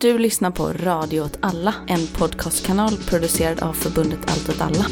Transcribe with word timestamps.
Du 0.00 0.18
lyssnar 0.18 0.50
på 0.50 0.72
Radio 0.72 1.20
åt 1.20 1.38
alla, 1.40 1.74
en 1.86 2.06
podcastkanal 2.06 2.96
producerad 2.96 3.60
av 3.60 3.72
förbundet 3.72 4.18
Allt 4.26 4.48
åt 4.48 4.60
alla. 4.60 4.86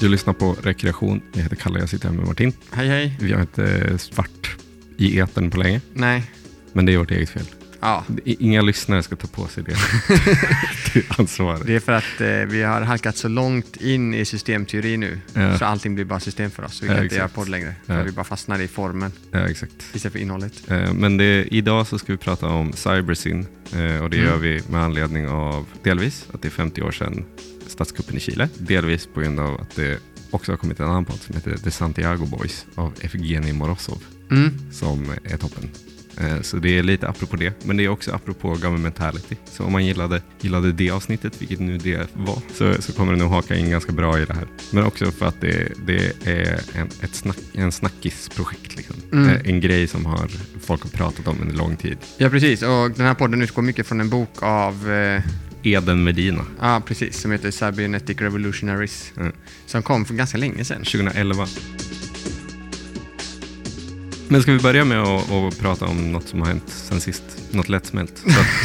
Du 0.00 0.08
lyssnar 0.08 0.34
på 0.34 0.52
Rekreation. 0.52 1.22
Jag 1.32 1.42
heter 1.42 1.56
Kalle, 1.56 1.80
jag 1.80 1.88
sitter 1.88 2.08
här 2.08 2.16
med 2.16 2.26
Martin. 2.26 2.52
Hej 2.70 2.88
hej. 2.88 3.16
Vi 3.20 3.32
har 3.32 3.40
inte 3.40 3.98
svart 3.98 4.56
i 4.96 5.18
etern 5.18 5.50
på 5.50 5.58
länge, 5.58 5.80
Nej. 5.92 6.30
men 6.72 6.86
det 6.86 6.94
är 6.94 6.98
vårt 6.98 7.10
eget 7.10 7.30
fel. 7.30 7.46
Ja, 7.84 8.04
Inga 8.24 8.62
lyssnare 8.62 9.02
ska 9.02 9.16
ta 9.16 9.26
på 9.26 9.46
sig 9.46 9.64
det, 9.64 9.72
det 10.94 11.18
ansvaret. 11.18 11.66
det 11.66 11.74
är 11.74 11.80
för 11.80 11.92
att 11.92 12.20
eh, 12.20 12.28
vi 12.28 12.62
har 12.62 12.80
halkat 12.80 13.16
så 13.16 13.28
långt 13.28 13.76
in 13.76 14.14
i 14.14 14.24
systemteori 14.24 14.96
nu. 14.96 15.20
Ja. 15.34 15.58
Så 15.58 15.64
allting 15.64 15.94
blir 15.94 16.04
bara 16.04 16.20
system 16.20 16.50
för 16.50 16.64
oss. 16.64 16.82
Vi 16.82 16.86
Ja, 16.86 16.94
kan 16.94 17.02
inte 17.04 17.16
göra 17.16 17.28
podd 17.28 17.48
längre. 17.48 17.74
För 17.86 17.98
Ja. 17.98 18.02
vi 18.04 18.12
bara 18.12 18.24
fastnar 18.24 18.58
i 18.60 18.68
formen 18.68 19.12
Ja, 19.30 19.48
istället 19.48 20.12
för 20.12 20.16
innehållet. 20.18 20.70
Eh, 20.70 20.92
Men 20.92 21.16
det, 21.16 21.44
idag 21.54 21.86
så 21.86 21.98
ska 21.98 22.12
vi 22.12 22.18
prata 22.18 22.46
om 22.46 22.72
Cybersyn 22.72 23.46
eh, 23.72 24.02
och 24.02 24.10
det 24.10 24.16
Mm. 24.16 24.28
gör 24.30 24.36
vi 24.36 24.62
med 24.70 24.82
anledning 24.82 25.28
av 25.28 25.66
delvis 25.82 26.26
att 26.32 26.42
det 26.42 26.48
är 26.48 26.50
50 26.50 26.82
år 26.82 26.92
sedan 26.92 27.24
statskuppen 27.66 28.16
i 28.16 28.20
Chile. 28.20 28.48
Delvis 28.58 29.08
på 29.14 29.20
grund 29.20 29.40
av 29.40 29.60
att 29.60 29.76
det 29.76 29.98
också 30.30 30.52
har 30.52 30.56
kommit 30.56 30.80
en 30.80 30.86
annan 30.86 31.04
podd 31.04 31.20
som 31.20 31.34
heter 31.34 31.56
The 31.56 31.70
Santiago 31.70 32.26
Boys 32.26 32.66
av 32.74 32.92
Evgenij 33.00 33.52
Morozov 33.52 34.02
Mm. 34.30 34.50
som 34.72 35.10
är 35.24 35.36
toppen. 35.36 35.70
Eh, 36.20 36.40
Så 36.42 36.56
det 36.56 36.78
är 36.78 36.82
lite 36.82 37.08
apropå 37.08 37.36
det, 37.36 37.64
men 37.64 37.76
det 37.76 37.84
är 37.84 37.88
också 37.88 38.12
apropå 38.12 38.48
governmentality. 38.48 39.36
Så 39.50 39.64
om 39.64 39.72
man 39.72 39.86
gillade, 39.86 40.22
gillade 40.40 40.72
det 40.72 40.90
avsnittet, 40.90 41.42
vilket 41.42 41.60
nu 41.60 41.78
det 41.78 42.08
var, 42.14 42.38
så, 42.54 42.82
så 42.82 42.92
kommer 42.92 43.12
det 43.12 43.18
nog 43.18 43.30
haka 43.30 43.54
in 43.56 43.70
ganska 43.70 43.92
bra 43.92 44.20
i 44.20 44.24
det 44.24 44.34
här. 44.34 44.46
Men 44.70 44.84
också 44.84 45.10
för 45.12 45.26
att 45.26 45.40
det, 45.40 45.72
det 45.86 46.12
är 46.24 46.60
en, 46.74 46.88
ett 47.00 47.14
snack, 47.14 47.38
en 47.54 47.72
snackisprojekt. 47.72 48.76
Liksom. 48.76 48.96
Mm. 49.12 49.28
Eh, 49.28 49.40
En 49.44 49.60
grej 49.60 49.86
som 49.86 50.06
har, 50.06 50.30
folk 50.60 50.82
har 50.82 50.90
pratat 50.90 51.28
om 51.28 51.40
under 51.40 51.54
lång 51.54 51.76
tid. 51.76 51.98
Ja, 52.18 52.28
precis. 52.28 52.62
Och 52.62 52.90
den 52.90 53.06
här 53.06 53.14
podden 53.14 53.42
utgår 53.42 53.62
mycket 53.62 53.86
från 53.86 54.00
en 54.00 54.08
bok 54.10 54.42
av, 54.42 54.90
eh, 54.92 55.22
Eden 55.64 56.04
Medina, 56.04 56.44
ja 56.60 56.82
precis, 56.86 57.20
som 57.20 57.30
heter 57.30 57.50
Cybernetic 57.50 58.18
Revolutionaries. 58.20 59.12
Mm. 59.16 59.32
Som 59.66 59.82
kom 59.82 60.04
för 60.04 60.14
ganska 60.14 60.38
länge 60.38 60.64
sedan. 60.64 60.78
2011. 60.84 61.46
Men 64.32 64.42
ska 64.42 64.52
vi 64.52 64.58
börja 64.58 64.84
med 64.84 64.98
att, 65.02 65.30
att 65.30 65.58
prata 65.60 65.84
om 65.86 66.12
något 66.12 66.28
som 66.28 66.40
har 66.40 66.46
hänt 66.48 66.62
sen 66.66 67.00
sist? 67.00 67.22
Något 67.50 67.68
lättsmält? 67.68 68.18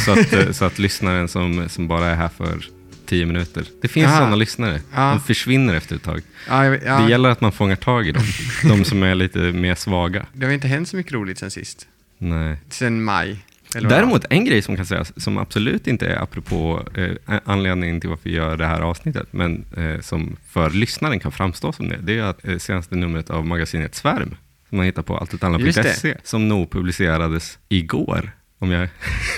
Så 0.04 0.12
att, 0.12 0.26
så 0.28 0.36
att, 0.38 0.56
så 0.56 0.64
att 0.64 0.78
lyssnaren 0.78 1.28
som, 1.28 1.68
som 1.68 1.88
bara 1.88 2.06
är 2.06 2.14
här 2.14 2.28
för 2.28 2.64
tio 3.06 3.26
minuter. 3.26 3.64
Det 3.82 3.88
finns 3.88 4.10
sådana 4.12 4.36
lyssnare. 4.36 4.80
Ja. 4.94 5.10
De 5.10 5.20
försvinner 5.20 5.74
efter 5.74 5.96
ett 5.96 6.02
tag. 6.02 6.22
Ja, 6.48 6.64
jag- 6.64 6.78
ja, 6.86 6.98
Det 6.98 7.10
gäller 7.10 7.28
att 7.28 7.40
man 7.40 7.52
fångar 7.52 7.76
tag 7.76 8.08
i 8.08 8.12
dem. 8.12 8.22
De 8.68 8.84
som 8.84 9.02
är 9.02 9.14
lite 9.14 9.38
mer 9.38 9.74
svaga. 9.74 10.26
det 10.32 10.46
har 10.46 10.52
inte 10.52 10.68
hänt 10.68 10.88
så 10.88 10.96
mycket 10.96 11.12
roligt 11.12 11.38
sen 11.38 11.50
sist. 11.50 11.86
Nej. 12.18 12.56
Sen 12.70 13.04
maj. 13.04 13.44
Däremot 13.72 14.24
en 14.30 14.44
grej 14.44 14.62
som 14.62 14.76
kan 14.76 14.86
sägas, 14.86 15.22
som 15.22 15.38
absolut 15.38 15.86
inte 15.86 16.06
är 16.06 16.16
apropå 16.22 16.82
eh, 16.94 17.38
anledningen 17.44 18.00
till 18.00 18.10
varför 18.10 18.30
vi 18.30 18.36
gör 18.36 18.56
det 18.56 18.66
här 18.66 18.80
avsnittet, 18.80 19.26
men 19.30 19.64
eh, 19.76 20.00
som 20.00 20.36
för 20.50 20.70
lyssnaren 20.70 21.20
kan 21.20 21.32
framstå 21.32 21.72
som 21.72 21.88
det, 21.88 21.96
det 22.02 22.18
är 22.18 22.22
att 22.22 22.46
eh, 22.48 22.58
senaste 22.58 22.94
numret 22.96 23.30
av 23.30 23.46
magasinet 23.46 23.94
Svärm, 23.94 24.34
man 24.76 24.86
hittar 24.86 25.02
på 25.02 25.12
Just 25.12 25.20
alltutalla.se, 25.20 26.16
som 26.24 26.48
nog 26.48 26.70
publicerades 26.70 27.58
igår. 27.68 28.30
Om 28.60 28.70
jag, 28.70 28.88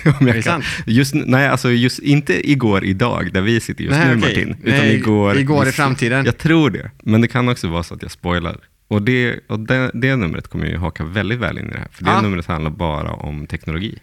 om 0.20 0.26
jag 0.28 0.44
kan. 0.44 0.62
Just, 0.86 1.14
nej, 1.14 1.48
alltså 1.48 1.70
just, 1.70 1.98
inte 1.98 2.50
igår 2.50 2.84
idag, 2.84 3.30
där 3.32 3.40
vi 3.40 3.60
sitter 3.60 3.84
just 3.84 3.96
Nej, 3.96 4.06
nu 4.16 4.22
okej. 4.22 4.46
Martin, 4.46 4.56
utan 4.64 4.78
Nej, 4.86 4.94
igår. 4.96 5.38
igår 5.38 5.68
i 5.68 5.72
framtiden. 5.72 6.24
Jag 6.24 6.38
tror 6.38 6.70
det, 6.70 6.90
men 7.02 7.20
det 7.20 7.28
kan 7.28 7.48
också 7.48 7.68
vara 7.68 7.82
så 7.82 7.94
att 7.94 8.02
jag 8.02 8.10
spoilar. 8.10 8.56
Och 8.88 9.02
det, 9.02 9.40
och 9.46 9.60
det, 9.60 9.90
det 9.94 10.16
numret 10.16 10.48
kommer 10.48 10.66
ju 10.66 10.76
haka 10.76 11.04
väldigt 11.04 11.38
väl 11.38 11.58
in 11.58 11.66
i 11.68 11.70
det 11.72 11.78
här, 11.78 11.88
för 11.92 12.04
det 12.04 12.10
Ja. 12.10 12.20
numret 12.20 12.46
handlar 12.46 12.70
bara 12.70 13.12
om 13.12 13.46
teknologi. 13.46 13.98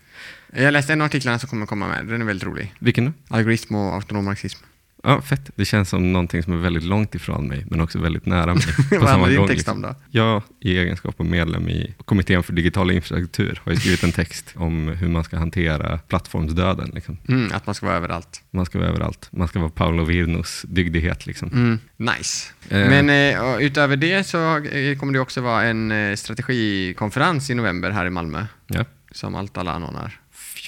Jag 0.55 0.71
läste 0.71 0.93
en 0.93 1.01
av 1.01 1.05
artiklarna 1.05 1.39
som 1.39 1.49
kommer 1.49 1.65
komma 1.65 1.87
med. 1.87 2.05
Den 2.05 2.21
är 2.21 2.25
väldigt 2.25 2.47
rolig. 2.47 2.73
Vilken 2.79 3.05
då? 3.05 3.11
Algoritm 3.35 3.75
och 3.75 3.93
autonom 3.93 4.25
marxism. 4.25 4.59
Ja, 5.07 5.21
fett. 5.21 5.49
Det 5.55 5.65
känns 5.65 5.89
som 5.89 6.13
någonting 6.13 6.43
som 6.43 6.53
är 6.53 6.57
väldigt 6.57 6.83
långt 6.83 7.15
ifrån 7.15 7.47
mig, 7.47 7.65
men 7.69 7.81
också 7.81 7.99
väldigt 7.99 8.25
nära 8.25 8.53
mig. 8.53 8.63
på 8.89 9.05
Vad 9.05 9.29
din 9.29 9.37
gång, 9.37 9.47
liksom. 9.47 9.75
om 9.75 9.81
då? 9.81 9.95
Jag, 10.11 10.43
i 10.59 10.77
egenskap 10.77 11.19
av 11.19 11.25
medlem 11.25 11.69
i 11.69 11.95
Kommittén 12.05 12.43
för 12.43 12.53
digital 12.53 12.91
infrastruktur, 12.91 13.61
har 13.65 13.71
ju 13.71 13.77
skrivit 13.77 14.03
en 14.03 14.11
text 14.11 14.53
om 14.55 14.87
hur 14.87 15.07
man 15.07 15.23
ska 15.23 15.37
hantera 15.37 15.97
plattformsdöden. 15.97 16.91
Liksom. 16.93 17.17
Mm, 17.27 17.51
att 17.53 17.65
man 17.65 17.75
ska 17.75 17.85
vara 17.85 17.95
överallt. 17.95 18.41
Man 18.51 18.65
ska 18.65 18.79
vara 18.79 18.89
överallt. 18.89 19.29
Man 19.31 19.47
ska 19.47 19.59
vara 19.59 19.69
Paolo 19.69 20.03
Virnos 20.03 20.65
dygdighet. 20.67 21.25
Liksom. 21.25 21.49
Mm, 21.49 21.79
nice. 21.97 22.53
Eh. 22.69 22.89
Men 22.89 23.09
eh, 23.09 23.65
utöver 23.65 23.97
det 23.97 24.27
så 24.27 24.57
eh, 24.57 24.97
kommer 24.97 25.13
det 25.13 25.19
också 25.19 25.41
vara 25.41 25.63
en 25.63 25.91
eh, 25.91 26.15
strategikonferens 26.15 27.49
i 27.49 27.53
november 27.53 27.89
här 27.89 28.05
i 28.05 28.09
Malmö. 28.09 28.45
Ja. 28.67 28.85
Som 29.11 29.35
allt 29.35 29.57
alla 29.57 29.71
anordnar. 29.71 30.19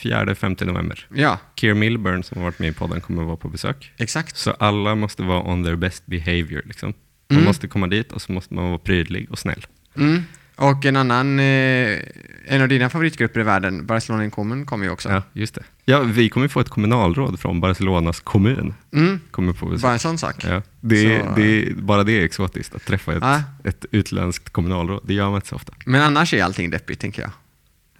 4-5 0.03 0.65
november. 0.65 1.07
Ja, 1.13 1.37
Keir 1.55 1.73
Milburn 1.73 2.23
som 2.23 2.37
har 2.37 2.43
varit 2.45 2.59
med 2.59 2.69
i 2.69 2.73
podden 2.73 3.01
kommer 3.01 3.21
att 3.21 3.27
vara 3.27 3.37
på 3.37 3.49
besök. 3.49 3.91
exakt. 3.97 4.37
Så 4.37 4.51
alla 4.51 4.95
måste 4.95 5.23
vara 5.23 5.43
on 5.51 5.63
their 5.63 5.75
best 5.75 6.05
behavior. 6.05 6.61
Liksom. 6.65 6.93
Man 7.29 7.37
Mm. 7.37 7.45
måste 7.47 7.67
komma 7.67 7.87
dit 7.87 8.11
och 8.11 8.21
så 8.21 8.31
måste 8.31 8.53
man 8.53 8.67
vara 8.67 8.77
prydlig 8.79 9.31
och 9.31 9.39
snäll. 9.39 9.65
Mm. 9.97 10.23
Och 10.55 10.85
en 10.85 10.95
annan, 10.95 11.39
eh, 11.39 11.99
en 12.47 12.61
av 12.61 12.67
dina 12.67 12.89
favoritgrupper 12.89 13.39
i 13.39 13.43
världen, 13.43 13.85
Barcelona 13.85 14.23
in 14.23 14.31
Common, 14.31 14.65
kommer 14.65 14.85
ju 14.85 14.91
också. 14.91 15.09
Ja, 15.09 15.23
just 15.33 15.55
det. 15.55 15.63
Ja, 15.85 15.99
vi 15.99 16.29
kommer 16.29 16.47
få 16.47 16.59
ett 16.59 16.69
kommunalråd 16.69 17.39
från 17.39 17.61
Barcelonas 17.61 18.19
kommun. 18.19 18.73
Mm. 18.93 19.19
Kommer 19.31 19.53
på 19.53 19.66
besök. 19.66 19.81
Bara 19.81 19.93
en 19.93 19.99
sån 19.99 20.17
sak. 20.17 20.35
Ja, 20.47 20.61
det, 20.81 21.16
är- 21.16 21.19
Så- 21.19 21.35
det, 21.35 21.75
bara 21.75 22.03
det 22.03 22.11
är 22.11 22.25
exotiskt, 22.25 22.75
att 22.75 22.85
träffa 22.85 23.13
ett, 23.13 23.19
Ja. 23.21 23.43
ett 23.63 23.85
utländskt 23.91 24.49
kommunalråd. 24.49 25.01
Det 25.07 25.13
gör 25.13 25.25
man 25.25 25.35
inte 25.35 25.47
så 25.47 25.55
ofta. 25.55 25.73
Men 25.85 26.01
annars 26.01 26.33
är 26.33 26.43
allting 26.43 26.69
deppigt, 26.69 27.01
tänker 27.01 27.21
jag. 27.21 27.31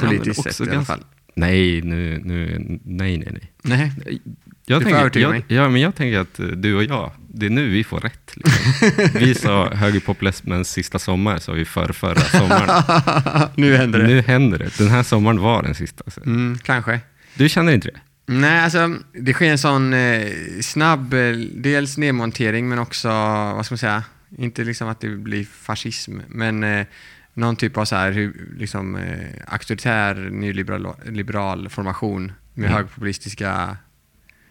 Ja, 0.02 0.06
Politiskt 0.08 0.40
också 0.40 0.54
sett 0.54 0.68
i 0.74 0.76
alla 0.76 0.86
fall. 0.86 1.04
Nej, 1.36 1.82
nu, 1.82 2.22
nu, 2.24 2.58
nej, 2.84 3.18
nej, 3.18 3.28
nej. 3.32 3.52
Nej. 3.62 3.92
Jag 4.66 4.82
Du 4.82 4.86
tänker, 4.86 5.20
jag, 5.20 5.32
mig. 5.32 5.46
ja, 5.48 5.70
men 5.70 5.82
jag 5.82 5.96
tänker 5.96 6.20
att 6.20 6.40
eh, 6.40 6.46
du 6.46 6.76
och 6.76 6.84
jag, 6.84 7.12
det 7.30 7.46
är 7.46 7.50
nu 7.50 7.70
vi 7.70 7.84
får 7.84 8.00
rätt. 8.00 8.32
Liksom. 8.36 9.20
vi 9.20 9.36
sa 9.36 9.70
högerpopulismens 9.74 10.72
sista 10.72 11.00
sommar, 11.00 11.38
sa 11.38 11.52
vi 11.52 11.66
för 11.66 11.94
förra 11.94 12.20
sommaren. 12.20 12.84
nu 13.56 13.76
händer 13.78 14.00
det. 14.00 14.08
nu 14.08 14.22
händer 14.22 14.58
det. 14.58 14.78
Den 14.78 14.88
här 14.88 15.04
sommaren 15.04 15.40
var 15.40 15.64
den 15.64 15.76
sista. 15.76 16.04
alltså. 16.06 16.26
Mm, 16.26 16.58
kanske. 16.64 17.00
Du 17.34 17.50
känner 17.50 17.72
inte 17.74 17.88
det? 17.88 18.00
Nej, 18.34 18.60
alltså 18.64 18.96
det 19.14 19.34
sker 19.34 19.52
en 19.52 19.58
sån 19.58 19.94
eh, 19.94 20.28
snabb, 20.62 21.14
eh, 21.14 21.32
dels 21.54 21.98
nedmontering 21.98 22.70
men 22.70 22.80
också, 22.80 23.08
vad 23.08 23.66
ska 23.66 23.74
man 23.74 23.78
säga, 23.78 24.04
inte 24.38 24.64
liksom 24.64 24.88
att 24.88 25.02
det 25.02 25.10
blir 25.10 25.46
fascism, 25.46 26.20
men 26.28 26.64
eh, 26.64 26.86
någon 27.40 27.56
typ 27.56 27.78
av 27.78 27.86
så 27.86 27.96
här, 27.96 28.34
liksom, 28.58 28.96
eh, 28.96 29.28
auktoritär 29.48 30.16
nyliberal 30.16 30.96
liberal 31.06 31.70
formation 31.70 32.32
med 32.54 32.66
Mm. 32.66 32.78
högpopulistiska 32.78 33.78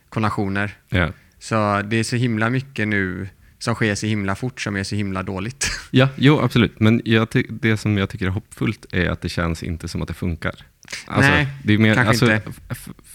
konationer. 0.09 0.71
Ja. 0.89 1.13
Så 1.39 1.83
det 1.83 1.97
är 1.97 2.05
så 2.05 2.17
himla 2.17 2.51
mycket 2.51 2.89
nu 2.89 3.29
som 3.59 3.75
sker 3.75 3.95
så 3.95 4.07
himla 4.07 4.35
fort 4.35 4.61
som 4.61 4.77
är 4.77 4.85
så 4.85 4.95
himla 4.97 5.23
dåligt. 5.23 5.71
Ja, 5.91 6.09
jo 6.17 6.41
absolut. 6.41 6.81
Men 6.81 7.03
det 7.49 7.77
som 7.77 7.99
jag 7.99 8.09
tycker 8.11 8.27
är 8.27 8.31
hoppfullt 8.31 8.87
är 8.93 9.07
att 9.11 9.21
det 9.21 9.29
känns 9.29 9.63
inte 9.63 9.89
som 9.89 10.03
att 10.03 10.09
det 10.09 10.15
funkar. 10.15 10.55
Alltså, 11.07 11.31
Nej, 11.31 11.47
det 11.65 11.75
är 11.75 11.79
mer, 11.79 11.95
kanske 11.95 12.09
alltså, 12.09 12.35
inte. 12.35 12.53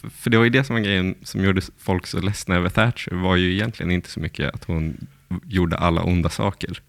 För 0.10 0.30
det 0.30 0.38
var 0.38 0.44
ju 0.44 0.50
det 0.50 0.64
som 0.64 0.76
var 0.76 0.84
grejen 0.84 1.16
som 1.24 1.44
gjorde 1.44 1.62
folk 1.78 2.08
så 2.08 2.22
ledsna 2.22 2.56
över 2.56 2.70
Thatcher, 2.70 3.16
var 3.16 3.36
ju 3.36 3.54
egentligen 3.54 3.92
inte 3.92 4.10
så 4.10 4.20
mycket 4.20 4.54
att 4.56 4.64
hon 4.64 5.08
gjorde 5.46 5.78
alla 5.78 6.04
onda 6.04 6.30
saker. 6.30 6.82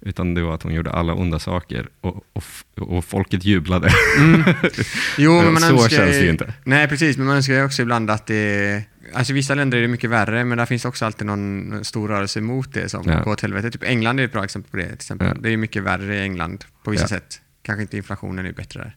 Utan 0.00 0.34
det 0.34 0.42
var 0.42 0.54
att 0.54 0.62
hon 0.62 0.74
gjorde 0.74 0.90
alla 0.92 1.14
onda 1.14 1.38
saker 1.38 1.88
och, 2.00 2.24
och, 2.32 2.44
och 2.76 3.04
folket 3.04 3.44
jublade. 3.44 3.90
Mm. 4.18 4.42
Jo, 5.18 5.42
men 5.42 5.52
man 5.52 5.62
så 5.62 5.68
önskar 5.72 5.88
känns 5.96 6.10
det 6.10 6.24
ju- 6.24 6.30
inte. 6.30 6.54
Nej, 6.64 6.88
precis. 6.88 7.16
Men 7.16 7.26
man 7.26 7.36
önskar 7.36 7.54
ju 7.54 7.64
också 7.64 7.82
ibland 7.82 8.10
att 8.10 8.26
det... 8.26 8.82
Alltså 9.14 9.32
vissa 9.32 9.54
länder 9.54 9.78
är 9.78 9.82
det 9.82 9.88
mycket 9.88 10.10
värre, 10.10 10.44
men 10.44 10.58
där 10.58 10.66
finns 10.66 10.84
också 10.84 11.04
alltid 11.04 11.26
någon, 11.26 11.84
stor 11.84 12.08
rörelse 12.08 12.38
emot 12.38 12.72
det 12.74 12.88
som 12.88 13.02
Ja. 13.06 13.22
går 13.22 13.32
åt 13.32 13.40
helvete. 13.40 13.70
Typ 13.70 13.82
England 13.84 14.20
är 14.20 14.24
ett 14.24 14.32
bra 14.32 14.44
exempel 14.44 14.70
på 14.70 14.76
det. 14.76 14.84
Till 14.86 14.94
exempel. 14.94 15.28
Ja. 15.28 15.34
Det 15.42 15.50
är 15.52 15.56
mycket 15.56 15.82
värre 15.82 16.16
i 16.16 16.20
England 16.22 16.64
på 16.84 16.90
vissa 16.90 17.04
Ja. 17.04 17.08
sätt. 17.08 17.40
Kanske 17.62 17.82
inte 17.82 17.96
inflationen 17.96 18.46
är 18.46 18.52
bättre 18.52 18.80
där. 18.80 18.96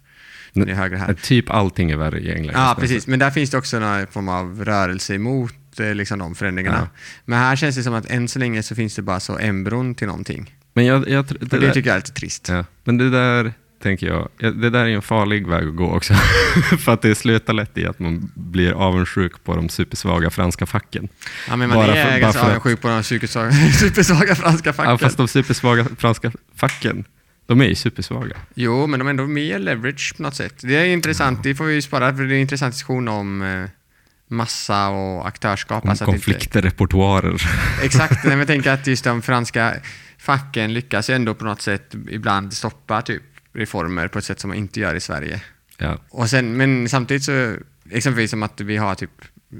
Men 0.53 0.65
det 0.65 0.71
är 0.71 0.75
högre 0.75 0.97
här. 0.97 1.13
Typ 1.13 1.49
allting 1.49 1.91
är 1.91 1.97
värre 1.97 2.19
i 2.19 2.31
England. 2.31 2.55
Ja, 2.55 2.77
precis. 2.79 3.07
Men 3.07 3.19
där 3.19 3.31
finns 3.31 3.49
det 3.49 3.57
också 3.57 3.79
någon 3.79 4.07
form 4.07 4.29
av 4.29 4.65
rörelse 4.65 5.15
emot 5.15 5.79
eh, 5.79 5.95
liksom, 5.95 6.19
de 6.19 6.35
förändringarna. 6.35 6.89
Men 7.25 7.39
här 7.39 7.55
känns 7.55 7.75
det 7.75 7.83
som 7.83 7.93
att 7.93 8.05
än 8.11 8.27
så 8.27 8.39
länge 8.39 8.63
så 8.63 8.75
finns 8.75 8.95
det 8.95 9.01
bara 9.01 9.19
så 9.19 9.37
embron 9.37 9.95
till 9.95 10.07
någonting. 10.07 10.55
Men 10.73 10.85
jag, 10.85 11.09
jag, 11.09 11.25
Det, 11.25 11.33
det 11.39 11.45
det 11.45 11.59
där- 11.59 11.73
tycker 11.73 11.89
jag 11.89 11.95
är 11.95 11.99
lite 11.99 12.11
trist. 12.13 12.49
Ja, 12.49 12.65
men 12.83 12.97
det 12.97 13.09
där 13.09 13.53
tänker 13.83 14.07
jag, 14.07 14.29
ja, 14.37 14.51
det 14.51 14.69
där 14.69 14.79
är 14.85 14.89
en 14.89 15.01
farlig 15.01 15.47
väg 15.47 15.67
att 15.67 15.75
gå 15.75 15.95
också. 15.95 16.13
för 16.79 16.93
att 16.93 17.01
det 17.01 17.15
slutar 17.15 17.53
lätt 17.53 17.77
i 17.77 17.85
att 17.85 17.99
man 17.99 18.31
blir 18.35 18.71
avundsjuk 18.71 19.43
på 19.43 19.55
de 19.55 19.69
supersvaga 19.69 20.29
franska 20.29 20.65
facken. 20.65 21.07
Ja, 21.49 21.55
men 21.55 21.69
man 21.69 21.77
Bara 21.77 21.95
är 21.95 22.11
för- 22.11 22.19
ganska 22.19 22.39
för 22.41 22.47
att- 22.47 22.51
avundsjuk 22.51 22.81
på 22.81 22.87
de 22.87 23.03
supersvaga, 23.03 23.51
supersvaga 23.79 24.35
franska 24.35 24.73
facken. 24.73 24.91
Ja, 24.91 24.97
fast 24.97 25.17
de 25.17 25.27
supersvaga 25.27 25.85
franska 25.97 26.31
facken, 26.55 27.03
de 27.45 27.61
är 27.61 27.65
ju 27.65 27.75
supersvaga. 27.75 28.35
Jo, 28.55 28.87
men 28.87 28.99
de 28.99 29.05
är 29.07 29.09
ändå 29.09 29.27
mer 29.27 29.59
leverage 29.59 30.13
på 30.17 30.23
något 30.23 30.35
sätt. 30.35 30.55
Det 30.61 30.75
är 30.75 30.85
intressant, 30.85 31.43
det 31.43 31.55
får 31.55 31.65
vi 31.65 31.73
ju 31.73 31.81
spara 31.81 32.15
för 32.15 32.23
det 32.23 32.33
är 32.33 32.35
en 32.35 32.41
intressant 32.41 32.73
diskussion 32.73 33.07
om 33.07 33.41
eh, 33.41 33.69
massa 34.27 34.87
och 34.89 35.27
aktörskap. 35.27 35.83
Om 35.83 35.89
alltså 35.89 36.03
att 36.03 36.07
inte- 36.13 36.25
konflikter, 36.25 36.61
repertoarer. 36.61 37.41
Exakt, 37.83 38.23
men 38.25 38.37
jag 38.39 38.47
tänker 38.47 38.71
att 38.71 38.87
just 38.87 39.03
de 39.03 39.21
franska 39.21 39.73
facken 40.21 40.73
lyckas 40.73 41.09
ju 41.09 41.13
ändå 41.13 41.33
på 41.33 41.45
något 41.45 41.61
sätt 41.61 41.95
ibland 42.09 42.53
stoppa 42.53 43.01
typ 43.01 43.21
reformer 43.53 44.07
på 44.07 44.19
ett 44.19 44.25
sätt 44.25 44.39
som 44.39 44.47
man 44.47 44.57
inte 44.57 44.79
gör 44.79 44.95
i 44.95 44.99
Sverige. 44.99 45.41
Ja. 45.77 45.97
Och 46.09 46.29
sen, 46.29 46.57
men 46.57 46.89
samtidigt 46.89 47.23
så, 47.23 47.55
exempelvis 47.91 48.31
som 48.31 48.43
att 48.43 48.61
vi 48.61 48.77
har 48.77 48.95
typ 48.95 49.11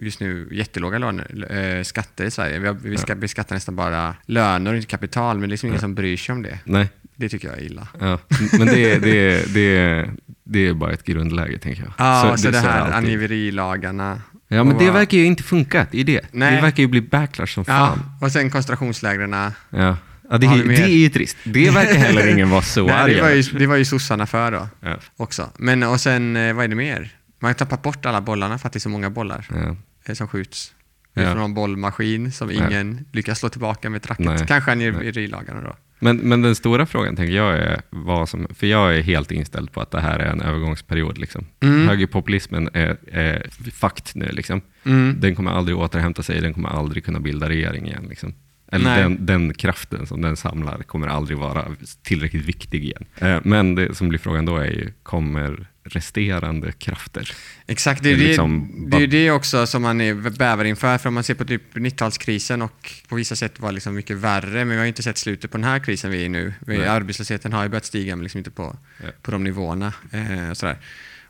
just 0.02 0.20
nu 0.20 0.48
jättelåga 0.52 0.98
lön, 0.98 1.20
äh, 1.50 1.84
skatter 1.84 2.26
i 2.26 2.32
Sverige. 2.32 2.60
Vi, 2.60 2.68
har, 2.68 2.74
vi 2.74 2.98
ska 2.98 3.16
beskatta 3.16 3.54
nästan 3.56 3.76
bara 3.76 4.16
löner 4.26 4.72
och 4.72 4.78
inte 4.78 4.88
kapital, 4.88 5.36
men 5.38 5.42
det 5.42 5.48
är 5.48 5.50
liksom 5.50 5.68
ingen 5.70 5.80
som 5.82 5.96
bryr 5.96 6.18
sig 6.18 6.34
om 6.34 6.42
det. 6.44 6.60
Nej, 6.64 6.90
Det 7.16 7.30
tycker 7.30 7.48
jag 7.48 7.58
är 7.58 7.62
illa. 7.64 7.88
ja. 8.00 8.20
men 8.52 8.68
det, 8.68 8.98
det, 9.00 9.54
det, 9.54 10.10
det 10.44 10.68
är 10.68 10.74
bara 10.74 10.92
ett 10.94 11.04
grundläge 11.04 11.58
tänker 11.60 11.82
jag. 11.84 11.94
Ja, 11.98 12.36
så, 12.38 12.48
det, 12.48 12.54
så 12.54 12.58
är 12.68 12.72
här 12.72 12.80
alltid. 12.80 12.96
angiverilagarna. 12.96 14.22
Ja, 14.48 14.64
men 14.64 14.78
det 14.78 14.86
vad- 14.86 14.94
verkar 14.94 15.18
ju 15.18 15.26
inte 15.26 15.44
funka. 15.44 15.88
Det 15.92 16.00
är 16.00 16.04
det. 16.04 16.22
Nej. 16.32 16.56
Det 16.56 16.62
verkar 16.62 16.84
ju 16.84 16.88
bli 16.88 17.02
backlash 17.02 17.48
som 17.54 17.64
Ja, 17.68 17.74
fan. 17.74 18.00
och 18.22 18.32
sen 18.32 18.50
koncentrationslägren. 18.50 19.52
Ja. 19.70 19.96
Ja, 20.32 20.38
det, 20.38 20.48
är- 20.48 20.66
mer? 20.66 20.78
det 20.78 20.84
är 20.84 20.88
ju 20.98 21.10
trist. 21.10 21.38
Det 21.44 21.70
verkar 21.70 21.94
heller 21.94 22.28
ingen 22.28 22.50
vara 22.50 22.62
så 22.62 22.86
Nej, 22.88 22.96
arg 22.96 23.14
det, 23.16 23.22
var 23.22 23.30
ju, 23.30 23.42
det 23.42 23.68
var 23.68 23.76
ju 23.76 23.86
sossarna 23.86 24.28
för 24.28 24.52
då 24.52 24.68
Ja. 24.80 24.98
också. 25.18 25.50
Men 25.58 25.84
och 25.84 26.00
sen, 26.00 26.36
eh, 26.36 26.54
vad 26.54 26.64
är 26.66 26.68
det 26.68 26.76
mer? 26.76 27.10
Man 27.40 27.50
har 27.50 27.54
tappat 27.54 27.82
bort 27.82 28.06
alla 28.06 28.22
bollarna 28.22 28.58
för 28.58 28.68
att 28.68 28.74
det 28.74 28.78
är 28.78 28.80
så 28.82 28.90
många 28.90 29.10
bollar 29.10 29.46
Ja. 29.50 29.76
eh, 30.06 30.14
som 30.16 30.28
skjuts. 30.28 30.74
Ja. 31.14 31.22
Från 31.24 31.38
någon 31.38 31.54
bollmaskin 31.54 32.32
som 32.32 32.52
Ja. 32.52 32.68
ingen 32.68 33.06
lyckas 33.12 33.40
slå 33.40 33.50
tillbaka 33.50 33.90
med 33.90 34.06
ett 34.06 34.20
Nej. 34.20 34.38
Kanske 34.48 34.76
Nej. 34.76 34.88
angiverilagarna 34.88 35.62
då. 35.62 35.76
Men, 36.00 36.18
men 36.18 36.42
den 36.42 36.56
stora 36.56 36.86
frågan 36.86 37.16
tänker 37.16 37.34
jag 37.34 37.58
är 37.58 37.82
vad 37.90 38.30
som, 38.30 38.48
för 38.56 38.68
jag 38.68 38.98
är 38.98 39.02
helt 39.02 39.32
inställd 39.32 39.72
på 39.72 39.82
att 39.82 39.92
det 39.92 40.02
här 40.02 40.20
är 40.20 40.26
en 40.32 40.42
övergångsperiod. 40.42 41.18
Liksom. 41.18 41.46
Mm. 41.60 41.88
Högerpopulismen 41.88 42.70
är, 42.74 42.98
är 43.12 43.48
fakt 43.74 44.16
nu. 44.16 44.30
Liksom. 44.32 44.62
Mm. 44.86 45.16
Den 45.20 45.36
kommer 45.36 45.52
aldrig 45.52 45.78
återhämta 45.78 46.24
sig, 46.24 46.42
den 46.42 46.54
kommer 46.54 46.70
aldrig 46.70 47.06
kunna 47.06 47.20
bilda 47.20 47.50
regering 47.50 47.88
igen. 47.88 48.06
Liksom. 48.10 48.34
Eller 48.72 48.98
den, 49.02 49.26
den 49.26 49.54
kraften 49.54 50.08
som 50.08 50.22
den 50.22 50.38
samlar 50.38 50.78
kommer 50.84 51.08
aldrig 51.08 51.38
vara 51.38 51.76
tillräckligt 52.04 52.46
viktig 52.46 52.84
igen. 52.84 53.06
Eh, 53.18 53.40
Men 53.44 53.76
det 53.76 53.96
som 53.96 54.10
blir 54.10 54.20
frågan 54.20 54.46
då 54.46 54.58
är 54.58 54.66
ju, 54.66 54.94
kommer 55.04 55.68
resterande 55.84 56.72
krafter? 56.72 57.32
Exakt, 57.68 58.04
det 58.04 58.12
är 58.12 58.18
Det 58.18 58.24
liksom 58.28 58.72
det, 58.92 58.98
är 58.98 59.08
det 59.08 59.32
också 59.32 59.68
som 59.68 59.82
man 59.82 60.02
är 60.02 60.30
bävar 60.30 60.66
inför. 60.66 60.98
För 60.98 61.08
om 61.08 61.14
man 61.14 61.24
ser 61.24 61.34
på 61.34 61.46
typ 61.46 61.76
90-talskrisen 61.76 62.62
och 62.64 62.92
på 63.08 63.16
vissa 63.16 63.36
sätt 63.36 63.60
var 63.60 63.72
liksom 63.72 63.96
mycket 63.96 64.18
värre, 64.18 64.58
men 64.66 64.70
vi 64.70 64.76
har 64.76 64.84
ju 64.84 64.88
inte 64.88 65.04
sett 65.04 65.18
slutet 65.18 65.52
på 65.52 65.58
den 65.58 65.64
här 65.64 65.80
krisen 65.80 66.12
vi 66.12 66.22
är 66.22 66.26
i 66.26 66.30
nu. 66.30 66.54
Vi, 66.60 66.86
arbetslösheten 66.86 67.54
har 67.54 67.64
ju 67.64 67.70
börjat 67.70 67.86
stiga, 67.86 68.16
men 68.16 68.24
liksom 68.24 68.38
inte 68.38 68.52
på, 68.52 68.76
Ja. 69.04 69.10
på 69.22 69.32
de 69.32 69.44
nivåerna. 69.44 69.94
Eh, 70.12 70.50
och, 70.50 70.58
sådär. 70.58 70.78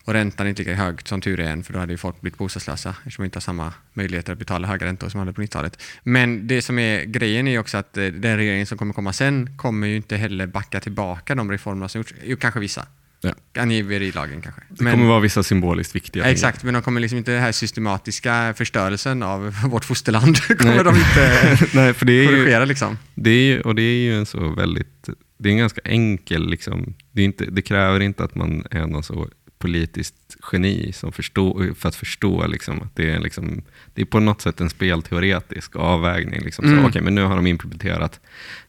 Och 0.06 0.14
räntan 0.14 0.46
är 0.46 0.50
inte 0.50 0.62
lika 0.62 0.76
hög, 0.76 1.08
som 1.08 1.22
tur 1.22 1.40
är 1.40 1.44
än, 1.44 1.64
för 1.64 1.74
då 1.74 1.80
hade 1.80 1.94
ju 1.94 1.98
folk 1.98 2.22
blivit 2.22 2.38
bostadslösa, 2.38 2.90
eftersom 2.90 3.24
de 3.24 3.26
inte 3.26 3.36
har 3.36 3.42
samma 3.42 3.74
möjligheter 3.94 4.34
att 4.34 4.40
betala 4.40 4.68
höga 4.68 4.86
räntor 4.86 5.10
som 5.10 5.18
de 5.18 5.20
hade 5.20 5.34
på 5.34 5.42
90-talet. 5.42 5.82
Men 6.04 6.48
det 6.48 6.62
som 6.62 6.80
är 6.80 7.04
grejen 7.04 7.48
är 7.48 7.52
ju 7.52 7.60
också 7.60 7.78
att 7.78 7.98
eh, 7.98 8.06
den 8.06 8.38
regeringen 8.38 8.68
som 8.68 8.78
kommer 8.78 8.94
komma 8.94 9.14
sen 9.14 9.58
kommer 9.58 9.88
ju 9.88 9.96
inte 9.96 10.18
heller 10.18 10.48
backa 10.48 10.80
tillbaka 10.80 11.36
de 11.36 11.52
reformer 11.52 11.88
som 11.88 12.00
gjorts. 12.00 12.14
Jo, 12.24 12.38
kanske 12.38 12.60
vissa. 12.60 12.86
Ja. 13.22 13.62
Angiverilagen 13.62 14.42
kanske. 14.42 14.62
Det 14.70 14.92
kommer 14.92 15.08
vara 15.08 15.20
vissa 15.20 15.44
symboliskt 15.44 15.96
viktiga 15.96 16.24
Ja, 16.24 16.30
exakt, 16.32 16.64
men 16.64 16.74
de 16.74 16.84
kommer 16.84 17.02
liksom 17.02 17.18
inte 17.18 17.32
den 17.32 17.42
här 17.42 17.52
systematiska 17.52 18.54
förstörelsen 18.58 19.24
av 19.24 19.54
vårt 19.66 19.86
fosterland 19.86 20.38
kommer 20.58 20.84
de 20.84 20.96
inte 20.96 21.58
Nej, 21.74 21.94
för 21.94 22.06
det 22.06 22.14
är 22.14 22.22
ju, 22.22 22.28
korrigera 22.28 22.66
liksom. 22.66 22.98
Det 23.16 23.30
är 23.30 23.44
ju, 23.44 23.62
och 23.62 23.76
det 23.76 23.82
är 23.82 24.04
ju 24.04 24.18
en 24.18 24.26
så 24.26 24.50
väldigt, 24.50 25.10
det 25.38 25.50
är 25.50 25.54
en 25.54 25.60
ganska 25.60 25.82
enkel, 25.84 26.50
liksom, 26.50 26.94
det, 27.12 27.24
inte, 27.24 27.46
det 27.46 27.62
kräver 27.62 28.00
inte 28.00 28.24
att 28.24 28.36
man 28.36 28.64
är 28.72 28.88
någon 28.88 29.04
så 29.04 29.30
politiskt 29.62 30.16
geni 30.52 30.92
som 30.94 31.12
förstå, 31.12 31.66
för 31.78 31.90
att 31.90 31.96
förstå 31.96 32.48
liksom, 32.48 32.82
att 32.82 32.96
det 32.96 33.10
är, 33.12 33.20
liksom, 33.20 33.62
det 33.94 34.02
är 34.02 34.06
på 34.06 34.20
något 34.20 34.42
sätt 34.42 34.62
en 34.62 34.70
spelteoretisk 34.70 35.76
avvägning. 35.76 36.42
Liksom. 36.42 36.66
Så, 36.66 36.72
Mm. 36.72 36.86
okej, 36.86 37.02
men 37.02 37.16
nu 37.16 37.24
har 37.24 37.36
de 37.36 37.48
implementerat 37.48 38.20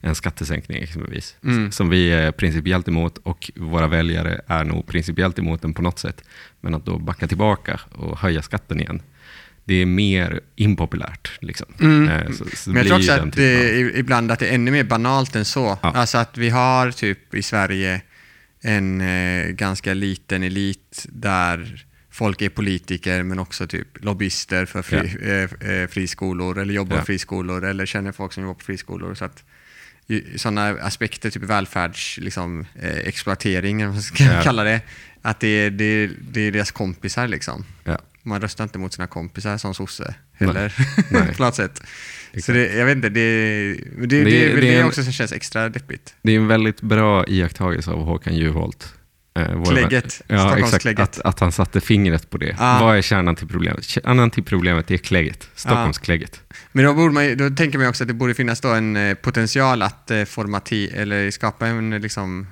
en 0.01 0.15
skattesänkning 0.15 0.83
exempelvis, 0.83 1.35
Mm. 1.43 1.71
som 1.71 1.89
vi 1.89 2.11
är 2.11 2.31
principiellt 2.31 2.87
emot 2.87 3.17
och 3.23 3.51
våra 3.55 3.87
väljare 3.87 4.41
är 4.47 4.63
nog 4.63 4.87
principiellt 4.87 5.39
emot 5.39 5.61
den 5.61 5.73
på 5.73 5.81
något 5.81 5.99
sätt. 5.99 6.23
Men 6.61 6.75
att 6.75 6.85
då 6.85 6.97
backa 6.99 7.27
tillbaka 7.27 7.79
och 7.91 8.19
höja 8.19 8.41
skatten 8.41 8.79
igen, 8.79 9.01
det 9.65 9.73
är 9.81 9.85
mer 9.85 10.39
impopulärt. 10.55 11.31
Liksom. 11.41 11.67
Mm. 11.81 12.09
Eh, 12.09 12.31
så, 12.31 12.45
så 12.55 12.69
Men 12.69 12.77
jag 12.77 12.85
tror 12.87 12.97
också 12.97 13.11
att 13.11 13.33
typen 13.33 13.99
ibland 13.99 14.31
att 14.31 14.39
det 14.39 14.47
är 14.47 14.55
ännu 14.55 14.71
mer 14.71 14.83
banalt 14.83 15.35
än 15.35 15.45
så. 15.45 15.77
Ja. 15.81 15.91
Alltså 15.91 16.17
att 16.17 16.37
vi 16.37 16.49
har 16.49 16.91
typ 16.91 17.35
i 17.35 17.41
Sverige 17.41 18.01
en 18.65 19.01
eh, 19.01 19.47
ganska 19.47 19.93
liten 19.93 20.43
elit 20.43 21.05
där 21.09 21.85
folk 22.11 22.41
är 22.41 22.49
politiker 22.49 23.23
men 23.23 23.39
också 23.39 23.67
typ 23.67 24.03
lobbyister 24.03 24.65
för 24.65 24.81
fri, 24.81 25.17
eh, 25.21 25.69
eh, 25.71 25.87
friskolor 25.87 26.59
eller 26.59 26.73
jobbar 26.73 26.95
Ja. 26.95 26.99
på 26.99 27.05
friskolor 27.05 27.65
eller 27.65 27.85
känner 27.85 28.11
folk 28.11 28.33
som 28.33 28.43
jobbar 28.43 28.53
på 28.53 28.63
friskolor. 28.65 29.15
Så 29.15 29.25
att 29.25 29.43
sådana 30.35 30.67
aspekter, 30.69 31.29
typ 31.29 31.43
välfärds, 31.43 32.17
liksom, 32.21 32.65
eh, 32.81 32.97
exploatering, 32.97 33.81
eller 33.81 33.87
vad 33.87 33.95
man 33.95 34.01
ska 34.03 34.23
Ja. 34.23 34.41
kalla 34.43 34.63
det, 34.63 34.81
att 35.21 35.39
det 35.39 35.47
är, 35.47 35.69
det, 35.71 35.83
är, 35.85 36.11
det 36.31 36.41
är 36.41 36.51
deras 36.51 36.71
kompisar 36.71 37.27
liksom. 37.27 37.65
Ja. 37.83 37.99
Man 38.23 38.41
röstar 38.41 38.63
inte 38.63 38.77
mot 38.79 38.93
sina 38.93 39.07
kompisar 39.07 39.57
som 39.57 39.73
sosse 39.75 40.15
heller, 40.33 40.73
Nej. 41.11 41.33
på 41.37 41.43
något 41.43 41.55
sätt. 41.55 41.81
Så 42.41 42.51
det, 42.51 42.73
jag 42.73 42.85
vet 42.85 42.95
inte, 42.95 43.09
det, 43.09 43.21
det, 43.97 44.05
det, 44.07 44.23
Det- 44.23 44.51
är 44.51 44.61
det 44.61 44.75
en- 44.75 44.85
också 44.87 45.03
som 45.03 45.13
känns 45.13 45.31
extra 45.31 45.69
deppigt. 45.69 46.15
Det 46.21 46.31
är 46.31 46.35
en 46.35 46.47
väldigt 46.47 46.81
bra 46.81 47.25
iakttagelse 47.27 47.91
av 47.91 48.03
Håkan 48.05 48.35
Juholt. 48.35 48.93
Eh, 49.39 49.63
Klägget, 49.63 50.21
Ja, 50.27 50.57
exakt. 50.57 50.85
Att, 50.99 51.19
att 51.19 51.39
han 51.39 51.51
satte 51.51 51.81
fingret 51.81 52.29
på 52.29 52.37
det. 52.37 52.55
Ah. 52.59 52.79
Vad 52.79 52.97
är 52.97 53.01
kärnan 53.01 53.35
till 53.35 53.47
problemet? 53.47 53.83
Kärnan 53.83 54.29
till 54.31 54.43
problemet 54.43 54.91
är 54.91 54.97
klägget. 54.97 55.49
Stockholms 55.55 55.97
Ah. 55.97 56.01
Men 56.71 56.85
då, 56.85 56.93
borde 56.93 57.13
man, 57.13 57.37
då 57.37 57.49
tänker 57.49 57.77
man 57.79 57.87
också 57.87 58.03
att 58.03 58.07
det 58.07 58.13
borde 58.13 58.33
finnas 58.33 58.61
då 58.61 58.69
en 58.69 58.95
eh, 58.95 59.13
potential 59.13 59.81
att 59.81 60.11
eh, 60.11 60.23
formati, 60.23 60.89
eller 60.95 61.31
skapa 61.31 61.67
en, 61.67 61.93
eh, 61.93 61.99
liksom, 61.99 62.47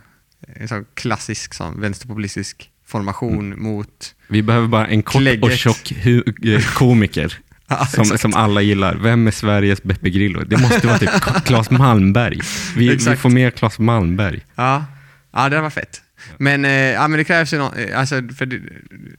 en 0.55 0.67
sån 0.67 0.85
klassisk 0.93 1.53
sån, 1.53 1.81
vänsterpopulistisk 1.81 2.69
formation 2.85 3.45
Mm. 3.53 3.63
mot... 3.63 4.15
Vi 4.27 4.41
behöver 4.41 4.67
bara 4.67 4.87
en 4.87 5.03
kort 5.03 5.15
och 5.15 5.21
Klägget. 5.21 5.57
tjock 5.59 5.91
hu- 5.91 6.55
eh, 6.55 6.61
komiker. 6.73 7.37
Ja, 7.71 7.85
som, 8.05 8.17
som 8.17 8.33
alla 8.33 8.61
gillar. 8.61 8.95
Vem 8.95 9.27
är 9.27 9.31
Sveriges 9.31 9.83
Beppe 9.83 10.09
Grillo? 10.09 10.43
Det 10.43 10.57
måste 10.57 10.87
vara 10.87 10.97
typ 10.99 11.09
Claes 11.45 11.69
Malmberg. 11.69 12.39
Vi, 12.75 12.95
vi 12.95 13.15
får 13.15 13.29
mer 13.29 13.51
Claes 13.51 13.79
Malmberg. 13.79 14.45
Ja, 14.55 14.85
ja 15.31 15.49
det 15.49 15.61
var 15.61 15.69
fett. 15.69 16.01
Men, 16.37 16.65
eh, 16.65 16.71
ja, 16.71 17.07
men 17.07 17.17
det 17.17 17.23
krävs 17.23 17.53
ju 17.53 17.57
nå- 17.57 17.73
eh, 17.73 17.99
alltså, 17.99 18.21
för 18.37 18.45
det, 18.45 18.61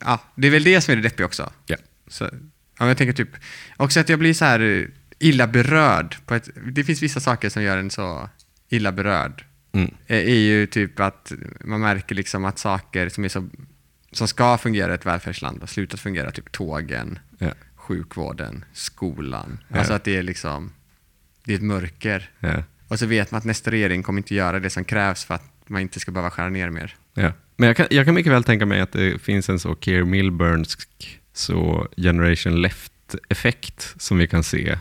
ja, 0.00 0.20
det 0.37 0.46
är 0.46 0.50
väl 0.50 0.64
det 0.64 0.81
som 0.81 0.93
är 0.93 0.96
det 0.96 1.02
deppiga 1.02 1.26
också. 1.26 1.50
Ja. 1.66 1.76
Så, 2.08 2.31
ja, 2.78 2.88
jag 2.88 2.96
tänker 2.96 3.12
typ, 3.12 3.28
också 3.76 4.00
att 4.00 4.08
jag 4.08 4.19
blir 4.19 4.34
så 4.34 4.44
här 4.44 4.60
eh, 4.60 4.84
illa 5.19 5.46
berörd. 5.46 6.16
På 6.26 6.34
ett, 6.34 6.49
det 6.72 6.84
finns 6.84 7.02
vissa 7.02 7.20
saker 7.20 7.49
som 7.49 7.62
gör 7.62 7.78
en 7.78 7.90
så 7.90 8.28
illa 8.70 8.93
berörd. 8.93 9.44
Mm. 9.75 9.94
Är 10.06 10.34
ju 10.38 10.66
typ 10.66 11.00
att 11.00 11.32
man 11.64 11.81
märker 11.81 12.14
liksom 12.14 12.44
att 12.44 12.58
saker 12.58 13.08
som, 13.08 13.25
är 13.25 13.28
så, 13.28 13.49
som 14.12 14.28
ska 14.28 14.58
fungera 14.58 14.93
i 14.93 14.94
ett 14.94 15.06
välfärdsland 15.06 15.60
har 15.60 15.66
slutat 15.66 16.00
fungera, 16.00 16.31
typ 16.31 16.52
tågen, 16.52 17.19
Ja. 17.38 17.50
Sjukvården, 17.92 18.64
skolan. 18.72 19.58
Ja. 19.68 19.78
Alltså 19.78 19.92
att 19.92 20.04
det 20.04 20.16
är 20.16 20.22
liksom, 20.22 20.72
det 21.44 21.52
är 21.52 21.56
ett 21.56 21.62
mörker. 21.62 22.30
Ja. 22.40 22.62
Och 22.88 22.99
så 22.99 23.06
vet 23.06 23.30
man 23.30 23.38
att 23.38 23.44
nästa 23.44 23.70
regering 23.70 24.02
kommer 24.02 24.18
inte 24.20 24.34
göra 24.34 24.61
det 24.61 24.70
som 24.70 24.84
krävs 24.84 25.25
för 25.25 25.34
att 25.34 25.44
man 25.66 25.82
inte 25.82 26.00
ska 26.00 26.12
behöva 26.12 26.30
skära 26.30 26.49
ner 26.49 26.70
mer. 26.70 26.96
Ja. 27.14 27.32
Men 27.56 27.66
jag 27.66 27.76
kan, 27.76 27.87
jag 27.90 28.04
kan 28.04 28.14
mycket 28.14 28.32
väl 28.32 28.44
tänka 28.44 28.66
mig 28.66 28.80
att 28.80 28.92
det 28.92 29.22
finns 29.22 29.49
en 29.49 29.58
så 29.58 29.76
Keir 29.80 30.04
Milburnsk 30.04 30.88
så 31.32 31.88
generation 31.96 32.62
left-effekt 32.62 33.94
som 33.96 34.18
vi 34.18 34.26
kan 34.26 34.44
se, 34.44 34.78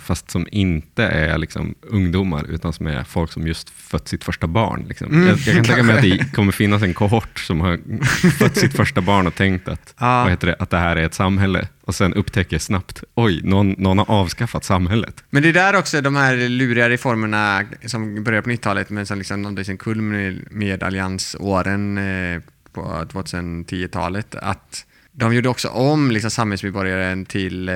fast 0.00 0.30
som 0.30 0.46
inte 0.52 1.04
är 1.04 1.38
liksom 1.38 1.74
ungdomar, 1.82 2.46
utan 2.50 2.72
som 2.72 2.86
är 2.86 3.04
folk 3.04 3.32
som 3.32 3.46
just 3.46 3.70
fött 3.70 4.08
sitt 4.08 4.24
första 4.24 4.46
barn. 4.46 4.84
Liksom. 4.88 5.12
Mm, 5.12 5.26
jag, 5.28 5.38
jag 5.38 5.54
kan 5.54 5.64
tänka 5.64 5.82
mig 5.82 5.96
att 5.96 6.02
det 6.02 6.32
kommer 6.34 6.52
finnas 6.52 6.82
en 6.82 6.94
kohort 6.94 7.38
som 7.38 7.60
har 7.60 7.78
fött 8.30 8.56
sitt 8.56 8.76
första 8.76 9.00
barn 9.00 9.26
och 9.26 9.34
tänkt 9.34 9.68
att, 9.68 9.94
Ja. 9.98 10.22
vad 10.22 10.30
heter 10.30 10.46
det, 10.46 10.56
att 10.58 10.70
det 10.70 10.78
här 10.78 10.96
är 10.96 11.02
ett 11.06 11.14
samhälle, 11.14 11.68
och 11.82 11.94
sen 11.94 12.14
upptäcker 12.14 12.58
snabbt, 12.58 13.02
oj, 13.14 13.40
någon, 13.44 13.74
någon 13.78 13.98
har 13.98 14.10
avskaffat 14.10 14.64
samhället. 14.64 15.24
Men 15.30 15.42
det 15.42 15.48
är 15.48 15.52
där 15.52 15.76
också 15.76 16.00
de 16.00 16.16
här 16.16 16.48
luriga 16.48 16.88
reformerna 16.88 17.62
som 17.86 18.24
började 18.24 18.42
på 18.42 18.50
90-talet 18.50 18.90
men 18.90 19.06
som 19.06 19.18
liksom 19.18 19.42
nådde 19.42 19.64
sin 19.64 19.78
kulm 19.78 20.08
med, 20.08 20.44
med 20.50 20.82
alliansåren 20.82 21.98
eh, 21.98 22.40
på 22.72 23.04
2010-talet. 23.12 24.34
Att 24.34 24.86
de 25.12 25.34
gjorde 25.34 25.48
också 25.48 25.68
om 25.68 26.10
liksom 26.10 26.30
samhällsmedborgaren 26.30 27.24
till, 27.26 27.68
eh, 27.68 27.74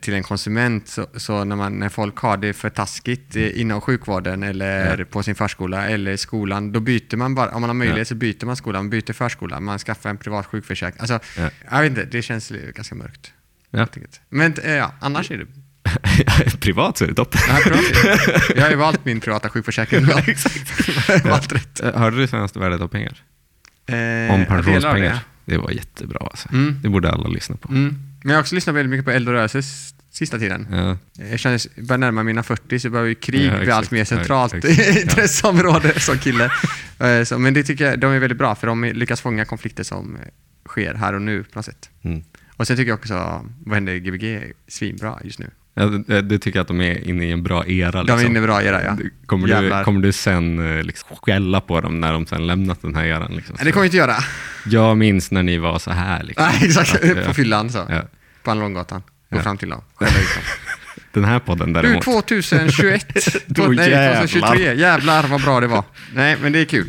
till 0.00 0.14
en 0.14 0.22
konsument. 0.22 0.88
Så, 0.88 1.06
så 1.16 1.44
när, 1.44 1.56
man, 1.56 1.72
när 1.72 1.88
folk 1.88 2.18
har 2.18 2.36
det 2.36 2.52
för 2.52 2.70
taskigt 2.70 3.36
eh, 3.36 3.60
inom 3.60 3.80
sjukvården 3.80 4.42
eller 4.42 4.98
Ja. 4.98 5.04
på 5.04 5.22
sin 5.22 5.34
förskola 5.34 5.88
eller 5.88 6.16
skolan, 6.16 6.72
då 6.72 6.80
byter 6.80 7.16
man 7.16 7.34
bara, 7.34 7.50
om 7.50 7.60
man 7.60 7.70
har 7.70 7.74
möjlighet 7.74 8.08
så 8.08 8.14
byter 8.14 8.46
man 8.46 8.56
skola, 8.56 8.78
man 8.78 8.90
byter 8.90 9.12
förskola, 9.12 9.60
man 9.60 9.78
skaffar 9.78 10.10
en 10.10 10.16
privat 10.18 10.46
sjukförsäkring. 10.46 11.00
Alltså, 11.00 11.18
Ja. 11.38 11.50
jag 11.70 11.80
vet 11.80 11.90
inte, 11.90 12.04
det 12.04 12.22
känns 12.22 12.52
ganska 12.74 12.94
mörkt. 12.94 13.32
Ja. 13.70 13.86
Men 14.28 14.54
eh, 14.62 14.72
ja, 14.72 14.92
annars 15.00 15.30
är 15.30 15.36
det 15.38 15.46
Privat 16.60 16.98
så 16.98 17.04
är 17.04 17.08
det 17.08 17.14
toppen. 17.14 17.40
Ja, 17.48 17.56
privat. 17.64 17.84
Jag 18.56 18.62
har 18.62 18.70
ju 18.70 18.76
valt 18.76 19.04
min 19.04 19.20
privata 19.20 19.48
sjukförsäkring. 19.48 20.06
Ja, 20.10 20.22
exakt. 20.26 20.88
Jag 21.08 21.18
har 21.20 21.30
valt 21.30 21.52
rätt. 21.52 21.80
Hörde 21.94 22.16
du 22.16 22.26
senaste 22.26 22.58
värdet 22.58 22.80
av 22.80 22.88
pengar? 22.88 23.22
Eh, 23.86 24.34
Om 24.34 24.46
pensionspengar. 24.46 25.18
Det 25.44 25.58
var 25.58 25.70
jättebra 25.70 26.18
alltså. 26.20 26.48
Mm. 26.52 26.78
Det 26.82 26.88
borde 26.88 27.12
alla 27.12 27.28
lyssna 27.28 27.56
på. 27.56 27.68
Mm. 27.68 27.98
Men 28.22 28.30
jag 28.30 28.36
har 28.36 28.40
också 28.40 28.54
lyssnat 28.54 28.76
väldigt 28.76 28.90
mycket 28.90 29.04
på 29.04 29.10
Eld 29.10 29.28
och 29.28 29.34
rörelse 29.34 29.62
sista 30.10 30.38
tiden. 30.38 30.66
Ja. 30.70 30.98
Jag 31.30 31.40
känner, 31.40 31.82
börjar 31.82 31.98
närma 31.98 32.22
mina 32.22 32.42
40 32.42 32.78
så 32.78 32.90
börjar 32.90 33.06
ju 33.06 33.14
krig 33.14 33.52
Ja, 33.52 33.58
bli 33.60 33.70
allt 33.70 33.90
mer 33.90 33.98
Ja, 33.98 34.04
centralt 34.04 34.54
exakt. 34.54 34.96
intresseområde 35.02 36.00
som 36.00 36.18
kille. 36.18 36.50
Eh, 36.98 37.24
så, 37.24 37.38
men 37.38 37.54
det 37.54 37.62
tycker 37.62 37.84
jag, 37.84 38.00
de 38.00 38.12
är 38.12 38.18
väldigt 38.18 38.38
bra 38.38 38.54
för 38.54 38.66
de 38.66 38.84
lyckas 38.84 39.20
fånga 39.20 39.44
konflikter 39.44 39.84
som, 39.84 40.18
sker 40.68 40.94
här 40.94 41.12
och 41.12 41.22
nu 41.22 41.42
på 41.42 41.58
något 41.58 41.64
sätt. 41.64 41.90
Mm. 42.02 42.24
Och 42.56 42.66
sen 42.66 42.76
tycker 42.76 42.88
jag 42.88 42.98
också, 42.98 43.44
vad 43.64 43.74
händer 43.74 43.92
i 43.92 44.00
Gbg 44.00 44.52
svinbra 44.68 45.18
just 45.24 45.38
nu. 45.38 45.50
Ja, 45.76 45.84
du, 45.86 46.22
du 46.22 46.38
tycker 46.38 46.60
att 46.60 46.68
de 46.68 46.80
är 46.80 47.08
inne 47.08 47.24
i 47.24 47.30
en 47.32 47.42
bra 47.42 47.66
era? 47.66 48.02
Liksom. 48.02 48.18
De 48.18 48.24
är 48.24 48.30
inne 48.30 48.38
i 48.38 48.42
bra 48.42 48.62
era, 48.62 48.84
ja. 48.84 48.96
Kommer 49.26 49.62
du, 49.78 49.84
kommer 49.84 50.00
du 50.00 50.12
sen 50.12 50.76
eh, 50.78 50.82
liksom, 50.82 51.16
skälla 51.22 51.60
på 51.60 51.80
dem 51.80 52.00
när 52.00 52.12
de 52.12 52.26
sen 52.26 52.46
lämnat 52.46 52.82
den 52.82 52.94
här 52.94 53.04
eran? 53.04 53.32
Liksom? 53.36 53.54
Nej, 53.58 53.64
det 53.64 53.72
kommer 53.72 53.84
jag 53.84 53.88
inte 53.88 53.96
göra. 53.96 54.16
Jag 54.66 54.96
minns 54.96 55.30
när 55.30 55.42
ni 55.42 55.58
var 55.58 55.78
så 55.78 55.90
här. 55.90 56.22
Liksom. 56.22 56.46
Nej, 56.46 56.60
exakt. 56.68 56.94
Att, 56.94 57.04
eh, 57.04 57.26
på 57.26 57.34
fyllan 57.34 57.70
så. 57.70 57.86
ja. 57.88 58.02
På 58.42 58.50
Anlånggatan. 58.50 59.02
Gå 59.30 59.36
Ja. 59.38 59.42
fram 59.42 59.56
till 59.56 59.68
dem. 59.68 59.82
Skälla 59.94 60.10
ut 60.10 60.16
dem. 60.34 60.42
Den 61.12 61.24
här 61.24 61.38
podden 61.38 61.72
Du, 61.72 61.82
däremot. 61.82 62.04
2021. 62.04 63.06
Då 63.46 63.62
nej, 63.66 63.90
jävlar. 63.90 64.20
2023. 64.26 64.74
Jävlar 64.74 65.22
vad 65.28 65.42
bra 65.42 65.60
det 65.60 65.66
var. 65.66 65.84
Nej, 66.14 66.36
men 66.42 66.52
det 66.52 66.58
är 66.58 66.64
kul. 66.64 66.86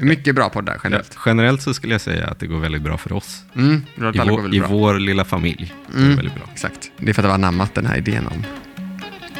Mycket 0.00 0.34
bra 0.34 0.48
poddar 0.48 0.72
Ja, 0.74 0.80
generellt. 0.84 1.18
generellt 1.26 1.62
så 1.62 1.74
skulle 1.74 1.94
jag 1.94 2.00
säga 2.00 2.26
att 2.26 2.40
det 2.40 2.46
går 2.46 2.58
väldigt 2.60 2.82
bra 2.82 2.98
för 2.98 3.12
oss. 3.12 3.44
Mm, 3.56 3.82
I, 4.14 4.18
vår, 4.28 4.54
I 4.54 4.58
vår 4.60 4.98
lilla 4.98 5.24
familj. 5.24 5.74
går 5.86 5.92
det 5.98 6.04
Mm. 6.04 6.16
väldigt 6.16 6.34
bra. 6.34 6.44
Exakt. 6.52 6.90
Det 6.96 7.10
är 7.10 7.14
för 7.14 7.22
att 7.22 7.24
det 7.24 7.28
var 7.28 7.34
anammat 7.34 7.74
den 7.74 7.86
här 7.86 7.96
idén 7.96 8.26
om 8.26 8.44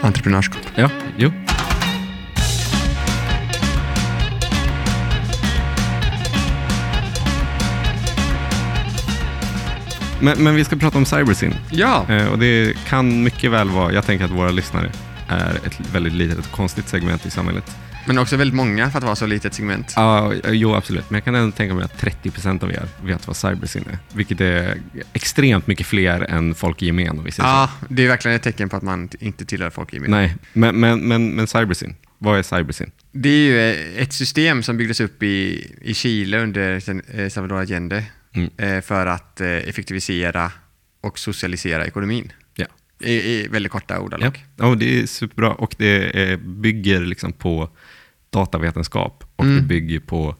entreprenörskap. 0.00 0.60
Ja, 0.74 0.90
jo. 1.16 1.32
Men, 10.22 10.44
men 10.44 10.54
vi 10.54 10.64
ska 10.64 10.76
prata 10.76 10.98
om 10.98 11.04
Cybersyn. 11.06 11.54
Ja, 11.70 12.06
Eh, 12.08 12.26
och 12.28 12.38
det 12.38 12.76
kan 12.88 13.22
mycket 13.22 13.50
väl 13.50 13.68
vara, 13.68 13.92
jag 13.92 14.06
tänker 14.06 14.24
att 14.24 14.30
våra 14.30 14.50
lyssnare 14.50 14.90
är 15.28 15.54
ett 15.66 15.80
väldigt 15.92 16.12
litet 16.12 16.38
och 16.38 16.50
konstigt 16.50 16.88
segment 16.88 17.26
i 17.26 17.30
samhället. 17.30 17.76
Men 18.06 18.18
också 18.18 18.36
väldigt 18.36 18.54
många 18.54 18.90
för 18.90 18.98
att 18.98 19.04
vara 19.04 19.16
så 19.16 19.26
litet 19.26 19.54
segment. 19.54 19.92
Ja, 19.96 20.32
jo 20.48 20.74
absolut. 20.74 21.10
Men 21.10 21.16
jag 21.16 21.24
kan 21.24 21.34
ändå 21.34 21.56
tänka 21.56 21.74
mig 21.74 21.84
att 21.84 22.00
30% 22.02 22.64
av 22.64 22.70
er 22.72 22.88
vet 23.02 23.26
vad 23.26 23.36
Cybersyn 23.36 23.84
är. 23.92 23.98
Vilket 24.16 24.40
är 24.40 24.78
extremt 25.12 25.66
mycket 25.66 25.86
fler 25.86 26.20
än 26.20 26.54
folk 26.54 26.82
i 26.82 26.86
gemen 26.86 27.18
om 27.18 27.24
vi 27.24 27.30
säger 27.30 27.48
så. 27.48 27.54
Ja, 27.54 27.70
det 27.88 28.04
är 28.04 28.08
verkligen 28.08 28.36
ett 28.36 28.42
tecken 28.42 28.68
på 28.68 28.76
att 28.76 28.82
man 28.82 29.08
inte 29.20 29.44
tillhör 29.44 29.70
folk 29.70 29.94
i 29.94 29.98
Nej, 29.98 30.36
men, 30.52 30.80
men, 30.80 31.08
men, 31.08 31.30
men 31.30 31.46
Cybersyn, 31.46 31.94
vad 32.18 32.38
är 32.38 32.42
Cybersyn? 32.42 32.90
Det 33.12 33.28
är 33.28 33.32
ju 33.32 33.70
eh, 33.70 34.02
ett 34.02 34.12
system 34.12 34.62
som 34.62 34.76
byggdes 34.76 35.00
upp 35.00 35.22
i, 35.22 35.66
i 35.82 35.94
Chile 35.94 36.38
under 36.38 36.82
eh, 37.20 37.28
Salvador 37.28 37.60
Allende 37.60 38.04
Mm. 38.34 38.50
eh, 38.56 38.80
för 38.80 39.06
att 39.06 39.40
effektivisera 39.40 40.52
och 41.00 41.18
socialisera 41.18 41.86
ekonomin. 41.86 42.32
Ja. 43.00 43.08
I, 43.08 43.12
i 43.12 43.48
väldigt 43.48 43.72
korta 43.72 43.94
Ja. 43.94 44.00
ordalag. 44.00 44.44
ja, 44.56 44.74
det 44.74 45.00
är 45.00 45.06
superbra 45.06 45.50
och 45.54 45.74
det 45.78 46.04
eh, 46.30 46.38
bygger 46.38 47.00
liksom 47.00 47.32
på 47.32 47.70
datavetenskap 48.30 49.24
och 49.36 49.44
Mm. 49.44 49.56
det 49.56 49.62
bygger 49.62 50.00
på 50.00 50.36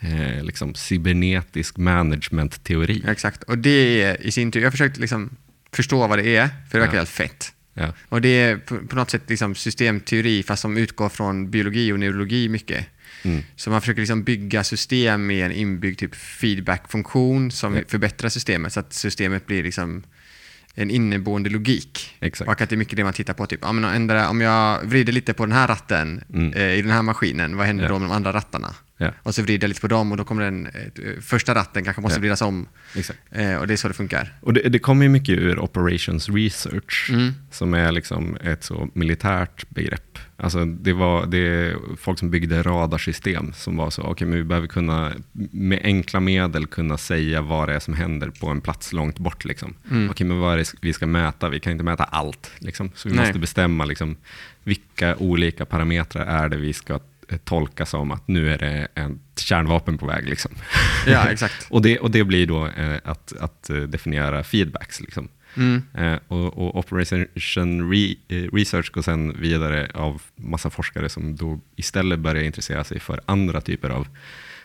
eh, 0.00 0.44
liksom 0.44 0.74
cybernetisk 0.74 1.76
management-teori. 1.76 3.04
Exakt. 3.08 3.42
Och 3.42 3.58
det 3.58 4.02
är 4.02 4.22
i 4.26 4.30
sin 4.30 4.50
tur, 4.52 4.60
jag 4.60 4.66
har 4.66 4.70
försökt 4.70 4.96
liksom 4.96 5.36
förstå 5.72 6.06
vad 6.06 6.18
det 6.18 6.36
är, 6.36 6.48
för 6.70 6.78
det 6.78 6.84
verkar 6.84 6.94
Ja. 6.94 6.98
helt 7.00 7.08
fett. 7.08 7.52
Ja. 7.74 7.92
Och 8.08 8.20
det 8.20 8.28
är 8.28 8.56
på, 8.56 8.78
på 8.78 8.96
något 8.96 9.10
sätt 9.10 9.22
liksom 9.28 9.54
systemteori 9.54 10.42
fast 10.42 10.62
som 10.62 10.76
utgår 10.76 11.08
från 11.08 11.50
biologi 11.50 11.92
och 11.92 11.98
neurologi 12.00 12.48
mycket. 12.48 12.86
Mm. 13.22 13.42
Så 13.56 13.70
man 13.70 13.80
försöker 13.80 14.00
liksom 14.00 14.24
bygga 14.24 14.64
system 14.64 15.26
med 15.26 15.46
en 15.46 15.52
inbyggd 15.52 15.98
typ 15.98 16.14
feedback-funktion 16.14 17.50
som 17.50 17.74
Ja. 17.76 17.82
förbättrar 17.88 18.28
systemet 18.28 18.72
så 18.72 18.80
att 18.80 18.92
systemet 18.92 19.46
blir 19.46 19.62
liksom 19.62 20.02
en 20.74 20.90
inneboende 20.90 21.50
logik. 21.50 22.14
Exakt. 22.20 22.48
Och 22.50 22.60
att 22.60 22.68
det 22.68 22.74
är 22.74 22.76
mycket 22.76 22.96
det 22.96 23.04
man 23.04 23.12
tittar 23.12 23.34
på. 23.34 23.46
Typ, 23.46 23.60
ja, 23.62 23.72
men 23.72 23.84
ändra, 23.84 24.28
om 24.28 24.40
jag 24.40 24.80
vrider 24.84 25.12
lite 25.12 25.34
på 25.34 25.46
den 25.46 25.52
här 25.52 25.68
ratten 25.68 26.24
Mm. 26.34 26.52
eh, 26.52 26.72
i 26.74 26.82
den 26.82 26.90
här 26.90 27.02
maskinen, 27.02 27.56
vad 27.56 27.66
händer 27.66 27.84
Ja. 27.84 27.88
då 27.90 27.98
med 27.98 28.08
de 28.08 28.14
andra 28.14 28.32
rattarna? 28.32 28.74
Ja. 29.04 29.12
Och 29.22 29.34
så 29.34 29.42
vrider 29.42 29.64
jag 29.64 29.68
lite 29.68 29.80
på 29.80 29.88
dem 29.88 30.10
och 30.12 30.18
då 30.18 30.24
kommer 30.24 30.42
den 30.42 30.66
eh, 30.66 31.20
första 31.20 31.54
ratten 31.54 31.84
kanske 31.84 32.02
måste 32.02 32.16
Ja. 32.16 32.20
vridas 32.20 32.42
om. 32.42 32.66
Eh, 33.30 33.54
och 33.56 33.66
det 33.66 33.72
är 33.72 33.76
så 33.76 33.88
det 33.88 33.94
funkar. 33.94 34.32
Och 34.40 34.52
det, 34.54 34.68
det 34.68 34.78
kommer 34.78 35.02
ju 35.04 35.08
mycket 35.08 35.38
ur 35.38 35.58
operations 35.58 36.28
research, 36.28 37.10
Mm. 37.12 37.32
som 37.50 37.74
är 37.74 37.92
liksom 37.92 38.36
ett 38.36 38.64
så 38.64 38.88
militärt 38.94 39.68
begrepp. 39.70 40.18
Alltså 40.36 40.64
det 40.64 40.92
var 40.92 41.26
det 41.26 41.38
är 41.38 41.76
folk 41.96 42.18
som 42.18 42.30
byggde 42.30 42.62
radarsystem 42.62 43.52
som 43.52 43.76
var 43.76 43.90
så, 43.90 44.02
okej 44.02 44.26
men 44.26 44.38
vi 44.38 44.44
behöver 44.44 44.66
kunna 44.66 45.12
med 45.52 45.80
enkla 45.84 46.20
medel 46.20 46.66
kunna 46.66 46.98
säga 46.98 47.42
vad 47.42 47.68
det 47.68 47.74
är 47.74 47.80
som 47.80 47.94
händer 47.94 48.30
på 48.40 48.48
en 48.48 48.60
plats 48.60 48.92
långt 48.92 49.18
bort. 49.18 49.44
Liksom. 49.44 49.74
Mm. 49.90 50.10
Okej 50.10 50.26
men 50.26 50.38
vad 50.38 50.52
är 50.52 50.56
det 50.58 50.74
vi 50.80 50.92
ska 50.92 51.06
mäta? 51.06 51.48
Vi 51.48 51.60
kan 51.60 51.72
inte 51.72 51.84
mäta 51.84 52.04
allt. 52.04 52.50
Liksom. 52.58 52.90
Så 52.94 53.08
vi 53.08 53.14
Nej. 53.14 53.24
måste 53.26 53.38
bestämma 53.38 53.84
liksom, 53.84 54.16
vilka 54.64 55.16
olika 55.16 55.64
parametrar 55.64 56.26
är 56.44 56.48
det 56.48 56.56
vi 56.56 56.72
ska 56.72 56.94
eh, 56.94 57.00
tolka 57.44 57.86
som 57.86 58.10
att 58.10 58.28
nu 58.28 58.50
är 58.52 58.58
det 58.58 58.88
ett 58.94 59.38
kärnvapen 59.38 59.98
på 59.98 60.06
väg. 60.06 60.28
Liksom. 60.28 60.50
Ja, 61.06 61.26
exakt. 61.30 61.66
Och 61.70 61.82
det, 61.82 61.98
och 61.98 62.10
det 62.10 62.24
blir 62.24 62.46
då 62.46 62.66
eh, 62.66 62.96
att, 63.04 63.32
att 63.40 63.70
eh, 63.70 63.76
definiera 63.76 64.42
feedbacks. 64.44 65.00
Liksom. 65.00 65.28
Mm. 65.56 65.82
Eh, 65.94 66.18
och, 66.28 66.58
och 66.58 66.76
Operation 66.78 67.90
Re, 67.92 68.14
eh, 68.28 68.48
Research 68.52 68.90
går 68.92 69.02
sen 69.02 69.40
vidare 69.40 69.88
av 69.94 70.22
massa 70.36 70.70
forskare 70.70 71.08
som 71.08 71.36
då 71.36 71.60
istället 71.76 72.18
börjar 72.18 72.42
intressera 72.42 72.84
sig 72.84 73.00
för 73.00 73.20
andra 73.26 73.60
typer 73.60 73.90
av 73.90 74.06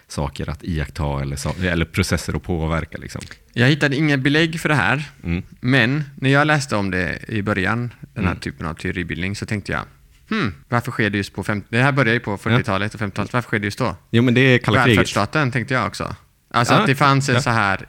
saker 0.08 0.50
att 0.50 0.64
iaktta 0.64 1.22
eller, 1.22 1.66
eller 1.66 1.86
processer 1.86 2.34
att 2.36 2.44
påverka. 2.44 2.98
Liksom. 2.98 3.22
Jag 3.54 3.68
hittade 3.68 3.96
inga 3.96 4.18
belägg 4.18 4.60
för 4.60 4.70
det 4.70 4.76
här, 4.76 5.04
Mm. 5.24 5.44
men 5.60 6.04
när 6.16 6.30
jag 6.30 6.48
läste 6.48 6.76
om 6.76 6.92
det 6.92 7.20
i 7.28 7.42
början, 7.42 7.94
den 8.14 8.24
här 8.24 8.32
Mm. 8.32 8.40
typen 8.42 8.66
av 8.68 8.74
teoribildning, 8.74 9.36
så 9.36 9.46
tänkte 9.46 9.72
jag, 9.72 9.82
hmm, 10.30 10.54
varför 10.70 10.92
sker 10.92 11.10
det 11.10 11.18
just 11.18 11.34
på 11.34 11.44
50 11.44 11.68
Det 11.70 11.82
här 11.82 11.92
började 11.92 12.14
ju 12.14 12.20
på 12.20 12.38
40-talet 12.38 12.94
och 12.94 13.02
50-talet, 13.02 13.34
varför 13.34 13.48
sker 13.48 13.60
det 13.60 13.66
just 13.66 13.80
då? 13.80 13.96
Jo, 14.12 14.24
men 14.24 14.34
det 14.34 14.42
är 14.42 14.58
kalla 14.58 14.84
kriget. 14.84 14.98
Välfärdsstaten 14.98 15.52
tänkte 15.52 15.74
jag 15.74 15.88
också. 15.88 16.16
Alltså 16.52 16.74
Ja, 16.74 16.80
att 16.80 16.88
det 16.88 16.96
fanns 16.96 17.30
en 17.30 17.36
ja. 17.36 17.42
så 17.42 17.50
här, 17.50 17.88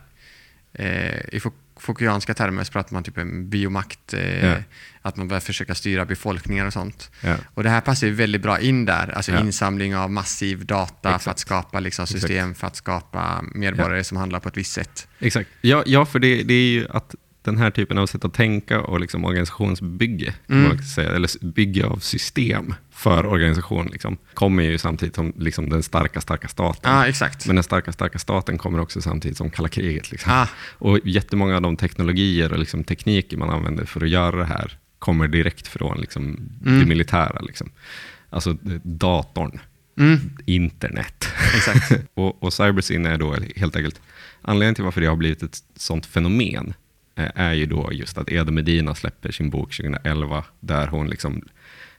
eh, 0.73 1.35
i 1.35 1.38
Fou- 1.40 1.52
Foucaultianska 1.80 2.35
termer 2.35 2.64
så 2.64 2.73
pratar 2.73 2.92
man 2.92 3.02
typ 3.04 3.18
om 3.18 3.50
biomakt, 3.50 4.14
eh, 4.14 4.47
Ja. 4.47 4.56
att 5.02 5.16
man 5.16 5.28
börjar 5.28 5.40
försöka 5.40 5.75
styra 5.75 6.04
befolkningar 6.04 6.66
och 6.66 6.73
sånt. 6.73 7.11
Och 7.54 7.62
det 7.62 7.70
här 7.70 7.80
passar 7.80 8.06
ju 8.06 8.12
väldigt 8.12 8.42
bra 8.42 8.59
in 8.61 8.85
där, 8.85 9.12
alltså 9.16 9.32
insamling 9.38 9.97
av 9.97 10.11
massiv 10.11 10.66
data 10.66 11.09
för 11.11 11.16
Exakt. 11.16 11.28
att 11.35 11.38
skapa 11.38 11.80
liksom, 11.80 12.02
Exakt. 12.02 12.20
system, 12.20 12.54
för 12.54 12.66
att 12.66 12.76
skapa 12.76 13.44
medborgare 13.54 14.04
som 14.04 14.16
handlar 14.16 14.40
på 14.40 14.49
ett 14.49 14.56
visst 14.56 14.73
sätt. 14.73 15.09
Exakt. 15.18 15.50
Ja, 15.61 15.82
ja 15.87 16.06
för 16.06 16.18
det, 16.18 16.42
det 16.42 16.54
är 16.54 16.70
ju 16.70 16.87
att 16.90 17.14
den 17.42 17.56
här 17.59 17.70
typen 17.70 17.99
av 17.99 18.06
sätt 18.06 18.25
att 18.25 18.35
tänka 18.35 18.80
och 18.80 19.00
liksom 19.00 19.25
organisationsbygge, 19.25 20.35
Mm. 20.49 20.78
säga, 20.78 21.11
eller 21.11 21.44
bygge 21.47 21.87
av 21.87 21.97
system 21.99 22.75
för 22.90 23.26
organisation, 23.26 23.87
liksom, 23.92 24.16
kommer 24.35 24.62
ju 24.62 24.78
samtidigt 24.78 25.14
som 25.14 25.32
liksom, 25.38 25.68
den 25.68 25.82
starka, 25.82 26.20
starka 26.20 26.49
staten. 26.49 26.92
Ja, 26.92 27.06
exakt. 27.06 27.47
Men 27.47 27.56
den 27.56 27.62
starka, 27.62 27.92
starka 27.92 28.18
staten 28.18 28.59
kommer 28.59 28.80
också 28.80 29.00
samtidigt 29.02 29.37
som 29.38 29.50
kalla 29.50 29.68
kriget. 29.68 30.11
Liksom. 30.12 30.32
Ah. 30.32 30.47
Och 30.78 30.99
jättemånga 31.04 31.56
av 31.56 31.62
de 31.62 31.76
teknologier 31.76 32.52
och 32.52 32.59
liksom, 32.59 32.85
tekniker 32.85 33.37
man 33.37 33.50
använder 33.50 33.85
för 33.85 34.04
att 34.04 34.11
göra 34.11 34.37
det 34.37 34.44
här 34.44 34.78
kommer 34.99 35.28
direkt 35.28 35.66
från 35.68 36.00
liksom, 36.00 36.23
Mm. 36.66 36.78
det 36.80 36.87
militära. 36.87 37.40
Liksom. 37.40 37.70
Alltså 38.30 38.56
datorn, 38.82 39.59
Mm, 39.99 40.18
internet. 40.47 41.28
exakt. 41.56 41.92
och, 42.14 42.42
och 42.42 42.52
cybersyn 42.52 43.06
är 43.06 43.18
då 43.18 43.37
helt 43.56 43.76
enkelt, 43.76 44.00
anledningen 44.42 44.75
till 44.75 44.85
varför 44.85 45.00
det 45.00 45.06
har 45.06 45.16
blivit 45.16 45.42
ett 45.42 45.59
sånt 45.76 46.06
fenomen 46.06 46.75
är 47.35 47.53
ju 47.53 47.67
då 47.67 47.89
just 47.93 48.19
att 48.19 48.29
Eda 48.29 48.53
Medina 48.53 48.95
släpper 48.95 49.33
sin 49.33 49.50
bok 49.50 49.77
2011 49.77 50.45
där 50.61 50.87
hon 50.87 51.09
liksom 51.09 51.43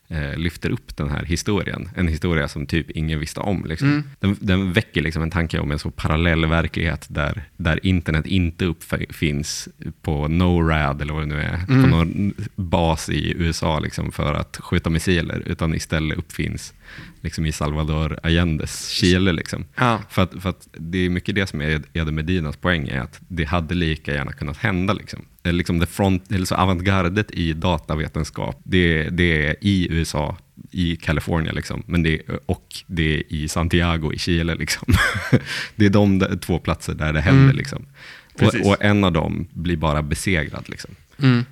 eh, 0.07 0.35
lyfter 0.37 0.69
upp 0.69 0.97
den 0.97 1.09
här 1.09 1.23
historien. 1.25 1.89
En 1.95 2.07
historia 2.07 2.47
som 2.47 2.65
typ 2.65 2.89
ingen 2.91 3.19
visste 3.19 3.39
om. 3.39 3.65
Liksom. 3.65 3.87
Mm. 3.89 4.03
Den, 4.19 4.37
den 4.39 4.73
väcker 4.73 5.01
liksom 5.01 5.23
en 5.23 5.31
tanke 5.31 5.59
om 5.59 5.71
en 5.71 5.79
så 5.79 5.91
parallell 5.91 6.45
verklighet 6.45 7.05
där, 7.09 7.43
där 7.57 7.85
internet 7.85 8.25
inte 8.25 8.65
uppfinns 8.65 9.67
på 10.01 10.27
NORAD 10.27 11.01
eller 11.01 11.13
vad 11.13 11.23
det 11.23 11.27
nu 11.35 11.41
är, 11.41 11.59
Mm. 11.69 11.83
på 11.83 11.89
någon 11.89 12.33
bas 12.55 13.09
i 13.09 13.33
USA 13.37 13.79
liksom, 13.79 14.11
för 14.11 14.33
att 14.33 14.57
skjuta 14.61 14.89
missiler, 14.89 15.43
utan 15.45 15.73
istället 15.75 16.17
uppfinns 16.17 16.73
liksom, 17.21 17.45
i 17.45 17.51
Salvador 17.51 18.19
Allendes 18.23 18.89
Chile. 18.89 19.31
Liksom. 19.31 19.65
Ja. 19.75 19.99
För, 20.09 20.21
att, 20.21 20.41
för 20.41 20.49
att 20.49 20.67
det 20.73 20.97
är 20.97 21.09
mycket 21.09 21.35
det 21.35 21.47
som 21.47 21.61
är 21.61 21.81
Ede 21.93 22.11
Medinas 22.11 22.57
poäng, 22.57 22.87
är 22.87 22.99
att 22.99 23.19
det 23.27 23.43
hade 23.43 23.75
lika 23.75 24.13
gärna 24.13 24.31
kunnat 24.31 24.57
hända. 24.57 24.93
Liksom. 24.93 25.25
Eh, 25.43 25.53
Liksom 25.53 25.79
det 25.79 25.85
front, 25.85 26.31
eller 26.31 26.45
så 26.45 26.55
avantgardet 26.55 27.31
i 27.31 27.53
datavetenskap, 27.53 28.61
det, 28.63 29.09
det 29.09 29.47
är 29.47 29.55
i 29.61 29.87
USA, 29.91 30.37
i 30.71 30.95
Kalifornien, 30.95 31.55
liksom, 31.55 31.83
men 31.85 32.03
det, 32.03 32.21
och 32.45 32.67
det 32.87 33.15
är 33.15 33.23
i 33.33 33.47
Santiago 33.47 34.13
i 34.13 34.17
Chile. 34.17 34.55
Liksom. 34.55 34.93
det 35.75 35.85
är 35.85 35.89
de 35.89 36.19
där, 36.19 36.37
två 36.37 36.59
platser 36.59 36.93
där 36.93 37.13
det 37.13 37.21
händer. 37.21 37.43
Mm. 37.43 37.55
Liksom. 37.55 37.85
Och, 38.33 38.67
och 38.67 38.83
en 38.83 39.03
av 39.03 39.11
dem 39.11 39.47
blir 39.53 39.77
bara 39.77 40.01
besegrad. 40.01 40.69
Liksom. 40.69 40.91
Mm. 41.21 41.45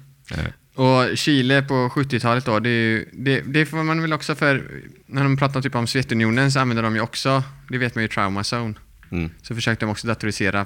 Och 0.79 1.17
Chile 1.17 1.61
på 1.61 1.73
70-talet 1.89 2.45
då, 2.45 2.59
det, 2.59 2.69
ju, 2.69 3.05
det, 3.13 3.41
det 3.41 3.65
får 3.65 3.83
man 3.83 4.01
väl 4.01 4.13
också 4.13 4.35
för, 4.35 4.63
när 5.05 5.23
de 5.23 5.37
pratar 5.37 5.61
typ 5.61 5.75
om 5.75 5.87
Sovjetunionen 5.87 6.51
så 6.51 6.59
använder 6.59 6.83
de 6.83 6.95
ju 6.95 7.01
också, 7.01 7.43
det 7.69 7.77
vet 7.77 7.95
man 7.95 8.01
ju, 8.03 8.07
trauma 8.07 8.41
zone. 8.41 8.73
mm. 9.11 9.29
Så 9.41 9.55
försökte 9.55 9.85
de 9.85 9.91
också 9.91 10.07
datorisera. 10.07 10.65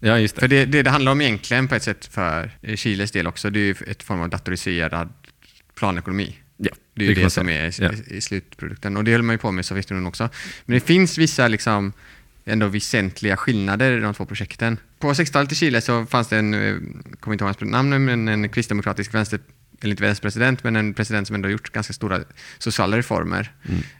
Ja, 0.00 0.18
just 0.18 0.34
det. 0.34 0.40
För 0.40 0.48
det, 0.48 0.64
det 0.64 0.82
det 0.82 0.90
handlar 0.90 1.12
om 1.12 1.20
egentligen 1.20 1.68
på 1.68 1.74
ett 1.74 1.82
sätt 1.82 2.06
för 2.06 2.50
Chiles 2.76 3.10
del 3.10 3.26
också, 3.26 3.50
det 3.50 3.58
är 3.58 3.64
ju 3.64 3.74
ett 3.86 4.02
form 4.02 4.20
av 4.20 4.28
datoriserad 4.28 5.08
planekonomi. 5.74 6.36
ja, 6.56 6.70
Det 6.94 7.04
är 7.04 7.08
ju 7.08 7.14
det 7.14 7.20
man 7.20 7.30
som 7.30 7.48
är 7.48 7.82
Ja. 7.82 7.90
i, 8.06 8.20
slutprodukten. 8.20 8.96
Och 8.96 9.04
det 9.04 9.12
höll 9.12 9.22
man 9.22 9.34
ju 9.34 9.38
på 9.38 9.52
med 9.52 9.62
i 9.62 9.64
Sovjetunionen 9.64 10.06
också. 10.08 10.28
Men 10.66 10.74
det 10.74 10.80
finns 10.80 11.18
vissa 11.18 11.48
liksom 11.48 11.92
ändå 12.44 12.66
väsentliga 12.68 13.36
skillnader 13.36 13.98
i 13.98 14.00
de 14.00 14.14
två 14.14 14.26
projekten. 14.26 14.78
På 14.98 15.12
60-talet 15.12 15.52
i 15.52 15.54
Chile 15.54 15.80
så 15.80 16.06
fanns 16.06 16.28
det 16.28 16.38
en, 16.38 16.54
eh, 16.54 16.74
kommer 17.20 17.34
inte 17.34 17.44
ihåg 17.44 17.54
hans 17.60 17.70
namn, 17.70 18.04
men 18.04 18.28
en 18.28 18.48
kristdemokratisk 18.48 19.14
vänster, 19.14 19.40
eller 19.84 19.90
inte 19.92 20.02
vänsterpresident, 20.02 20.64
men 20.64 20.76
en 20.76 20.94
president 20.94 21.26
som 21.26 21.34
ändå 21.34 21.48
gjort 21.48 21.70
ganska 21.70 21.92
stora 21.92 22.20
sociala 22.58 22.96
reformer 22.98 23.52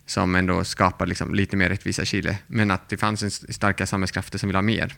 som 0.06 0.34
ändå 0.34 0.64
skapar 0.64 1.06
liksom 1.06 1.34
lite 1.34 1.56
mer 1.56 1.68
rättvisa 1.68 2.02
i 2.02 2.06
Chile. 2.06 2.38
Men 2.46 2.70
att 2.70 2.88
det 2.88 2.96
fanns 2.96 3.22
en 3.22 3.30
starka 3.30 3.86
samhällskrafter 3.86 4.38
som 4.38 4.48
vill 4.48 4.56
ha 4.56 4.62
mer. 4.62 4.94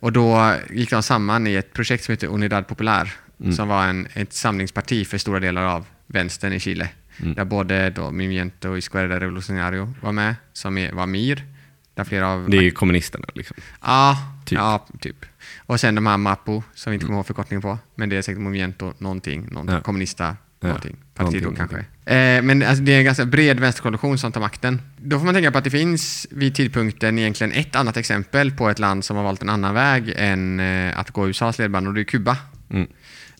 Och 0.00 0.12
då 0.12 0.54
gick 0.70 0.90
de 0.90 1.02
samman 1.02 1.46
i 1.46 1.54
ett 1.54 1.72
projekt 1.72 2.04
som 2.04 2.12
heter 2.12 2.26
Unidad 2.26 2.66
Popular, 2.66 3.12
som 3.56 3.68
var 3.68 3.86
en, 3.86 4.08
ett 4.14 4.32
samlingsparti 4.32 5.04
för 5.06 5.18
stora 5.18 5.40
delar 5.40 5.62
av 5.62 5.86
vänstern 6.06 6.52
i 6.52 6.60
Chile. 6.60 6.88
Där 7.16 7.44
både 7.44 7.90
då 7.90 8.10
Movimiento 8.10 8.68
och 8.68 8.78
Izquierda 8.78 9.20
Revolucionario 9.20 9.94
var 10.00 10.12
med, 10.12 10.34
som 10.52 10.88
var 10.92 11.06
MIR. 11.06 11.44
Där 11.94 12.04
flera 12.04 12.28
av 12.28 12.50
Det 12.50 12.56
är 12.56 12.70
kommunisterna. 12.70 13.26
Liksom. 13.34 13.56
Ja, 13.82 14.16
Typ. 14.46 14.58
ja, 14.58 14.86
typ. 15.00 15.26
Och 15.70 15.80
sen 15.80 15.94
de 15.94 16.06
här 16.06 16.16
MAPO, 16.16 16.62
som 16.74 16.90
vi 16.90 16.94
inte 16.94 17.06
kommer 17.06 17.18
ihåg 17.18 17.26
förkortningen 17.26 17.62
på. 17.62 17.78
Men 17.94 18.08
det 18.08 18.16
är 18.16 18.22
säkert 18.22 18.40
Movimiento 18.42 18.92
någonting, 18.98 19.48
någonting 19.50 19.74
Ja. 19.74 19.80
kommunista 19.80 20.36
Ja, 20.60 20.66
någonting. 20.68 20.96
Partido 21.14 21.50
någonting, 21.50 21.66
kanske. 21.68 22.14
Eh, 22.14 22.42
men 22.42 22.62
alltså, 22.62 22.84
det 22.84 22.94
är 22.94 22.98
en 22.98 23.04
ganska 23.04 23.24
bred 23.24 23.60
vänsterkoalition 23.60 24.18
som 24.18 24.32
tar 24.32 24.40
makten. 24.40 24.82
Då 24.96 25.18
får 25.18 25.24
man 25.24 25.34
tänka 25.34 25.50
på 25.50 25.58
att 25.58 25.64
det 25.64 25.70
finns 25.70 26.26
vid 26.30 26.54
tidpunkten 26.54 27.18
egentligen 27.18 27.52
ett 27.52 27.76
annat 27.76 27.96
exempel 27.96 28.50
på 28.50 28.70
ett 28.70 28.78
land 28.78 29.04
som 29.04 29.16
har 29.16 29.24
valt 29.24 29.42
en 29.42 29.48
annan 29.48 29.74
väg 29.74 30.12
än 30.16 30.60
eh, 30.60 30.98
att 30.98 31.10
gå 31.10 31.28
USAs 31.28 31.58
ledband 31.58 31.88
och 31.88 31.94
det 31.94 32.00
är 32.00 32.04
Kuba. 32.04 32.36
Mm. 32.70 32.88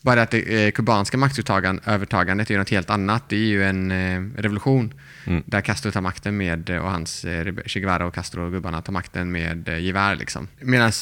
Bara 0.03 0.23
att 0.23 0.31
det 0.31 0.67
eh, 0.67 0.71
kubanska 0.71 1.17
maktövertagandet 1.17 2.51
är 2.51 2.59
något 2.59 2.71
helt 2.71 2.91
annat. 2.91 3.29
Det 3.29 3.37
är 3.37 3.47
ju 3.47 3.65
en 3.65 3.91
eh, 3.91 4.41
revolution 4.41 4.95
Mm. 5.27 5.43
där 5.47 5.61
Castro 5.61 5.91
tar 5.91 6.01
makten 6.01 6.37
med, 6.37 6.71
eh, 6.71 6.77
och 6.77 6.91
hans 6.91 7.27
Che 7.67 7.81
Guevara 7.81 8.07
och 8.07 8.15
Castro 8.15 8.45
och 8.45 8.53
gubbarna 8.53 8.83
tar 8.83 8.93
makten 8.93 9.33
med 9.33 9.69
gevär. 9.81 10.17
Liksom. 10.17 10.49
Medan 10.61 10.93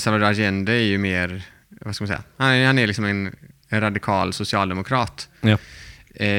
Salvador 0.00 0.22
Allende 0.26 0.72
är 0.72 0.80
ju 0.84 0.98
mer, 0.98 1.42
vad 1.68 1.94
ska 1.94 2.02
man 2.02 2.08
säga, 2.08 2.22
han 2.36 2.50
är, 2.50 2.66
han 2.66 2.78
är 2.78 2.86
liksom 2.86 3.04
en, 3.04 3.36
en 3.68 3.80
radikal 3.80 4.32
socialdemokrat. 4.32 5.28
Ja. 5.40 5.58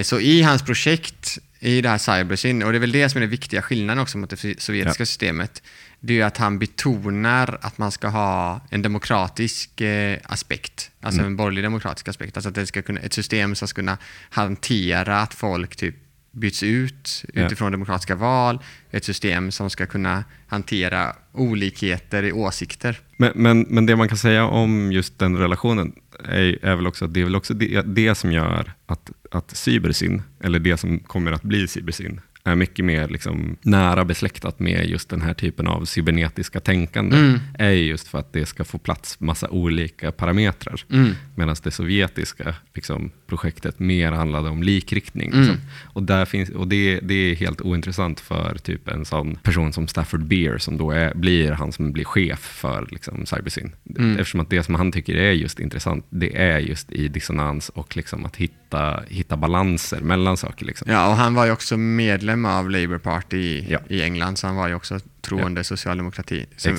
Så 0.04 0.20
i 0.20 0.42
hans 0.42 0.62
projekt, 0.64 1.40
i 1.64 1.82
det 1.82 1.90
här 1.90 1.98
Cybersyn, 1.98 2.64
och 2.64 2.72
det 2.72 2.78
är 2.78 2.80
väl 2.80 2.92
det 2.92 3.10
som 3.10 3.18
är 3.18 3.22
den 3.22 3.30
viktiga 3.30 3.62
skillnaden 3.62 4.02
också 4.04 4.18
mot 4.18 4.30
det 4.30 4.62
sovjetiska 4.62 5.02
Ja. 5.02 5.06
systemet, 5.06 5.64
det 6.00 6.20
är 6.20 6.26
att 6.26 6.38
han 6.38 6.60
betonar 6.60 7.58
att 7.62 7.78
man 7.78 7.92
ska 7.92 8.08
ha 8.08 8.62
en 8.70 8.82
demokratisk 8.82 9.82
eh, 9.82 10.20
aspekt, 10.24 10.92
alltså 11.02 11.22
en 11.22 11.36
borgerlig 11.36 11.64
demokratisk 11.64 12.08
aspekt, 12.08 12.38
alltså 12.38 12.50
att 12.50 12.56
det 12.56 12.66
ska 12.66 12.82
kunna, 12.82 13.00
ett 13.00 13.14
system 13.14 13.56
som 13.56 13.68
ska 13.68 13.76
kunna 13.76 13.98
hantera 14.30 15.22
att 15.22 15.34
folk 15.34 15.76
typ 15.76 15.96
byts 16.32 16.64
ut 16.64 17.26
Ja. 17.34 17.46
utifrån 17.46 17.72
demokratiska 17.72 18.16
val, 18.16 18.60
ett 18.92 19.06
system 19.06 19.52
som 19.52 19.70
ska 19.70 19.86
kunna 19.86 20.24
hantera 20.48 21.16
olikheter 21.34 22.24
i 22.24 22.32
åsikter. 22.32 23.00
Men, 23.18 23.32
men, 23.36 23.62
men 23.70 23.86
det 23.86 23.96
man 23.96 24.08
kan 24.10 24.18
säga 24.18 24.46
om 24.46 24.92
just 24.92 25.20
den 25.20 25.38
relationen 25.38 25.94
är, 26.20 26.66
är 26.66 26.76
väl 26.76 26.88
också 26.88 27.06
att 27.06 27.14
det 27.14 27.20
är 27.20 27.24
väl 27.24 27.36
också 27.36 27.54
det, 27.54 27.82
det 27.82 28.16
som 28.16 28.32
gör 28.32 28.72
att, 28.86 29.12
att 29.32 29.56
cybersyn, 29.56 30.22
eller 30.40 30.60
det 30.60 30.78
som 30.78 31.00
kommer 31.00 31.32
att 31.32 31.44
bli 31.44 31.68
cybersyn, 31.68 32.22
är 32.46 32.56
mycket 32.56 32.86
mer 32.86 33.08
liksom 33.08 33.58
nära 33.62 34.06
besläktat 34.06 34.60
med 34.60 34.90
just 34.90 35.10
den 35.10 35.22
här 35.22 35.34
typen 35.34 35.68
av 35.68 35.86
cybernetiska 35.86 36.60
tänkande, 36.60 37.18
Mm. 37.18 37.40
är 37.60 37.70
just 37.72 38.08
för 38.08 38.20
att 38.20 38.34
det 38.34 38.46
ska 38.46 38.64
få 38.64 38.78
plats 38.78 39.20
massa 39.20 39.50
olika 39.50 40.12
parametrar. 40.12 40.82
Mm. 40.92 41.12
Medan 41.36 41.56
det 41.64 41.72
sovjetiska 41.72 42.56
liksom, 42.74 43.12
projektet 43.28 43.80
mer 43.80 44.12
handlade 44.12 44.50
om 44.50 44.64
likriktning. 44.64 45.28
Mm. 45.28 45.40
Liksom. 45.40 45.58
Och, 45.94 46.04
där 46.04 46.26
finns, 46.26 46.50
och 46.50 46.68
det, 46.68 47.00
det 47.00 47.14
är 47.14 47.36
helt 47.36 47.62
ointressant 47.62 48.20
för 48.20 48.58
typ 48.64 48.88
en 48.88 49.06
sån 49.06 49.36
person 49.36 49.74
som 49.74 49.88
Stafford 49.88 50.26
Beer, 50.26 50.58
som 50.58 50.78
då 50.78 50.92
är, 50.92 51.14
blir 51.14 51.52
han 51.52 51.72
som 51.72 51.92
blir 51.92 52.06
chef 52.06 52.40
för 52.40 52.88
liksom, 52.92 53.26
Cybersyn. 53.26 53.72
Mm. 53.98 54.12
Eftersom 54.12 54.40
att 54.40 54.50
det 54.50 54.64
som 54.64 54.76
han 54.76 54.92
tycker 54.92 55.16
är 55.16 55.32
just 55.32 55.60
intressant, 55.60 56.06
det 56.10 56.38
är 56.42 56.60
just 56.60 56.92
i 56.92 57.08
dissonans 57.08 57.70
och 57.70 57.98
liksom 57.98 58.26
att 58.26 58.36
hitta, 58.36 59.04
hitta 59.10 59.38
balanser 59.38 60.00
mellan 60.02 60.38
saker. 60.38 60.66
Liksom. 60.66 60.92
Ja, 60.92 61.08
och 61.08 61.16
han 61.16 61.36
var 61.36 61.46
ju 61.46 61.52
också 61.52 61.78
medlem 61.78 62.33
av 62.46 62.70
Labour 62.70 62.98
Party 62.98 63.38
i, 63.38 63.66
Ja. 63.70 63.80
i 63.90 64.02
England, 64.02 64.38
så 64.38 64.48
han 64.48 64.56
var 64.56 64.68
ju 64.68 64.74
också 64.76 65.00
troende 65.22 65.64
socialdemokrati, 65.64 66.46
som 66.58 66.76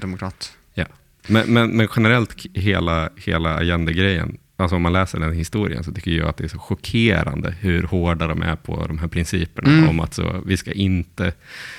demokrat. 0.00 0.52
Ja. 0.74 0.84
Men, 1.28 1.52
men, 1.52 1.76
men 1.76 1.88
generellt 1.96 2.46
hela, 2.54 3.08
hela 3.16 3.54
Agenda-grejen, 3.56 4.38
alltså 4.56 4.76
om 4.76 4.82
man 4.82 4.92
läser 4.92 5.18
den 5.20 5.32
historien 5.32 5.84
så 5.84 5.92
tycker 5.92 6.10
jag 6.10 6.28
att 6.28 6.36
det 6.36 6.44
är 6.44 6.48
så 6.48 6.58
chockerande 6.58 7.54
hur 7.60 7.82
hårda 7.82 8.26
de 8.26 8.42
är 8.42 8.56
på 8.56 8.86
de 8.86 8.98
här 8.98 9.08
principerna 9.08 9.68
Mm. 9.70 9.88
om 9.88 10.00
att 10.00 10.14
så, 10.14 10.42
vi 10.46 10.56
ska 10.56 10.72
inte 10.72 11.32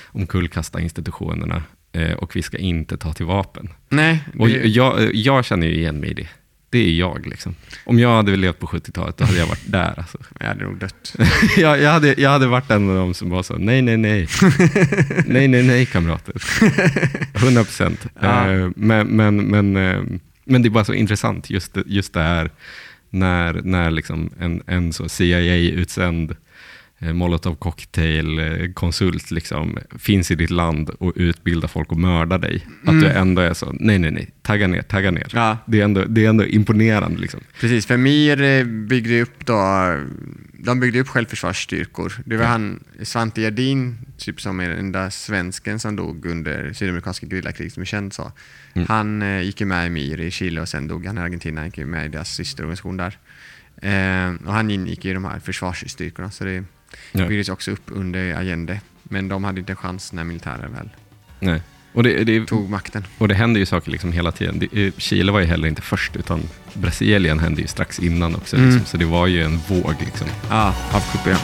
omkullkasta 0.06 0.80
institutionerna 0.80 1.62
eh, 1.92 2.12
och 2.12 2.36
vi 2.36 2.42
ska 2.42 2.58
inte 2.58 2.96
ta 2.96 3.12
till 3.12 3.26
vapen. 3.26 3.68
Nej, 3.88 4.24
Och 4.38 4.48
det, 4.48 4.68
jag, 4.68 5.14
jag 5.14 5.44
känner 5.44 5.66
ju 5.66 5.74
igen 5.74 6.00
mig 6.00 6.10
i 6.10 6.14
det. 6.14 6.28
Det 6.70 6.78
är 6.78 6.92
jag 6.92 7.26
liksom. 7.26 7.54
Om 7.84 7.98
jag 7.98 8.16
hade 8.16 8.36
levt 8.36 8.58
på 8.58 8.66
70-talet, 8.66 9.16
då 9.16 9.24
hade 9.24 9.38
jag 9.38 9.46
varit 9.46 9.72
där. 9.72 9.94
Alltså. 9.96 10.18
jag 10.40 10.46
hade 10.46 10.64
nog 10.64 10.78
dött. 10.78 11.14
jag, 11.56 11.80
jag, 11.80 11.90
hade, 11.90 12.14
jag 12.20 12.30
hade 12.30 12.46
varit 12.46 12.70
en 12.70 12.90
av 12.90 12.96
dem 12.96 13.14
som 13.14 13.30
var 13.30 13.42
så, 13.42 13.54
nej, 13.54 13.82
nej, 13.82 13.96
nej. 13.96 14.28
nej, 15.26 15.48
nej, 15.48 15.62
nej, 15.62 15.86
kamrater. 15.86 16.34
100 17.34 17.64
procent. 17.64 18.06
Ja. 18.20 18.50
Eh, 18.50 18.70
men, 18.76 19.06
men, 19.06 19.36
men, 19.36 19.76
eh, 19.76 20.02
men 20.44 20.62
det 20.62 20.68
är 20.68 20.70
bara 20.70 20.84
så 20.84 20.94
intressant, 20.94 21.50
just 21.50 21.76
just 21.86 22.12
det 22.14 22.22
här 22.22 22.50
när, 23.10 23.60
när 23.64 23.90
liksom 23.90 24.30
en, 24.38 24.62
en 24.66 24.92
CIA-utsänd 24.92 26.36
eh, 27.00 27.12
Molotov 27.12 27.54
cocktail-konsult 27.54 29.30
liksom, 29.30 29.78
finns 29.98 30.30
i 30.30 30.34
ditt 30.34 30.50
land 30.50 30.90
och 30.90 31.12
utbildar 31.16 31.68
folk 31.68 31.92
och 31.92 31.98
mördar 31.98 32.38
dig. 32.38 32.66
Att 32.86 33.00
du 33.00 33.06
ändå 33.06 33.42
är 33.42 33.54
så, 33.54 33.72
nej, 33.80 33.98
nej, 33.98 34.10
nej, 34.10 34.30
tagga 34.42 34.66
ner, 34.66 34.82
tagga 34.82 35.10
ner. 35.10 35.26
Ja. 35.34 35.58
Det, 35.66 35.80
är 35.80 35.84
ändå, 35.84 36.04
det 36.04 36.24
är 36.24 36.28
ändå 36.28 36.44
imponerande. 36.46 37.20
Liksom. 37.20 37.40
Precis, 37.60 37.86
för 37.86 37.96
Mir 37.96 38.42
eh, 38.42 38.64
byggde 38.64 39.20
upp 39.22 39.46
då, 39.46 39.60
de 40.52 40.80
byggde 40.80 41.00
upp 41.00 41.08
självförsvarsstyrkor. 41.08 42.12
Det 42.24 42.36
var 42.36 42.44
Ja. 42.44 42.50
han, 42.50 42.84
Svante 43.02 43.40
Gerdin, 43.40 43.98
typ 44.18 44.40
som 44.40 44.60
är 44.60 44.68
den 44.68 44.78
enda 44.78 45.10
svensken 45.10 45.78
som 45.78 45.96
dog 45.96 46.26
under 46.26 46.72
sydamerikanska 46.72 47.26
gerillakriget 47.26 47.72
som 47.74 47.80
är 47.80 47.84
känd 47.84 48.12
så. 48.12 48.32
Mm. 48.74 48.86
Han 48.88 49.22
eh, 49.22 49.40
gick 49.42 49.60
ju 49.60 49.66
med 49.66 49.86
i 49.86 49.90
Mir 49.90 50.20
i 50.20 50.30
Chile 50.30 50.60
och 50.60 50.68
sen 50.68 50.88
dog 50.88 51.06
han 51.06 51.18
i 51.18 51.20
Argentina, 51.20 51.64
gick 51.64 51.78
ju 51.78 51.86
med 51.86 52.04
i 52.06 52.08
deras 52.08 52.34
systerorganisation 52.34 52.96
där. 52.96 53.18
Eh, 53.82 54.34
och 54.46 54.52
han 54.52 54.70
ingick 54.70 55.04
i 55.04 55.12
de 55.12 55.24
här 55.24 55.38
försvarsstyrkorna, 55.38 56.30
så 56.30 56.44
det 56.44 56.64
Ja. 57.12 57.26
byggdes 57.26 57.48
också 57.48 57.70
upp 57.70 57.84
under 57.86 58.34
Allende. 58.34 58.80
Men 59.02 59.28
de 59.28 59.44
hade 59.44 59.60
inte 59.60 59.72
en 59.72 59.76
chans 59.76 60.12
när 60.12 60.24
militären 60.24 60.72
väl 60.72 60.90
Nej. 61.40 61.62
Och 61.92 62.02
det, 62.02 62.24
det, 62.24 62.46
tog 62.46 62.70
makten. 62.70 63.06
Och 63.18 63.28
det 63.28 63.34
händer 63.34 63.60
ju 63.60 63.66
saker 63.66 63.90
liksom 63.90 64.12
hela 64.12 64.32
tiden. 64.32 64.58
Det, 64.58 64.86
eh, 64.86 64.92
Chile 64.96 65.32
var 65.32 65.40
ju 65.40 65.46
heller 65.46 65.68
inte 65.68 65.82
först, 65.82 66.16
utan 66.16 66.42
Brasilien 66.74 67.38
hände 67.38 67.60
ju 67.60 67.66
strax 67.66 67.98
innan 67.98 68.34
också. 68.34 68.56
Mm. 68.56 68.68
Liksom, 68.68 68.86
så 68.86 68.96
det 68.96 69.04
var 69.04 69.26
ju 69.26 69.42
en 69.42 69.58
våg. 69.68 69.94
Liksom. 70.00 70.26
Ja, 70.48 70.74
av 70.92 71.02
ja. 71.26 71.36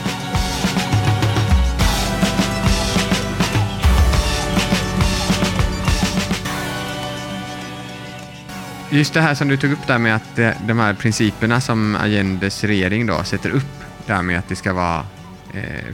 Just 8.89 9.13
det 9.13 9.21
här 9.21 9.35
som 9.35 9.47
du 9.47 9.57
tog 9.57 9.71
upp 9.71 9.87
där 9.87 9.97
med 9.97 10.15
att 10.15 10.35
det, 10.35 10.57
de 10.67 10.79
här 10.79 10.93
principerna 10.93 11.61
som 11.61 11.95
Allendes 11.95 12.63
regering 12.63 13.05
då 13.05 13.23
sätter 13.23 13.49
upp, 13.49 13.83
där 14.05 14.21
med 14.21 14.39
att 14.39 14.49
det 14.49 14.55
ska 14.55 14.73
vara 14.73 14.99
eh, 14.99 15.16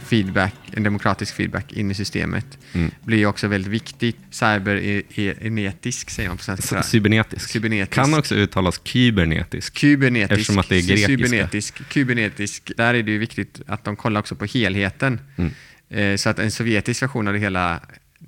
feedback, 0.06 0.54
en 0.74 0.84
demokratisk 0.84 1.36
feedback 1.36 1.74
in 1.74 1.92
i 1.92 1.94
systemet, 1.94 2.58
Mm. 2.74 2.92
blir 3.04 3.26
också 3.26 3.48
väldigt 3.48 3.72
viktigt. 3.72 4.18
Cybernetisk 4.32 6.10
säger 6.10 6.30
man 6.30 6.38
på 6.38 6.44
svenska. 6.44 6.84
Cybernetisk. 6.84 7.50
Cybernetisk. 7.50 7.92
Kan 7.94 8.14
också 8.14 8.36
uttalas 8.36 8.82
kybernetisk. 8.84 9.74
Kubernetisk. 9.74 10.32
Eftersom 10.32 10.58
att 10.60 10.70
det 10.70 10.76
är 10.76 10.82
grekiska. 10.88 11.08
Cybernetisk. 11.08 11.90
Kubernetisk. 11.90 12.72
Där 12.78 12.94
är 12.94 13.04
det 13.04 13.12
ju 13.12 13.18
viktigt 13.18 13.62
att 13.68 13.84
de 13.84 13.96
kollar 13.96 14.20
också 14.20 14.36
på 14.36 14.46
helheten. 14.46 15.20
Mm. 15.36 15.52
Eh, 15.90 16.16
så 16.18 16.30
att 16.30 16.40
en 16.40 16.52
sovjetisk 16.52 17.02
version 17.04 17.28
av 17.28 17.34
det 17.34 17.40
hela, 17.40 17.80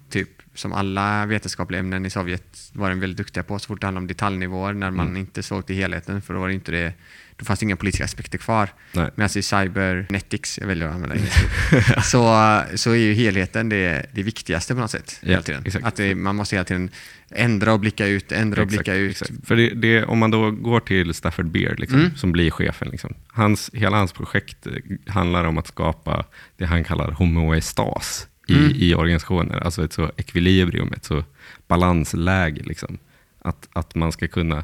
typ 0.10 0.30
som 0.54 0.74
alla 0.74 1.26
vetenskapliga 1.26 1.80
ämnen 1.80 2.06
i 2.06 2.10
Sovjet 2.10 2.70
var 2.74 2.90
de 2.90 3.00
väldigt 3.00 3.18
duktiga 3.18 3.44
på 3.44 3.60
så 3.60 3.68
fort 3.68 3.82
det 3.82 3.88
handlade 3.88 4.04
om 4.04 4.08
detaljnivåer 4.08 4.74
när 4.74 4.92
man 4.92 5.08
Mm. 5.08 5.18
inte 5.22 5.44
såg 5.44 5.66
till 5.66 5.76
helheten 5.76 6.22
för 6.22 6.34
då 6.34 6.40
var 6.40 6.48
det 6.48 6.54
inte 6.54 6.72
det 6.72 6.94
då 7.38 7.46
fanns 7.46 7.60
det 7.60 7.64
inga 7.64 7.76
politiska 7.76 8.04
aspekter 8.06 8.38
kvar. 8.38 8.70
Nej. 8.92 9.10
Medan 9.16 9.30
i 9.38 9.42
cybernetics, 9.42 10.58
jag 10.60 10.68
väljer 10.68 10.88
att 10.88 10.94
använda 10.96 11.16
engelska, 11.20 12.02
så, 12.02 12.62
så 12.78 12.92
är 12.92 12.96
ju 12.96 13.14
helheten 13.14 13.70
det, 13.70 14.06
det 14.14 14.24
viktigaste 14.24 14.74
på 14.76 14.80
något 14.82 14.92
sätt. 14.92 15.20
Ja. 15.22 15.42
Att 15.84 15.96
det, 15.96 16.16
man 16.16 16.36
måste 16.36 16.56
hela 16.56 16.64
tiden 16.66 16.90
ändra 17.30 17.74
och 17.74 17.80
blicka 17.80 18.08
ut, 18.08 18.32
ändra 18.32 18.62
och 18.62 18.68
Exakt, 18.68 18.86
blicka 18.86 18.96
ut. 18.96 19.12
exakt. 19.12 19.32
För 19.48 19.56
det, 19.56 19.70
det, 19.70 20.04
om 20.04 20.20
man 20.20 20.32
då 20.32 20.52
går 20.52 20.80
till 20.80 21.14
Stafford 21.14 21.46
Beer, 21.52 21.76
liksom, 21.78 22.00
Mm. 22.00 22.16
som 22.16 22.32
blir 22.32 22.52
chefen, 22.52 22.88
liksom, 22.92 23.14
hans, 23.28 23.70
hela 23.74 23.98
hans 23.98 24.14
projekt 24.14 24.68
eh, 24.68 24.74
handlar 25.14 25.44
om 25.46 25.58
att 25.58 25.68
skapa 25.68 26.26
det 26.58 26.66
han 26.66 26.84
kallar 26.84 27.12
homoestas 27.12 28.28
i, 28.48 28.54
Mm. 28.56 28.72
i 28.76 28.96
organisationer. 28.96 29.60
Alltså 29.60 29.86
ett 29.86 29.94
så 29.94 30.12
ekvilibrium, 30.18 30.94
ett 30.94 31.06
så 31.06 31.24
balansläge. 31.68 32.62
Liksom. 32.64 32.98
Att, 33.42 33.68
att 33.74 33.96
man 33.96 34.12
ska 34.12 34.28
kunna 34.28 34.64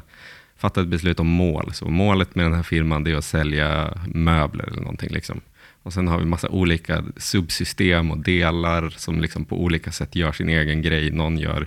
fatta 0.62 0.80
ett 0.80 0.88
beslut 0.88 1.20
om 1.20 1.26
mål. 1.26 1.70
Så 1.74 1.88
målet 1.88 2.34
med 2.34 2.44
den 2.44 2.54
här 2.54 2.62
firman 2.62 3.06
är 3.06 3.14
att 3.14 3.24
sälja 3.24 3.98
möbler 4.14 4.64
eller 4.64 4.80
någonting. 4.80 5.10
Liksom. 5.10 5.40
Och 5.82 5.92
sen 5.92 6.08
har 6.08 6.18
vi 6.18 6.24
massa 6.24 6.48
olika 6.48 7.04
subsystem 7.16 8.10
och 8.10 8.18
delar 8.18 8.90
som 8.90 9.20
liksom 9.20 9.44
på 9.44 9.62
olika 9.62 9.92
sätt 9.92 10.16
gör 10.16 10.32
sin 10.32 10.48
egen 10.48 10.82
grej. 10.82 11.10
Någon 11.10 11.38
gör 11.38 11.66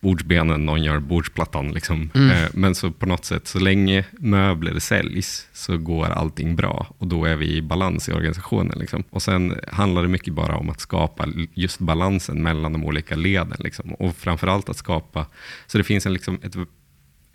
bordsbenen, 0.00 0.66
någon 0.66 0.82
gör 0.82 0.98
bordsplattan. 0.98 1.72
Liksom. 1.72 2.10
Mm. 2.14 2.30
Eh, 2.30 2.48
Men 2.54 2.74
så 2.74 2.90
på 2.90 3.06
något 3.06 3.24
sätt, 3.24 3.48
så 3.48 3.58
länge 3.58 4.04
möbler 4.12 4.78
säljs 4.78 5.48
så 5.52 5.76
går 5.76 6.06
allting 6.06 6.56
bra 6.56 6.94
och 6.98 7.06
då 7.06 7.24
är 7.24 7.36
vi 7.36 7.56
i 7.56 7.62
balans 7.62 8.08
i 8.08 8.12
organisationen. 8.12 8.78
Liksom. 8.78 9.04
Och 9.10 9.22
sen 9.22 9.54
handlar 9.72 10.02
det 10.02 10.08
mycket 10.08 10.34
bara 10.34 10.56
om 10.56 10.70
att 10.70 10.80
skapa 10.80 11.28
just 11.54 11.78
balansen 11.78 12.42
mellan 12.42 12.72
de 12.72 12.84
olika 12.84 13.16
leden. 13.16 13.58
Liksom. 13.58 13.92
Och 13.92 14.16
framförallt 14.16 14.68
att 14.68 14.76
skapa, 14.76 15.26
så 15.66 15.78
det 15.78 15.84
finns 15.84 16.06
en, 16.06 16.12
liksom, 16.12 16.38
ett, 16.42 16.56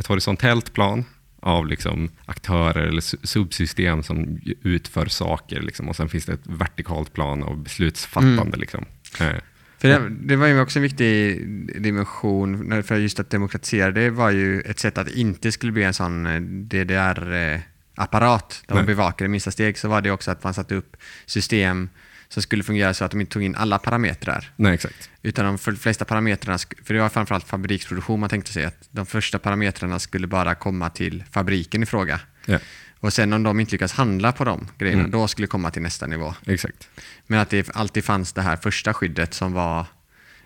ett 0.03 0.07
horisontellt 0.07 0.73
plan 0.73 1.05
av 1.39 1.67
liksom 1.67 2.09
aktörer 2.25 2.87
eller 2.87 3.01
su- 3.01 3.25
subsystem 3.25 4.03
som 4.03 4.39
utför 4.61 5.05
saker. 5.05 5.61
Liksom. 5.61 5.89
Och 5.89 5.95
sen 5.95 6.09
finns 6.09 6.25
det 6.25 6.33
ett 6.33 6.47
vertikalt 6.47 7.13
plan 7.13 7.43
av 7.43 7.63
beslutsfattande. 7.63 8.41
Mm. 8.41 8.59
Liksom. 8.59 8.85
Eh, 9.19 9.27
För 9.77 9.87
det, 9.87 10.09
det 10.09 10.35
var 10.35 10.47
ju 10.47 10.61
också 10.61 10.79
en 10.79 10.83
viktig 10.83 11.41
dimension, 11.81 12.83
för 12.83 12.97
just 12.97 13.19
att 13.19 13.29
demokratisera 13.29 13.91
det 13.91 14.09
var 14.09 14.31
ju 14.31 14.61
ett 14.61 14.79
sätt 14.79 14.97
att 14.97 15.07
det 15.07 15.19
inte 15.19 15.51
skulle 15.51 15.71
bli 15.71 15.83
en 15.83 15.93
sån 15.93 16.25
eh, 16.25 16.41
DDR-apparat 16.41 18.63
där 18.67 18.75
man 18.75 18.85
Nej. 18.85 18.95
bevakar 18.95 19.25
i 19.25 19.27
minsta 19.27 19.51
steg, 19.51 19.77
så 19.77 19.87
var 19.87 20.01
det 20.01 20.11
också 20.11 20.31
att 20.31 20.43
man 20.43 20.53
satte 20.53 20.75
upp 20.75 20.97
system 21.25 21.89
som 22.33 22.41
skulle 22.43 22.63
fungera 22.63 22.93
så 22.93 23.05
att 23.05 23.11
de 23.11 23.21
inte 23.21 23.33
tog 23.33 23.43
in 23.43 23.55
alla 23.55 23.79
parametrar. 23.79 24.51
nej, 24.55 24.73
exakt. 24.73 25.09
Utan 25.21 25.45
de 25.45 25.57
flesta 25.77 26.05
parametrarna, 26.05 26.57
för 26.83 26.93
det 26.93 26.99
var 26.99 27.09
framförallt 27.09 27.47
fabriksproduktion 27.47 28.19
man 28.19 28.29
tänkte 28.29 28.51
sig, 28.51 28.65
att 28.65 28.87
de 28.91 29.05
första 29.05 29.39
parametrarna 29.39 29.99
skulle 29.99 30.27
bara 30.27 30.55
komma 30.55 30.89
till 30.89 31.23
fabriken 31.31 31.83
i 31.83 31.85
fråga. 31.85 32.19
Ja, 32.45 32.59
Och 32.99 33.13
sen 33.13 33.33
om 33.33 33.43
de 33.43 33.59
inte 33.59 33.71
lyckas 33.71 33.91
handla 33.93 34.31
på 34.31 34.43
de 34.43 34.67
grejerna, 34.77 34.99
Mm. 35.01 35.11
då 35.11 35.27
skulle 35.27 35.43
det 35.45 35.49
komma 35.49 35.71
till 35.71 35.81
nästa 35.81 36.07
nivå. 36.07 36.35
exakt. 36.45 36.89
Men 37.27 37.39
att 37.39 37.49
det 37.49 37.69
alltid 37.75 38.03
fanns 38.05 38.33
det 38.33 38.41
här 38.41 38.55
första 38.57 38.93
skyddet 38.93 39.33
som 39.33 39.53
var 39.53 39.85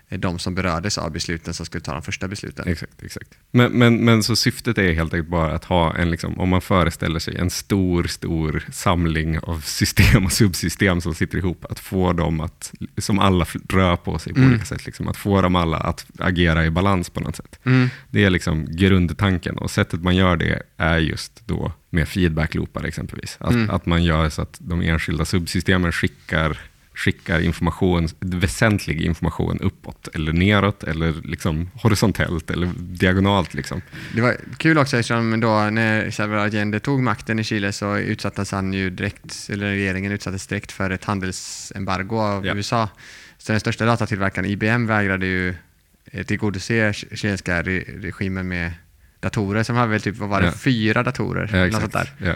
de 0.10 0.40
som 0.40 0.56
berördes 0.56 0.98
av 0.98 1.12
besluten 1.12 1.54
som 1.54 1.66
skulle 1.66 1.82
ta 1.82 1.94
de 1.94 2.02
första 2.02 2.28
besluten. 2.28 2.68
Exakt, 2.68 3.04
exakt. 3.04 3.30
Men, 3.52 3.72
men, 3.72 4.06
men 4.06 4.24
så 4.24 4.36
syftet 4.36 4.78
är 4.78 4.94
helt 4.94 5.14
enkelt 5.14 5.30
bara 5.30 5.56
att 5.56 5.66
ha 5.66 5.96
en, 5.96 6.12
liksom, 6.12 6.40
om 6.40 6.50
man 6.50 6.62
föreställer 6.62 7.20
sig 7.20 7.38
en 7.38 7.50
stor, 7.50 8.04
stor 8.04 8.66
samling 8.72 9.40
av 9.40 9.60
system 9.62 10.26
och 10.26 10.32
subsystem 10.32 11.02
som 11.02 11.14
sitter 11.16 11.38
ihop, 11.38 11.66
att 11.70 11.80
få 11.80 12.14
dem 12.14 12.40
att, 12.42 12.74
som 12.98 13.20
alla 13.20 13.46
rör 13.70 13.96
på 13.96 14.20
sig 14.20 14.34
på 14.34 14.40
Mm. 14.40 14.50
olika 14.52 14.66
sätt, 14.66 14.86
liksom, 14.86 15.08
att 15.08 15.18
få 15.18 15.42
dem 15.42 15.56
alla 15.56 15.78
att 15.78 16.06
agera 16.20 16.66
i 16.66 16.70
balans 16.70 17.10
på 17.10 17.20
något 17.20 17.36
sätt. 17.36 17.60
Mm. 17.64 17.90
Det 18.10 18.24
är 18.26 18.30
liksom 18.30 18.66
grundtanken 18.70 19.58
och 19.58 19.72
sättet 19.72 20.02
man 20.04 20.16
gör 20.16 20.38
det 20.38 20.64
är 20.78 20.98
just 20.98 21.42
då 21.46 21.72
med 21.90 22.08
feedback-loopar 22.08 22.84
exempelvis. 22.86 23.38
Att, 23.40 23.52
Mm. 23.54 23.70
att 23.70 23.86
man 23.86 24.04
gör 24.04 24.30
så 24.30 24.42
att 24.42 24.58
de 24.60 24.82
enskilda 24.82 25.26
subsystemen 25.26 25.92
skickar 25.92 26.60
skickar 26.98 27.40
information, 27.40 28.08
väsentlig 28.20 29.02
information 29.02 29.60
uppåt 29.60 30.08
eller 30.14 30.34
neråt 30.34 30.84
eller 30.84 31.14
liksom 31.24 31.70
horisontellt 31.74 32.52
eller 32.52 32.70
diagonalt. 32.78 33.54
Liksom. 33.54 33.82
Det 34.16 34.22
var 34.22 34.36
kul 34.58 34.78
också 34.78 34.98
eftersom 34.98 35.40
då 35.40 35.70
när 35.70 36.12
Salvador 36.12 36.44
Allende 36.44 36.80
tog 36.80 37.02
makten 37.04 37.40
i 37.40 37.44
Chile 37.44 37.72
så 37.72 37.98
utsattes 37.98 38.52
han 38.52 38.74
ju 38.74 38.90
direkt, 38.90 39.50
eller 39.50 39.66
regeringen 39.68 40.12
utsattes 40.12 40.48
direkt 40.48 40.72
för 40.72 40.90
ett 40.90 41.06
handelsembargo 41.06 42.18
av 42.20 42.46
Ja. 42.46 42.56
USA. 42.56 42.90
Så 43.38 43.52
den 43.52 43.60
största 43.60 43.86
datatillverkaren 43.86 44.50
IBM 44.50 44.88
vägrade 44.88 45.26
ju 45.26 45.56
eh, 46.12 46.24
tillgodose 46.26 46.92
ch- 46.92 47.16
chilenska 47.16 47.62
re- 47.64 48.02
regimen 48.02 48.48
med 48.48 48.72
datorer 49.20 49.64
som 49.64 49.76
hade 49.76 49.92
väl 49.92 50.02
typ, 50.02 50.18
vad 50.18 50.30
var 50.30 50.42
det, 50.42 50.48
Ja. 50.48 50.54
fyra 50.54 51.04
datorer? 51.04 51.50
Ja, 51.58 51.66
något 51.66 51.82
sånt 51.82 51.94
där. 51.94 52.12
Ja. 52.18 52.34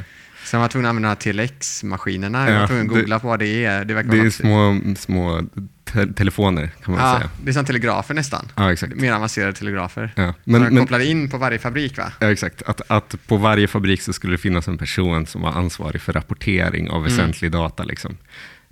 Man 0.53 0.61
var 0.61 0.67
tvungen 0.67 0.85
att 0.85 0.89
använda 0.89 1.15
Telex-maskinerna. 1.15 2.45
Jag 2.45 2.55
Ja, 2.55 2.59
var 2.59 2.67
tvungen 2.67 2.85
att 2.85 2.93
googla 2.95 3.19
på 3.19 3.27
vad 3.27 3.39
det 3.39 3.65
är. 3.65 3.85
Det, 3.85 4.03
Det 4.03 4.19
är 4.19 4.29
små, 4.29 4.79
små 4.97 5.41
te 5.83 6.07
telefoner 6.13 6.69
kan 6.83 6.93
man 6.93 7.03
Ja, 7.05 7.17
säga. 7.17 7.29
det 7.43 7.49
är 7.49 7.53
som 7.53 7.65
telegrafer 7.65 8.13
nästan. 8.13 8.51
Ja, 8.55 8.71
exakt. 8.73 8.95
Mer 8.95 9.13
avancerade 9.13 9.53
telegrafer. 9.53 10.13
Ja. 10.15 10.33
Men, 10.43 10.61
men, 10.61 10.77
kopplade 10.77 11.05
in 11.05 11.29
på 11.29 11.37
varje 11.37 11.59
fabrik 11.59 11.97
va? 11.97 12.11
ja, 12.19 12.31
exakt. 12.31 12.61
Att, 12.61 12.81
att 12.87 13.15
på 13.27 13.37
varje 13.37 13.67
fabrik 13.67 14.01
så 14.01 14.13
skulle 14.13 14.33
det 14.33 14.37
finnas 14.37 14.67
en 14.67 14.77
person 14.77 15.25
som 15.25 15.41
var 15.41 15.51
ansvarig 15.51 16.01
för 16.01 16.13
rapportering 16.13 16.89
av 16.89 17.03
väsentlig 17.03 17.51
data. 17.51 17.83
Liksom. 17.83 18.17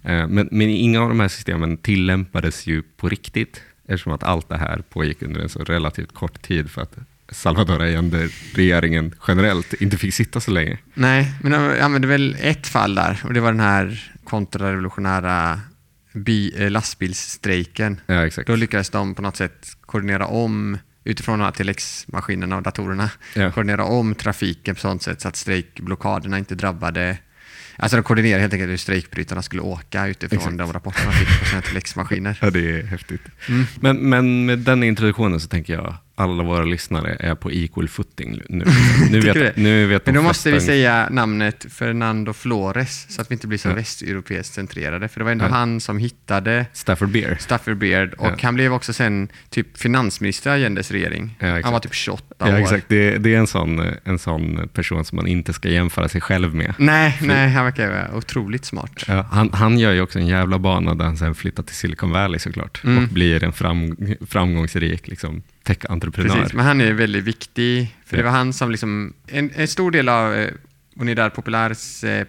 Eh, 0.03 0.27
Men, 0.27 0.49
men 0.51 0.61
inga 0.69 1.01
av 1.01 1.09
de 1.09 1.19
här 1.19 1.27
systemen 1.27 1.77
tillämpades 1.77 2.67
ju 2.67 2.81
på 2.97 3.09
riktigt 3.09 3.61
eftersom 3.87 4.13
att 4.13 4.23
allt 4.23 4.49
det 4.49 4.57
här 4.57 4.83
pågick 4.89 5.21
under 5.21 5.41
en 5.41 5.49
så 5.49 5.63
relativt 5.63 6.13
kort 6.13 6.41
tid 6.41 6.71
för 6.71 6.81
att 6.81 6.95
Salvador 7.31 7.81
Allende, 7.81 8.29
regeringen 8.55 9.15
generellt, 9.27 9.73
inte 9.73 9.97
fick 9.97 10.13
sitta 10.13 10.39
så 10.39 10.51
länge. 10.51 10.77
Nej, 10.93 11.31
men 11.41 11.51
de 11.51 11.81
använde 11.81 12.07
väl 12.07 12.37
ett 12.41 12.67
fall 12.67 12.95
där 12.95 13.19
och 13.23 13.33
det 13.33 13.39
var 13.39 13.51
den 13.51 13.59
här 13.59 14.11
kontrarevolutionära 14.23 15.59
bi- 16.13 16.53
eh, 16.57 16.71
lastbilsstrejken. 16.71 18.01
Ja, 18.05 18.25
exakt. 18.25 18.47
Då 18.47 18.55
lyckades 18.55 18.89
de 18.89 19.15
på 19.15 19.21
något 19.21 19.37
sätt 19.37 19.67
koordinera 19.81 20.25
om, 20.27 20.77
utifrån 21.03 21.39
de 21.39 21.45
här 21.45 21.51
Telex-maskinerna 21.51 22.55
och 22.55 22.63
datorerna, 22.63 23.09
Ja. 23.35 23.51
koordinera 23.51 23.83
om 23.83 24.15
trafiken 24.15 24.75
på 24.75 24.81
sånt 24.81 25.03
sätt 25.03 25.21
så 25.21 25.27
att 25.27 25.35
strejkblockaderna 25.35 26.37
inte 26.37 26.55
drabbade 26.55 27.17
Alltså 27.81 27.97
de 27.97 28.03
koordinerade 28.03 28.41
helt 28.41 28.53
enkelt 28.53 28.71
hur 28.71 28.77
strejkbrytarna 28.77 29.41
skulle 29.41 29.61
åka 29.61 30.07
utifrån 30.07 30.37
Exakt. 30.39 30.57
de 30.57 30.73
rapporter 30.73 31.05
man 31.05 31.13
fick 31.13 31.39
på 31.39 31.45
sina 31.45 31.61
Telex-maskiner. 31.67 32.37
Ja, 32.41 32.49
det 32.49 32.79
är 32.79 32.83
häftigt. 32.83 33.21
Mm. 33.49 33.65
Men, 33.79 33.97
men 33.97 34.45
med 34.45 34.59
den 34.59 34.83
introduktionen 34.83 35.39
så 35.39 35.47
tänker 35.47 35.73
jag 35.73 35.95
alla 36.19 36.43
våra 36.43 36.63
lyssnare 36.65 37.17
är 37.19 37.35
på 37.35 37.51
equal 37.51 37.87
footing 37.87 38.41
nu. 38.49 38.65
Nu 39.11 39.19
vet, 39.33 39.57
nu 39.57 39.85
vet 39.87 40.05
Men 40.05 40.15
då 40.15 40.21
måste 40.21 40.51
vi 40.51 40.61
säga 40.61 41.07
namnet 41.11 41.65
Fernando 41.69 42.33
Flores 42.33 43.05
så 43.09 43.21
att 43.21 43.31
vi 43.31 43.33
inte 43.35 43.47
blir 43.47 43.57
så 43.57 43.69
Ja. 43.69 43.73
västeuropeiskt 43.73 44.53
centrerade. 44.53 45.07
För 45.07 45.19
det 45.19 45.23
var 45.23 45.31
ändå 45.31 45.45
Ja. 45.45 45.49
han 45.49 45.81
som 45.81 45.97
hittade 45.97 46.65
Stafford 46.73 47.09
Beer. 47.09 47.37
Stafford 47.39 47.77
Beard 47.77 48.13
och 48.13 48.27
Ja. 48.27 48.35
han 48.41 48.55
blev 48.55 48.73
också 48.73 48.93
sen 48.93 49.27
typ 49.49 49.77
finansminister 49.77 50.49
i 50.49 50.53
Allendes 50.53 50.91
regering. 50.91 51.35
Han 51.39 51.73
var 51.73 51.79
typ 51.79 51.93
28 51.93 52.35
Ja, 52.39 52.53
år. 52.53 52.57
exakt. 52.59 52.85
Det, 52.89 53.17
det 53.17 53.35
är 53.35 53.39
en 53.39 53.47
sån, 53.47 53.81
en 54.03 54.19
sån 54.19 54.69
person 54.73 55.05
som 55.05 55.15
man 55.15 55.27
inte 55.27 55.53
ska 55.53 55.69
jämföra 55.69 56.09
sig 56.09 56.21
själv 56.21 56.55
med. 56.55 56.73
Nej, 56.77 57.17
nej, 57.21 57.49
han 57.49 57.65
verkar 57.65 57.89
vara 57.89 58.15
otroligt 58.17 58.65
smart. 58.65 59.03
Han, 59.31 59.49
han 59.53 59.79
gör 59.79 59.91
ju 59.91 60.01
också 60.01 60.19
en 60.19 60.27
jävla 60.27 60.59
bana 60.59 60.95
där 60.95 61.05
han 61.05 61.17
sen 61.17 61.35
flyttar 61.35 61.63
till 61.63 61.75
Silicon 61.75 62.11
Valley 62.11 62.39
såklart 62.39 62.81
Mm. 62.83 63.03
och 63.03 63.09
blir 63.09 63.43
en 63.43 63.53
fram, 63.53 63.95
framgångsrik 64.27 65.07
liksom, 65.07 65.43
tech-entreprenör. 65.69 66.35
Precis, 66.35 66.53
men 66.53 66.65
han 66.65 66.81
är 66.81 66.93
väldigt 66.93 67.23
viktig. 67.23 67.95
För 68.05 68.17
det 68.17 68.23
var 68.23 68.31
han 68.31 68.53
som 68.53 68.71
liksom, 68.71 69.13
en, 69.27 69.51
en 69.55 69.67
stor 69.67 69.91
del 69.91 70.09
av 70.09 70.33
eh, 70.33 70.49
Unidad 70.95 71.33
Populars 71.33 72.03
eh, 72.03 72.27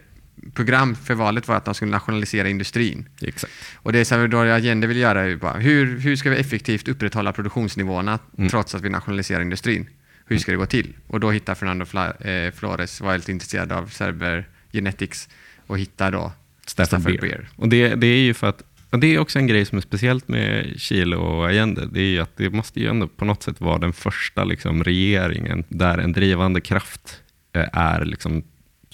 program 0.54 0.94
för 0.94 1.14
valet 1.14 1.48
var 1.48 1.56
att 1.56 1.64
de 1.64 1.74
skulle 1.74 1.90
nationalisera 1.90 2.48
industrin. 2.48 3.08
Exakt. 3.22 3.52
Och 3.74 3.92
det 3.92 4.04
Salvador 4.04 4.46
Allende 4.46 4.86
vill 4.86 4.96
göra 4.96 5.20
är 5.22 5.36
bara, 5.36 5.58
hur, 5.58 5.98
hur 5.98 6.16
ska 6.16 6.30
vi 6.30 6.36
effektivt 6.36 6.88
upprätthålla 6.88 7.32
produktionsnivåerna 7.32 8.18
Mm. 8.38 8.50
trots 8.50 8.74
att 8.74 8.82
vi 8.82 8.88
nationaliserar 8.90 9.40
industrin? 9.40 9.88
Hur 10.26 10.38
ska 10.38 10.50
det 10.50 10.56
gå 10.58 10.66
till? 10.66 10.96
Och 11.06 11.20
då 11.20 11.30
hittar 11.30 11.54
Fernando 11.54 11.84
Fla, 11.84 12.12
eh, 12.12 12.52
Flores, 12.52 13.00
var 13.00 13.16
lite 13.16 13.32
intresserad 13.32 13.72
av 13.72 13.86
Cerber 13.86 14.48
Genetics 14.72 15.28
och 15.66 15.78
hittar 15.78 16.12
då 16.12 16.32
Beer. 16.76 17.20
Beer. 17.20 17.48
Och 17.56 17.68
det, 17.68 17.94
det 17.94 18.06
är 18.06 18.20
ju 18.20 18.34
för 18.34 18.48
att 18.48 18.62
och 18.90 18.98
det 18.98 19.14
är 19.14 19.18
också 19.18 19.38
en 19.38 19.46
grej 19.46 19.64
som 19.64 19.78
är 19.78 19.82
speciellt 19.82 20.28
med 20.28 20.74
Chile 20.76 21.16
och 21.16 21.46
Allende. 21.46 21.88
Det 21.92 22.00
är 22.00 22.10
ju 22.10 22.20
att 22.20 22.36
det 22.36 22.50
måste 22.50 22.80
ju 22.80 22.88
ändå 22.88 23.08
på 23.08 23.24
något 23.24 23.42
sätt 23.42 23.60
vara 23.60 23.78
den 23.78 23.92
första 23.92 24.44
liksom, 24.44 24.84
regeringen 24.84 25.64
där 25.68 25.98
en 25.98 26.12
drivande 26.12 26.60
kraft 26.60 27.20
eh, 27.52 27.68
är 27.72 28.04
liksom, 28.04 28.42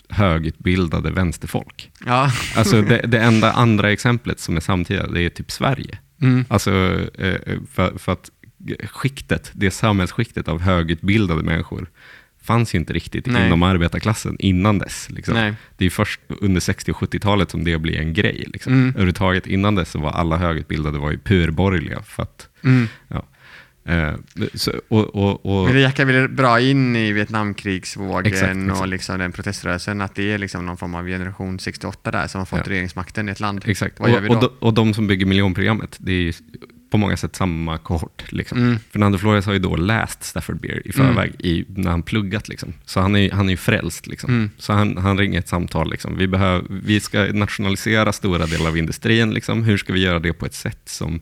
högutbildade 0.08 1.10
vänsterfolk. 1.10 1.90
Ja. 2.06 2.30
Alltså 2.56 2.82
det, 2.82 2.98
det 3.06 3.18
enda 3.18 3.52
andra 3.52 3.92
exemplet 3.92 4.40
som 4.40 4.56
är 4.56 4.60
samtida, 4.60 5.06
det 5.06 5.22
är 5.22 5.28
typ 5.28 5.50
Sverige. 5.50 5.98
Mm. 6.22 6.44
Alltså 6.48 6.70
eh, 7.18 7.40
för, 7.72 7.98
för 7.98 8.12
att 8.12 8.30
skiktet, 8.84 9.50
det 9.54 9.70
samhällsskiktet 9.70 10.48
av 10.48 10.60
högutbildade 10.60 11.42
människor 11.42 11.90
fanns 12.46 12.74
ju 12.74 12.78
inte 12.78 12.92
riktigt 12.92 13.26
Nej. 13.26 13.46
inom 13.46 13.62
arbetarklassen 13.62 14.36
innan 14.38 14.78
dess. 14.78 15.10
Liksom. 15.10 15.54
Det 15.76 15.86
är 15.86 15.90
först 15.90 16.20
under 16.40 16.60
60 16.60 16.90
och 16.92 16.96
70-talet 16.96 17.50
som 17.50 17.64
det 17.64 17.78
blir 17.78 17.96
en 18.00 18.12
grej. 18.12 18.44
Liksom. 18.46 18.72
Mm. 18.72 18.88
Överhuvudtaget 18.88 19.46
innan 19.46 19.74
dess 19.74 19.90
så 19.90 19.98
var 19.98 20.10
alla 20.10 20.36
högutbildade 20.36 20.98
var 20.98 21.10
ju 21.10 21.18
purborgerliga. 21.18 22.02
För 22.02 22.22
att, 22.22 22.48
Mm. 22.64 22.88
ja. 23.08 23.24
eh, 23.92 24.14
så, 24.54 24.72
och, 24.88 25.14
och, 25.14 25.46
och, 25.46 25.64
Men 25.64 25.74
det 25.74 25.80
jackar 25.80 26.04
väl 26.04 26.28
bra 26.28 26.60
in 26.60 26.96
i 26.96 27.12
Vietnamkrigsvågen 27.12 28.32
Exakt, 28.32 28.56
exakt. 28.56 28.80
och 28.80 28.88
liksom 28.88 29.18
den 29.18 29.32
proteströrelsen, 29.32 30.00
att 30.00 30.14
det 30.14 30.32
är 30.32 30.38
liksom 30.38 30.66
någon 30.66 30.76
form 30.76 30.94
av 30.94 31.06
generation 31.06 31.58
68 31.58 32.10
där 32.10 32.26
som 32.26 32.38
har 32.38 32.46
fått 32.46 32.58
Ja. 32.64 32.70
regeringsmakten 32.72 33.28
i 33.28 33.32
ett 33.32 33.40
land. 33.40 33.64
Exakt. 33.66 34.00
Vad 34.00 34.10
gör 34.10 34.16
och, 34.18 34.24
vi 34.24 34.28
då? 34.28 34.34
och, 34.34 34.40
de, 34.40 34.48
och 34.58 34.74
de 34.74 34.94
som 34.94 35.06
bygger 35.06 35.26
miljonprogrammet, 35.26 35.96
det 36.00 36.12
är 36.12 36.20
ju 36.22 36.32
på 36.90 36.98
många 36.98 37.16
sätt 37.16 37.36
samma 37.36 37.78
kohort. 37.78 38.24
Liksom. 38.32 38.58
Mm. 38.58 38.78
Fernando 38.92 39.18
Flores 39.18 39.46
har 39.46 39.52
ju 39.52 39.58
då 39.58 39.76
läst 39.76 40.22
Stafford 40.24 40.60
Beer 40.60 40.82
i 40.86 40.92
förväg 40.92 41.32
i, 41.38 41.64
när 41.68 41.90
han 41.90 42.02
pluggat. 42.02 42.48
Liksom. 42.48 42.72
Så 42.84 43.00
han 43.00 43.14
är 43.16 43.20
ju 43.20 43.30
han 43.32 43.50
är 43.50 43.56
frälst. 43.56 44.06
Liksom. 44.06 44.30
Mm. 44.30 44.50
Så 44.58 44.72
han, 44.72 44.96
han 44.96 45.18
ringer 45.18 45.38
ett 45.38 45.48
samtal. 45.48 45.90
Liksom. 45.90 46.16
Vi, 46.18 46.26
behöver, 46.28 46.64
vi 46.68 47.00
ska 47.00 47.24
nationalisera 47.32 48.12
stora 48.12 48.46
delar 48.46 48.68
av 48.68 48.76
industrin. 48.78 49.34
Liksom. 49.34 49.62
Hur 49.62 49.78
ska 49.78 49.92
vi 49.92 50.00
göra 50.00 50.18
det 50.18 50.32
på 50.32 50.46
ett 50.46 50.54
sätt 50.54 50.80
som 50.84 51.20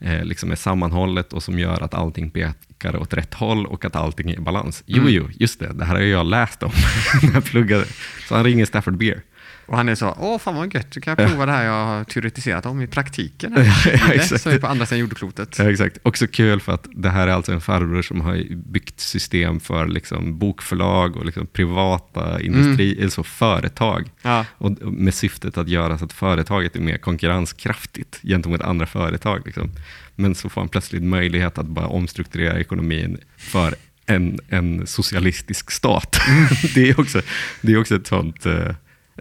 eh, 0.00 0.24
liksom 0.24 0.50
är 0.52 0.56
sammanhållet 0.56 1.32
och 1.32 1.42
som 1.42 1.58
gör 1.58 1.82
att 1.82 1.94
allting 1.94 2.30
pekar 2.30 2.96
åt 2.96 3.14
rätt 3.14 3.34
håll 3.34 3.66
och 3.66 3.84
att 3.84 3.96
allting 3.96 4.30
är 4.30 4.34
i 4.34 4.40
balans? 4.40 4.82
Jo, 4.86 5.00
Mm. 5.00 5.12
jo, 5.14 5.28
just 5.38 5.60
det. 5.60 5.72
Det 5.72 5.84
här 5.84 5.94
har 5.94 6.02
jag 6.02 6.26
läst 6.26 6.62
om 6.62 6.70
när 7.22 7.32
jag 7.34 7.44
pluggade. 7.44 7.84
Så 8.28 8.34
han 8.34 8.44
ringer 8.44 8.64
Stafford 8.64 8.96
Beer. 8.96 9.22
Och 9.70 9.76
han 9.76 9.88
är 9.88 9.94
så, 9.94 10.16
åh 10.18 10.38
fan 10.38 10.54
vad 10.54 10.74
gött, 10.74 10.90
du 10.90 11.00
kan 11.00 11.14
jag 11.18 11.28
prova 11.28 11.46
det 11.46 11.52
här 11.52 11.64
jag 11.64 11.86
har 11.86 12.04
teoretiserat 12.04 12.66
om 12.66 12.82
i 12.82 12.86
praktiken. 12.86 13.52
Ja, 13.56 13.62
Här. 13.62 14.12
exakt. 14.12 14.42
Som 14.42 14.52
är 14.52 14.58
på 14.58 14.66
andra 14.66 14.86
sidan 14.86 14.98
jordklotet. 14.98 15.58
Ja, 15.58 15.70
exakt. 15.70 15.98
Också 16.02 16.26
kul 16.26 16.60
för 16.60 16.72
att 16.72 16.86
det 16.94 17.10
här 17.10 17.28
är 17.28 17.32
alltså 17.32 17.52
en 17.52 17.60
farbror 17.60 18.02
som 18.02 18.20
har 18.20 18.54
byggt 18.54 19.00
system 19.00 19.60
för 19.60 19.88
liksom 19.88 20.38
bokförlag 20.38 21.16
och 21.16 21.24
liksom 21.24 21.46
privata 21.46 22.40
industri, 22.40 22.98
eller 22.98 23.08
så 23.08 23.22
företag. 23.22 24.10
Ja. 24.22 24.46
Och 24.58 24.92
med 24.92 25.14
syftet 25.14 25.58
att 25.58 25.68
göra 25.68 25.98
så 25.98 26.04
att 26.04 26.12
företaget 26.12 26.76
är 26.76 26.80
mer 26.80 26.98
konkurrenskraftigt 26.98 28.20
gentemot 28.22 28.60
andra 28.60 28.86
företag. 28.86 29.42
Liksom. 29.44 29.70
Men 30.16 30.34
så 30.34 30.48
får 30.48 30.60
han 30.60 30.68
plötsligt 30.68 31.02
möjlighet 31.02 31.58
att 31.58 31.66
bara 31.66 31.86
omstrukturera 31.86 32.60
ekonomin 32.60 33.18
för 33.36 33.74
en, 34.06 34.38
en 34.48 34.86
socialistisk 34.86 35.70
stat. 35.70 36.20
det, 36.74 36.90
är 36.90 37.00
också, 37.00 37.22
det 37.60 37.72
är 37.72 37.80
också 37.80 37.96
ett 37.96 38.06
sånt 38.06 38.46
eh, 38.46 38.74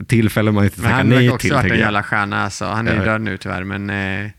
tillfälle 0.08 0.52
man 0.52 0.64
inte 0.64 0.82
tackar 0.82 0.90
han 0.96 1.10
nej 1.10 1.18
verkar 1.18 1.34
också 1.36 1.46
till. 1.48 1.54
varit 1.54 1.72
en 1.72 1.80
jävla 1.80 2.04
stjärna 2.04 2.44
alltså. 2.44 2.66
Han 2.66 2.88
är 2.88 2.94
ju 2.94 3.00
död 3.06 3.22
nu 3.22 3.38
tyvärr, 3.38 3.64
men 3.64 3.90
eh, 3.90 4.32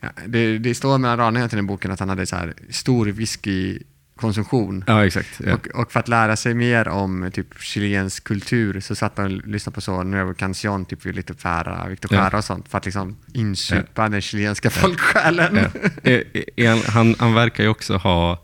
ja, 0.00 0.08
det, 0.26 0.58
det 0.58 0.74
står 0.74 0.98
mellan 0.98 1.18
raderna 1.18 1.48
till 1.48 1.56
den 1.56 1.66
boken 1.66 1.90
att 1.90 2.00
han 2.00 2.08
hade 2.08 2.26
så 2.26 2.36
här 2.36 2.54
stor 2.70 3.06
whiskykonsumtion. 3.06 4.84
Ja, 4.86 5.06
exakt. 5.06 5.40
Ja. 5.46 5.54
Och, 5.54 5.66
och 5.66 5.92
för 5.92 6.00
att 6.00 6.08
lära 6.08 6.36
sig 6.36 6.54
mer 6.54 6.88
om 6.88 7.30
typ 7.32 7.46
chilensk 7.60 8.24
kultur 8.24 8.80
så 8.80 8.94
satt 8.94 9.18
han 9.18 9.26
och 9.26 9.46
lyssnade 9.46 9.74
på 9.74 9.80
så 9.80 10.02
Nuevo 10.02 10.34
Canción, 10.34 10.84
typ 10.84 11.04
lite 11.04 11.34
Fära, 11.34 11.86
Victor 11.88 12.14
Ja. 12.14 12.22
Jara 12.24 12.38
och 12.38 12.44
sånt 12.44 12.68
för 12.68 12.78
att 12.78 12.84
liksom 12.84 13.16
insupa 13.32 14.08
den 14.08 14.20
chilenska 14.20 14.70
folksjälen. 14.70 15.58
Eh, 16.02 16.20
eh, 16.56 16.78
Han, 16.88 17.14
han 17.18 17.34
verkar 17.34 17.64
ju 17.64 17.68
också 17.70 17.96
ha, 17.96 18.38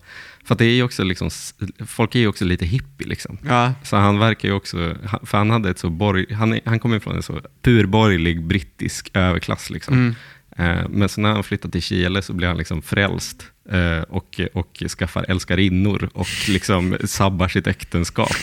för 0.47 0.55
det 0.55 0.65
är 0.65 0.75
ju 0.75 0.83
också 0.83 1.05
liksom, 1.05 1.31
folk 1.87 2.15
är 2.15 2.19
ju 2.19 2.27
också 2.29 2.45
lite 2.45 2.67
hippie 2.67 3.07
liksom. 3.09 3.39
Ja. 3.49 3.73
Så 3.83 3.97
han 3.97 4.19
verkar 4.19 4.49
ju 4.49 4.55
också, 4.55 4.95
för 5.23 5.39
han 5.39 5.51
hade 5.51 5.71
ett 5.71 5.79
så 5.79 5.91
borg, 5.91 6.33
han, 6.35 6.61
han 6.65 6.79
kommer 6.79 6.99
från 6.99 7.17
en 7.17 7.23
så 7.23 7.41
purborgerlig 7.63 8.43
brittisk 8.45 9.11
överklass 9.15 9.71
liksom. 9.71 9.95
Mm. 9.95 10.15
Eh, 10.81 10.89
Men 10.89 11.09
så 11.09 11.21
när 11.21 11.33
han 11.33 11.45
flyttar 11.45 11.69
till 11.69 11.83
Chile 11.83 12.23
så 12.23 12.33
blir 12.33 12.49
han 12.49 12.57
liksom 12.57 12.83
frälst 12.83 13.47
eh, 13.71 14.01
och, 14.03 14.41
och 14.53 14.83
skaffar 14.99 15.25
älskarinnor 15.29 16.09
och 16.15 16.29
liksom 16.49 16.97
sabbar 17.05 17.49
sitt 17.49 17.67
äktenskap. 17.67 18.37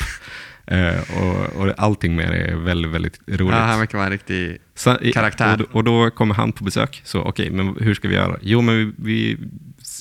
Eh, 0.68 1.18
Och, 1.18 1.56
och 1.56 1.74
allting 1.78 2.16
med 2.16 2.32
det 2.32 2.38
är 2.38 2.56
väldigt, 2.56 2.92
väldigt 2.92 3.20
roligt. 3.28 3.56
Ja, 3.56 3.62
han 3.62 3.80
verkar 3.80 3.98
vara 3.98 4.06
en 4.06 4.12
riktig... 4.12 4.58
Så, 4.76 4.98
Karaktär. 5.14 5.52
Och, 5.52 5.58
då- 5.58 5.66
och 5.72 5.84
då 5.84 6.10
kommer 6.12 6.36
han 6.36 6.52
på 6.52 6.64
besök. 6.64 7.02
Så 7.06 7.22
okej, 7.22 7.50
men 7.52 7.76
hur 7.80 7.94
ska 7.96 8.08
vi 8.08 8.16
göra? 8.16 8.38
Jo, 8.42 8.62
men 8.62 8.76
vi, 8.76 8.94
vi 8.98 9.38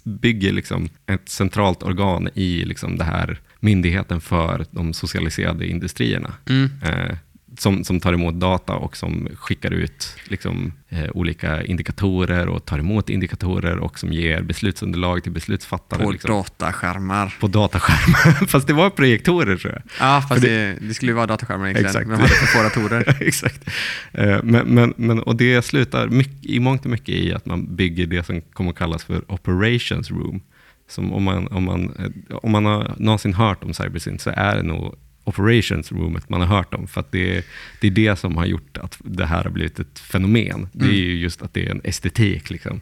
bygger 0.05 0.53
liksom 0.53 0.88
ett 1.07 1.29
centralt 1.29 1.83
organ 1.83 2.29
i 2.35 2.65
liksom 2.65 2.99
det 2.99 3.05
här 3.05 3.38
myndigheten 3.61 4.21
för 4.21 4.67
de 4.71 4.93
socialiserade 4.93 5.67
industrierna. 5.67 6.35
Mm. 6.49 6.71
Eh, 6.83 7.17
som, 7.59 7.85
som 7.85 8.01
tar 8.01 8.12
emot 8.12 8.35
data 8.35 8.75
och 8.75 8.97
som 8.97 9.29
skickar 9.37 9.71
ut 9.71 10.17
liksom, 10.25 10.73
eh, 10.88 11.11
olika 11.15 11.65
indikatorer 11.65 12.49
och 12.49 12.65
tar 12.65 12.79
emot 12.79 13.11
indikatorer 13.11 13.79
och 13.79 13.99
som 13.99 14.12
ger 14.12 14.43
beslutsunderlag 14.43 15.23
till 15.23 15.33
beslutsfattare. 15.33 16.05
På 16.05 16.11
liksom, 16.11 16.31
dataskärmar. 16.31 17.35
på 17.41 17.49
dataskärmar. 17.49 18.47
Fast 18.47 18.67
det 18.67 18.73
var 18.73 18.91
projektorer 18.91 19.57
tror 19.57 19.73
jag. 19.73 19.83
Ja, 20.01 20.23
fast 20.29 20.43
det, 20.43 20.79
det 20.81 20.95
skulle 20.95 21.12
ju 21.12 21.17
vara 21.17 21.27
dataskärmar 21.27 21.65
egentligen. 21.65 21.88
Exakt. 21.88 22.07
Men 22.07 22.19
de 22.19 22.23
hade 22.23 22.35
för 22.35 22.62
datorer. 22.62 23.17
Exakt. 23.21 23.69
Eh, 24.12 24.43
Men, 24.43 24.67
men, 24.69 24.95
men, 24.97 25.23
och 25.23 25.37
det 25.37 25.62
slutar 25.65 26.09
mycket, 26.09 26.45
i 26.45 26.61
mångt 26.61 26.85
och 26.85 26.91
mycket 26.91 27.15
i 27.15 27.33
att 27.33 27.47
man 27.47 27.77
bygger 27.77 28.07
det 28.07 28.27
som 28.27 28.41
kommer 28.41 28.73
kallas 28.73 29.05
för 29.05 29.33
operations 29.33 30.11
room. 30.11 30.41
Som 30.88 31.12
om 31.12 31.23
man, 31.23 31.47
om 31.47 31.65
man, 31.65 31.95
eh, 31.99 32.37
om 32.37 32.51
man 32.51 32.65
har 32.65 32.95
någonsin 32.99 33.35
hört 33.35 33.65
om 33.65 33.75
Cybersyn 33.75 34.19
så 34.19 34.31
är 34.31 34.57
det 34.57 34.62
nog 34.62 34.95
operations 35.25 35.93
roomet 35.93 36.29
man 36.29 36.41
har 36.41 36.49
hört 36.57 36.75
om. 36.75 36.87
För 36.89 37.01
att 37.01 37.13
det, 37.13 37.37
är- 37.37 37.45
det 37.81 37.87
är 37.87 37.91
det 37.91 38.19
som 38.19 38.37
har 38.37 38.47
gjort 38.47 38.79
att 38.79 38.97
det 39.05 39.27
här 39.27 39.43
har 39.45 39.51
blivit 39.51 39.81
ett 39.81 39.99
fenomen. 39.99 40.69
Det 40.73 40.85
är 40.85 40.89
Mm. 40.89 41.01
ju 41.01 41.17
just 41.19 41.43
att 41.43 41.55
det 41.55 41.67
är 41.67 41.71
en 41.71 41.81
estetik. 41.85 42.51
Liksom. 42.51 42.81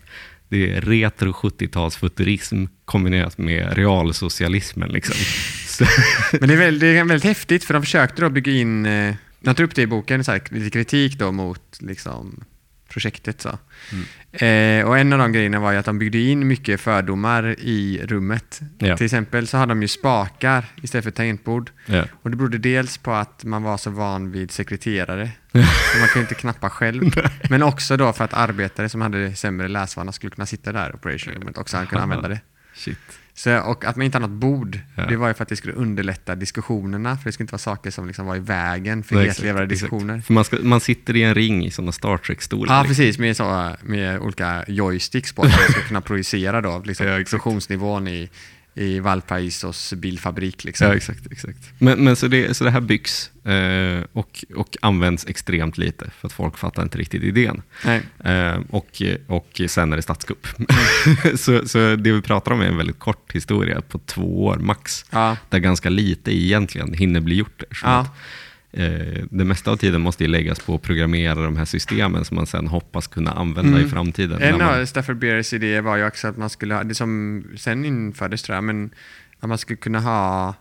Det 0.49 0.73
är 0.73 0.81
retro 0.81 1.33
70-talsfuturism 1.33 2.69
kombinerat 2.85 3.39
med 3.39 3.77
realsocialismen. 3.77 4.89
Liksom. 4.89 5.15
Men 6.41 6.49
det 6.49 6.55
är, 6.55 6.59
väldigt, 6.59 6.81
det 6.81 6.87
är 6.87 7.05
väldigt 7.05 7.25
häftigt 7.25 7.65
för 7.65 7.75
de 7.75 7.83
försökte 7.83 8.23
då 8.23 8.29
bygga 8.31 8.53
in, 8.53 8.87
eh, 8.87 9.15
de 9.41 9.55
tar 9.55 9.65
upp 9.65 9.75
det 9.75 9.83
i 9.83 9.87
boken, 9.87 10.25
så 10.25 10.33
här, 10.33 10.43
lite 10.51 10.71
kritik 10.71 11.19
då 11.19 11.33
mot 11.33 11.79
liksom, 11.81 12.45
projektet. 12.91 13.41
Så. 13.41 13.59
Eh, 14.45 14.85
och 14.85 14.99
en 14.99 15.13
av 15.13 15.19
de 15.19 15.33
grejerna 15.33 15.61
var 15.61 15.73
ju 15.73 15.79
att 15.79 15.85
de 15.85 15.99
byggde 15.99 16.19
in 16.19 16.49
mycket 16.49 16.81
fördomar 16.81 17.55
i 17.59 18.01
rummet. 18.05 18.61
Ja. 18.79 18.97
Till 18.97 19.05
exempel 19.05 19.47
så 19.47 19.57
hade 19.57 19.71
de 19.71 19.83
ju 19.83 19.89
spakar 19.89 20.65
istället 20.83 21.05
för 21.05 21.11
tangentbord. 21.11 21.71
ja. 21.87 22.05
Och 22.23 22.31
det 22.31 22.37
berodde 22.37 22.59
dels 22.59 22.99
på 22.99 23.13
att 23.13 23.45
man 23.45 23.63
var 23.63 23.77
så 23.77 23.91
van 23.91 24.31
vid 24.31 24.51
sekreterare. 24.51 25.31
så 25.53 25.99
man 25.99 26.09
kunde 26.09 26.21
inte 26.21 26.35
knappa 26.35 26.71
själv. 26.71 27.11
Men 27.51 27.63
också 27.63 27.97
då 27.97 28.13
för 28.13 28.25
att 28.25 28.35
arbetare 28.35 28.89
som 28.89 29.01
hade 29.01 29.35
sämre 29.35 29.69
läsvana 29.69 30.13
skulle 30.13 30.31
kunna 30.31 30.47
sitta 30.47 30.73
där 30.73 30.91
i 30.91 30.93
operation 30.93 31.35
roomet 31.35 31.57
och 31.57 31.61
också 31.61 31.87
kunna 31.87 32.03
använda 32.03 32.29
det. 32.29 32.41
Shit. 32.75 33.20
Så, 33.43 33.61
och 33.61 33.85
att 33.85 33.97
man 33.97 34.05
inte 34.05 34.19
har 34.19 34.21
något 34.29 34.31
bord, 34.41 34.79
Ja. 34.97 35.07
det 35.07 35.17
var 35.17 35.29
ju 35.29 35.35
för 35.35 35.43
att 35.43 35.49
det 35.49 35.57
skulle 35.57 35.75
underlätta 35.75 36.35
diskussionerna. 36.35 37.17
För 37.17 37.25
det 37.25 37.33
skulle 37.33 37.45
inte 37.45 37.53
vara 37.53 37.59
saker 37.59 37.91
som 37.91 38.07
liksom 38.07 38.27
var 38.27 38.37
i 38.37 38.39
vägen 38.39 39.03
för 39.03 39.21
exakt, 39.21 39.69
diskussioner. 39.69 40.15
exakt. 40.15 40.27
För 40.27 40.33
man, 40.35 40.45
ska, 40.45 40.57
man 40.63 40.81
sitter 40.81 41.17
i 41.17 41.23
en 41.23 41.35
ring 41.35 41.65
i 41.67 41.71
sådana 41.71 41.93
Star 41.93 42.17
Trek-stolar. 42.17 42.75
Ja, 42.75 42.83
liksom. 42.83 42.97
precis. 42.97 43.19
Med, 43.19 43.37
så, 43.37 43.77
med 43.83 44.21
olika 44.21 44.65
joysticks 44.69 45.33
på 45.33 45.43
att 45.43 45.49
man 45.49 45.59
ska 45.71 45.81
kunna 45.81 46.01
projicera 46.01 46.61
då, 46.61 46.83
liksom, 46.85 47.07
Ja, 47.07 47.25
funktionsnivån 47.25 48.09
i, 48.09 48.31
i 48.81 49.01
Valparaisos 49.01 49.93
bilfabrik. 49.93 50.65
Liksom. 50.65 50.87
Ja, 50.87 50.95
exakt. 50.95 51.33
exakt. 51.33 51.59
Men, 51.79 52.05
men 52.05 52.17
så, 52.17 52.29
det, 52.29 52.57
så 52.57 52.65
det 52.65 52.71
här 52.71 52.81
byggs 52.81 53.31
eh, 53.45 54.05
och, 54.13 54.45
och 54.57 54.77
används 54.81 55.27
extremt 55.27 55.79
lite 55.79 56.11
för 56.21 56.27
att 56.27 56.33
folk 56.33 56.59
fattar 56.59 56.83
inte 56.83 56.99
riktigt 56.99 57.23
idén. 57.23 57.63
Eh, 58.25 58.61
och, 58.71 59.03
och 59.27 59.61
sen 59.67 59.93
är 59.93 59.97
det 59.97 60.03
statskupp. 60.03 60.47
så, 61.37 61.69
så 61.69 61.79
det 61.97 62.13
vi 62.13 62.23
pratar 62.23 62.53
om 62.53 62.61
är 62.61 62.67
en 62.67 62.77
väldigt 62.77 62.99
kort 62.99 63.33
historia 63.33 63.81
på 63.81 63.99
två 63.99 64.45
år 64.45 64.57
max. 64.57 65.05
Ja. 65.11 65.37
Där 65.49 65.59
ganska 65.59 65.89
lite 65.89 66.37
egentligen 66.37 66.95
hinner 66.95 67.21
bli 67.21 67.35
gjort. 67.35 67.63
Eh, 68.73 69.25
det 69.31 69.45
mesta 69.45 69.71
av 69.71 69.77
tiden 69.77 70.01
måste 70.01 70.25
ju 70.25 70.31
läggas 70.31 70.61
på 70.61 70.75
att 70.75 70.83
programmera 70.83 71.35
de 71.35 71.57
här 71.57 71.65
systemen 71.65 72.25
som 72.25 72.35
man 72.35 72.47
sen 72.47 72.67
hoppas 72.67 73.07
kunna 73.07 73.31
använda 73.33 73.71
Mm. 73.77 73.87
i 73.87 73.91
framtiden. 73.91 74.43
En 74.43 74.61
av 74.61 74.87
Stafford 74.87 75.17
Beers 75.19 75.53
idéer 75.53 75.81
var 75.81 75.97
ju 75.97 76.07
också 76.07 76.29
att 76.29 76.37
man 76.37 76.51
skulle 76.51 76.75
ha, 76.75 76.85
det 76.85 76.95
som 76.95 77.45
sen 77.57 77.85
infördes 77.85 78.43
tror 78.43 78.55
jag, 78.55 78.65
men 78.65 78.91
att 79.41 79.49
man 79.49 79.59
skulle 79.59 79.77
kunna 79.77 80.01
ha 80.01 80.55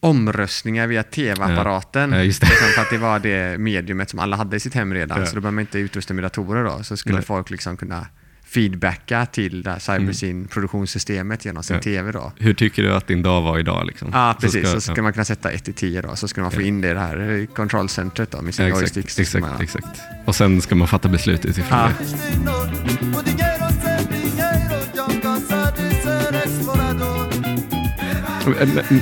omröstningar 0.00 0.86
via 0.86 1.02
tv-apparaten. 1.02 2.12
Ja, 2.12 2.18
ja. 2.18 2.22
Liksom 2.24 2.48
för 2.74 2.82
att 2.82 2.90
det 2.90 2.98
var 2.98 3.18
det 3.18 3.58
mediumet 3.58 4.10
som 4.10 4.18
alla 4.18 4.36
hade 4.36 4.56
i 4.56 4.60
sitt 4.60 4.74
hem 4.74 4.94
redan, 4.94 5.20
Ja. 5.20 5.26
så 5.26 5.34
då 5.34 5.40
behöver 5.40 5.54
man 5.54 5.60
inte 5.62 5.78
utrusta 5.78 6.14
med 6.14 6.24
datorer 6.24 6.64
då. 6.64 6.82
Så 6.82 6.96
skulle 6.96 7.14
Nej. 7.16 7.24
folk 7.24 7.50
liksom 7.50 7.76
kunna 7.76 8.06
feedbacka 8.54 9.26
till 9.26 9.62
det 9.62 9.70
här 9.70 9.78
Cybersyn-produktionssystemet 9.78 11.44
genom 11.44 11.62
sin 11.62 11.76
Ja. 11.76 11.82
tv 11.82 12.12
då. 12.12 12.32
Hur 12.38 12.54
tycker 12.54 12.82
du 12.82 12.94
att 12.94 13.06
din 13.06 13.22
dag 13.22 13.42
var 13.42 13.58
idag? 13.58 13.86
Liksom? 13.86 14.10
Ja, 14.12 14.36
precis. 14.40 14.70
Så 14.70 14.80
ska- 14.80 14.92
ska, 14.94 15.02
man 15.02 15.12
kunna 15.12 15.24
sätta 15.24 15.50
1 15.50 15.64
till 15.64 15.74
10 15.74 16.02
då, 16.02 16.16
så 16.16 16.28
ska 16.28 16.40
man 16.40 16.50
få 16.50 16.60
Ja. 16.62 16.66
in 16.66 16.80
det 16.80 16.90
i 16.90 16.94
det 16.94 17.00
här 17.00 17.46
kontrollcentret 17.54 18.30
då 18.30 18.42
med 18.42 18.48
Ja, 18.48 18.52
sina 18.52 18.68
exakt. 18.68 19.10
Så 19.12 19.20
exakt, 19.22 19.40
man- 19.46 19.60
exakt. 19.60 19.86
Och 20.24 20.34
sen 20.36 20.60
ska 20.62 20.74
man 20.74 20.88
fatta 20.88 21.08
beslut 21.08 21.44
utifrån 21.44 21.78
Ja. 21.78 21.88
det. 21.98 23.61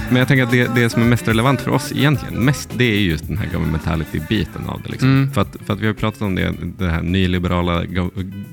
Men- 0.08 0.16
jag 0.16 0.28
tänker 0.28 0.42
att 0.44 0.50
det, 0.50 0.74
det 0.74 0.90
som 0.90 1.02
är 1.02 1.06
mest 1.06 1.28
relevant 1.28 1.60
för 1.60 1.70
oss 1.70 1.92
egentligen, 1.92 2.44
mest, 2.44 2.70
det 2.76 2.84
är 2.84 3.00
just 3.00 3.26
den 3.26 3.38
här 3.38 3.46
governmentality-biten 3.52 4.66
av 4.66 4.82
det. 4.82 4.88
Liksom. 4.90 5.08
Mm. 5.08 5.32
För, 5.32 5.40
att, 5.40 5.56
för 5.66 5.72
att 5.74 5.80
vi 5.80 5.86
har 5.86 5.94
pratat 5.94 6.22
om 6.22 6.34
det, 6.34 6.54
det 6.78 6.90
här 6.90 7.02
nyliberala 7.02 7.84
go- 7.84 8.10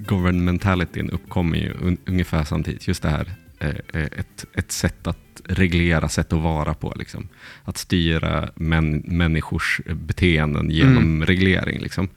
governmentalityn 0.08 1.10
uppkommer 1.10 1.58
ju 1.58 1.74
un, 1.82 1.98
ungefär 2.06 2.44
samtidigt. 2.44 2.88
Just 2.88 3.02
det 3.04 3.10
här, 3.10 3.32
eh, 3.60 3.70
eh, 3.70 4.04
ett, 4.04 4.46
ett 4.54 4.72
sätt 4.72 5.08
att 5.08 5.18
reglera, 5.46 6.10
sätt 6.10 6.34
att 6.34 6.42
vara 6.42 6.74
på. 6.74 6.94
Liksom. 6.96 7.28
Att 7.64 7.78
styra 7.78 8.50
män, 8.56 9.04
människors 9.06 9.82
beteenden 9.86 10.70
genom 10.70 10.98
Mm. 10.98 11.26
reglering. 11.26 11.80
Liksom. 11.82 12.10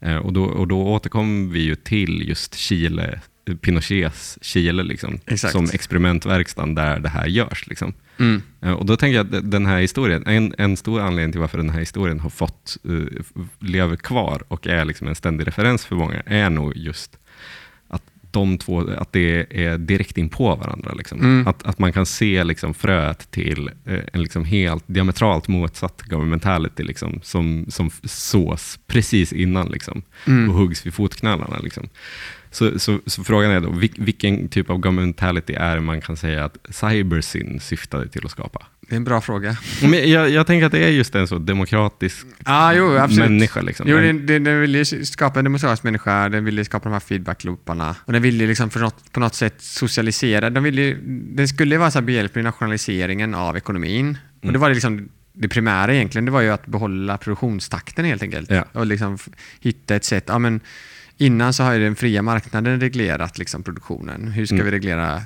Eh, 0.00 0.16
och, 0.16 0.32
då, 0.32 0.44
och 0.44 0.68
då 0.68 0.82
återkommer 0.88 1.52
vi 1.52 1.60
ju 1.60 1.74
till 1.74 2.28
just 2.28 2.54
Chile, 2.54 3.20
Pinochets 3.60 4.38
Chile, 4.42 4.82
liksom, 4.82 5.18
Exakt. 5.26 5.52
som 5.52 5.64
experimentverkstan 5.72 6.74
där 6.74 6.98
det 7.00 7.08
här 7.08 7.26
görs. 7.26 7.66
Liksom. 7.66 7.92
Mm. 8.18 8.42
Eh, 8.62 8.72
Och 8.72 8.86
då 8.86 8.96
tänker 8.96 9.16
jag 9.16 9.34
att 9.34 9.50
den 9.50 9.66
här 9.66 9.80
historien, 9.80 10.26
en, 10.26 10.54
en 10.58 10.76
stor 10.76 11.00
anledning 11.00 11.32
till 11.32 11.40
varför 11.40 11.58
den 11.58 11.70
här 11.70 11.80
historien 11.80 12.20
har 12.20 12.30
fått 12.30 12.76
uh, 12.88 13.06
lever 13.58 13.96
kvar 13.96 14.42
och 14.48 14.66
är 14.66 14.84
liksom 14.84 15.08
en 15.08 15.14
ständig 15.14 15.46
referens 15.46 15.84
för 15.84 15.96
många, 15.96 16.22
är 16.26 16.50
nog 16.50 16.76
just 16.76 17.18
att 17.88 18.02
de 18.30 18.58
två, 18.58 18.90
att 18.90 19.12
det 19.12 19.46
är 19.64 19.78
direkt 19.78 20.18
in 20.18 20.28
på 20.28 20.54
varandra. 20.56 20.92
Liksom. 20.92 21.20
Mm. 21.20 21.46
Att, 21.46 21.62
att 21.62 21.78
man 21.78 21.92
kan 21.92 22.06
se 22.06 22.44
liksom 22.44 22.74
fröet 22.74 23.30
till 23.30 23.70
eh, 23.84 23.98
en 24.12 24.22
liksom 24.22 24.44
helt 24.44 24.84
diametralt 24.86 25.48
motsatt 25.48 26.02
governmentality 26.02 26.82
liksom, 26.82 27.20
som, 27.22 27.66
som 27.68 27.90
sås 28.04 28.78
precis 28.86 29.32
innan 29.32 29.68
liksom, 29.68 30.02
Mm. 30.26 30.50
och 30.50 30.56
huggs 30.56 30.86
vid 30.86 30.94
fotknölarna. 30.94 31.58
Liksom. 31.58 31.88
Så, 32.52 32.78
så, 32.78 33.00
så 33.06 33.24
frågan 33.24 33.50
är 33.50 33.60
då, 33.60 33.70
vil, 33.70 33.92
vilken 33.98 34.48
typ 34.48 34.70
av 34.70 34.78
governmentality 34.78 35.52
är 35.54 35.80
man 35.80 36.00
kan 36.00 36.16
säga 36.16 36.44
att 36.44 36.56
Cybersyn 36.70 37.60
syftade 37.60 38.08
till 38.08 38.24
att 38.24 38.30
skapa? 38.30 38.66
Det 38.80 38.94
är 38.94 38.96
en 38.96 39.04
bra 39.04 39.20
fråga. 39.20 39.56
Men 39.82 40.10
jag, 40.10 40.30
jag 40.30 40.46
tänker 40.46 40.66
att 40.66 40.72
det 40.72 40.84
är 40.84 40.88
just 40.88 41.14
en 41.14 41.28
så 41.28 41.38
demokratisk 41.38 42.26
Ja, 42.44 42.72
jo, 42.74 42.96
absolut. 42.96 43.30
människa. 43.30 43.60
Liksom. 43.60 43.86
Jo, 43.88 43.96
En- 43.96 44.04
den, 44.04 44.26
den, 44.26 44.44
den 44.44 44.60
ville 44.60 44.84
skapa 44.84 45.38
en 45.40 45.44
demokratisk 45.44 45.82
människa, 45.82 46.28
den 46.28 46.44
ville 46.44 46.64
skapa 46.64 46.84
de 46.88 46.92
här 46.92 47.00
feedback-looparna 47.00 47.94
och 48.04 48.12
den 48.12 48.22
ville 48.22 48.46
liksom 48.46 48.70
för 48.70 48.80
något, 48.80 49.12
på 49.12 49.20
något 49.20 49.34
sätt 49.34 49.54
socialisera. 49.58 50.50
De 50.50 50.64
ville, 50.64 50.96
den 51.34 51.48
skulle 51.48 51.78
vara 51.78 51.90
så 51.90 51.98
här 51.98 52.06
behjälplig 52.06 52.40
i 52.42 52.44
nationaliseringen 52.44 53.34
av 53.34 53.56
ekonomin. 53.56 54.18
Och 54.38 54.44
Mm. 54.44 54.52
det 54.52 54.58
var 54.58 54.68
det 54.68 54.74
liksom 54.74 55.08
det 55.32 55.48
primära 55.48 55.94
egentligen, 55.94 56.24
det 56.24 56.30
var 56.30 56.40
ju 56.40 56.50
att 56.50 56.66
behålla 56.66 57.18
produktionstakten 57.18 58.04
helt 58.04 58.22
enkelt. 58.22 58.50
Ja. 58.50 58.64
Och 58.72 58.86
liksom 58.86 59.18
hitta 59.60 59.94
ett 59.94 60.04
sätt. 60.04 60.24
Ja, 60.26 60.38
men 60.38 60.60
innan 61.20 61.52
så 61.52 61.62
har 61.62 61.72
ju 61.72 61.84
den 61.84 61.96
fria 61.96 62.22
marknaden 62.22 62.80
reglerat 62.80 63.38
liksom 63.38 63.62
produktionen. 63.62 64.28
Hur 64.28 64.46
ska 64.46 64.54
Mm. 64.54 64.66
vi 64.66 64.72
reglera 64.72 65.22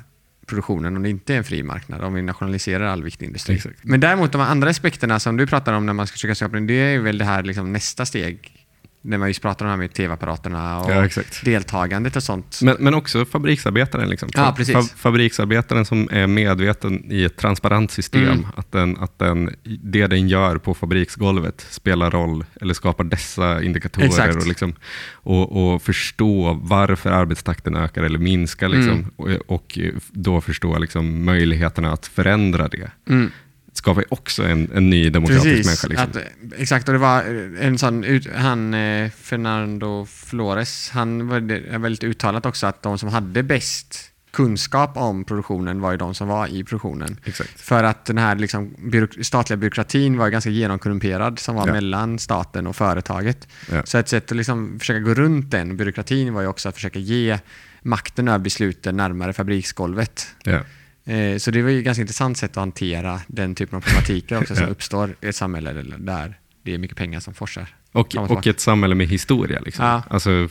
produktionen 0.47 0.95
om 0.97 1.03
det 1.03 1.09
inte 1.09 1.33
är 1.33 1.37
en 1.37 1.43
fri 1.43 1.63
marknad, 1.63 2.03
om 2.03 2.13
vi 2.13 2.21
nationaliserar 2.21 2.85
all 2.85 3.03
viktig 3.03 3.25
industri. 3.25 3.55
Exakt. 3.55 3.83
Men 3.83 3.99
däremot 3.99 4.31
de 4.31 4.41
andra 4.41 4.69
aspekterna 4.69 5.19
som 5.19 5.37
du 5.37 5.47
pratar 5.47 5.73
om 5.73 5.85
när 5.85 5.93
man 5.93 6.07
ska 6.07 6.13
försöka 6.13 6.35
skapa 6.35 6.59
det 6.59 6.73
är 6.73 6.99
väl 6.99 7.17
det 7.17 7.25
här 7.25 7.43
liksom 7.43 7.73
nästa 7.73 8.05
steg. 8.05 8.64
När 9.05 9.17
man 9.17 9.27
just 9.27 9.41
pratar 9.41 9.65
om 9.65 9.67
det 9.67 9.71
här 9.71 9.77
med 9.77 9.93
tv-apparaterna 9.93 10.79
och 10.79 10.91
Ja, 10.91 11.07
deltagandet 11.43 12.15
och 12.15 12.23
sånt. 12.23 12.59
Men, 12.61 12.75
men 12.79 12.93
också 12.93 13.25
fabriksarbetaren. 13.25 14.09
Liksom. 14.09 14.29
Ja, 14.33 14.53
precis. 14.57 14.75
fa- 14.75 14.95
fabriksarbetaren 14.97 15.85
som 15.85 16.09
är 16.11 16.27
medveten 16.27 17.11
i 17.11 17.23
ett 17.23 17.37
transparent 17.37 17.91
system. 17.91 18.23
Mm. 18.23 18.45
Att, 18.55 18.71
den, 18.71 18.97
att 18.97 19.19
den, 19.19 19.55
det 19.63 20.07
den 20.07 20.27
gör 20.27 20.57
på 20.57 20.73
fabriksgolvet 20.73 21.65
spelar 21.69 22.11
roll 22.11 22.45
eller 22.61 22.73
skapar 22.73 23.03
dessa 23.03 23.63
indikatorer. 23.63 24.05
Exakt. 24.05 24.35
Och, 24.35 24.47
liksom, 24.47 24.73
och, 25.13 25.73
och 25.73 25.81
förstå 25.81 26.59
varför 26.63 27.09
arbetstakten 27.11 27.75
ökar 27.75 28.03
eller 28.03 28.19
minskar. 28.19 28.67
Liksom, 28.69 28.91
Mm. 28.95 29.37
och, 29.47 29.55
och 29.55 29.79
då 30.11 30.41
förstå 30.41 30.77
liksom, 30.77 31.25
möjligheterna 31.25 31.91
att 31.93 32.07
förändra 32.07 32.67
det. 32.67 32.91
Mm. 33.09 33.31
Skapar 33.77 34.01
ju 34.01 34.07
också 34.09 34.43
en, 34.43 34.71
en 34.75 34.89
ny 34.89 35.09
demokratisk 35.09 35.45
Precis, 35.45 35.65
människa. 35.85 35.87
Liksom. 35.87 36.21
att, 36.49 36.59
exakt. 36.61 36.87
Och 36.87 36.93
det 36.93 36.99
var 36.99 37.19
eh, 37.19 37.67
en 37.67 37.77
sån, 37.77 38.21
han 38.35 38.73
eh, 38.73 39.09
Fernando 39.09 40.05
Flores, 40.05 40.89
han 40.89 41.27
var 41.27 41.77
väldigt 41.77 42.03
uttalat 42.03 42.45
också 42.45 42.67
att 42.67 42.81
de 42.83 42.97
som 42.97 43.09
hade 43.09 43.43
bäst 43.43 44.11
kunskap 44.31 44.97
om 44.97 45.23
produktionen 45.23 45.81
var 45.81 45.91
ju 45.91 45.97
de 45.97 46.15
som 46.15 46.27
var 46.27 46.47
i 46.47 46.63
produktionen. 46.63 47.19
Exakt. 47.23 47.61
För 47.61 47.83
att 47.83 48.05
den 48.05 48.17
här 48.17 48.35
liksom 48.35 48.75
byråk- 48.77 49.23
statliga 49.23 49.57
byråkratin 49.57 50.17
var 50.17 50.29
ganska 50.29 50.49
genomkorrumperad 50.49 51.39
som 51.39 51.55
var 51.55 51.67
Ja. 51.67 51.73
mellan 51.73 52.19
staten 52.19 52.67
och 52.67 52.75
företaget. 52.75 53.47
Ja. 53.71 53.81
Så 53.85 53.97
ett 53.97 54.09
sätt 54.09 54.31
att 54.31 54.37
liksom 54.37 54.79
försöka 54.79 54.99
gå 54.99 55.13
runt 55.13 55.51
den 55.51 55.77
byråkratin 55.77 56.33
var 56.33 56.41
ju 56.41 56.47
också 56.47 56.69
att 56.69 56.75
försöka 56.75 56.99
ge 56.99 57.39
makten 57.81 58.27
över 58.27 58.39
besluten 58.39 58.97
närmare 58.97 59.33
fabriksgolvet. 59.33 60.27
Ja. 60.43 60.59
Eh, 61.05 61.37
Så 61.37 61.51
det 61.51 61.61
var 61.61 61.69
ju 61.69 61.79
ett 61.79 61.85
ganska 61.85 62.01
intressant 62.01 62.37
sätt 62.37 62.51
att 62.51 62.55
hantera 62.55 63.19
den 63.27 63.55
typen 63.55 63.77
av 63.77 63.81
problematiker 63.81 64.37
också 64.41 64.55
som 64.55 64.65
uppstår 64.69 65.15
i 65.21 65.27
ett 65.27 65.35
samhälle 65.35 65.73
där- 65.97 66.39
det 66.63 66.73
är 66.73 66.77
mycket 66.77 66.97
pengar 66.97 67.19
som 67.19 67.33
forsar. 67.33 67.67
Och, 67.91 68.15
och 68.15 68.47
ett 68.47 68.59
samhälle 68.59 68.95
med 68.95 69.07
historia. 69.07 69.59
Liksom. 69.65 69.85
Ja. 69.85 70.03
Alltså, 70.09 70.49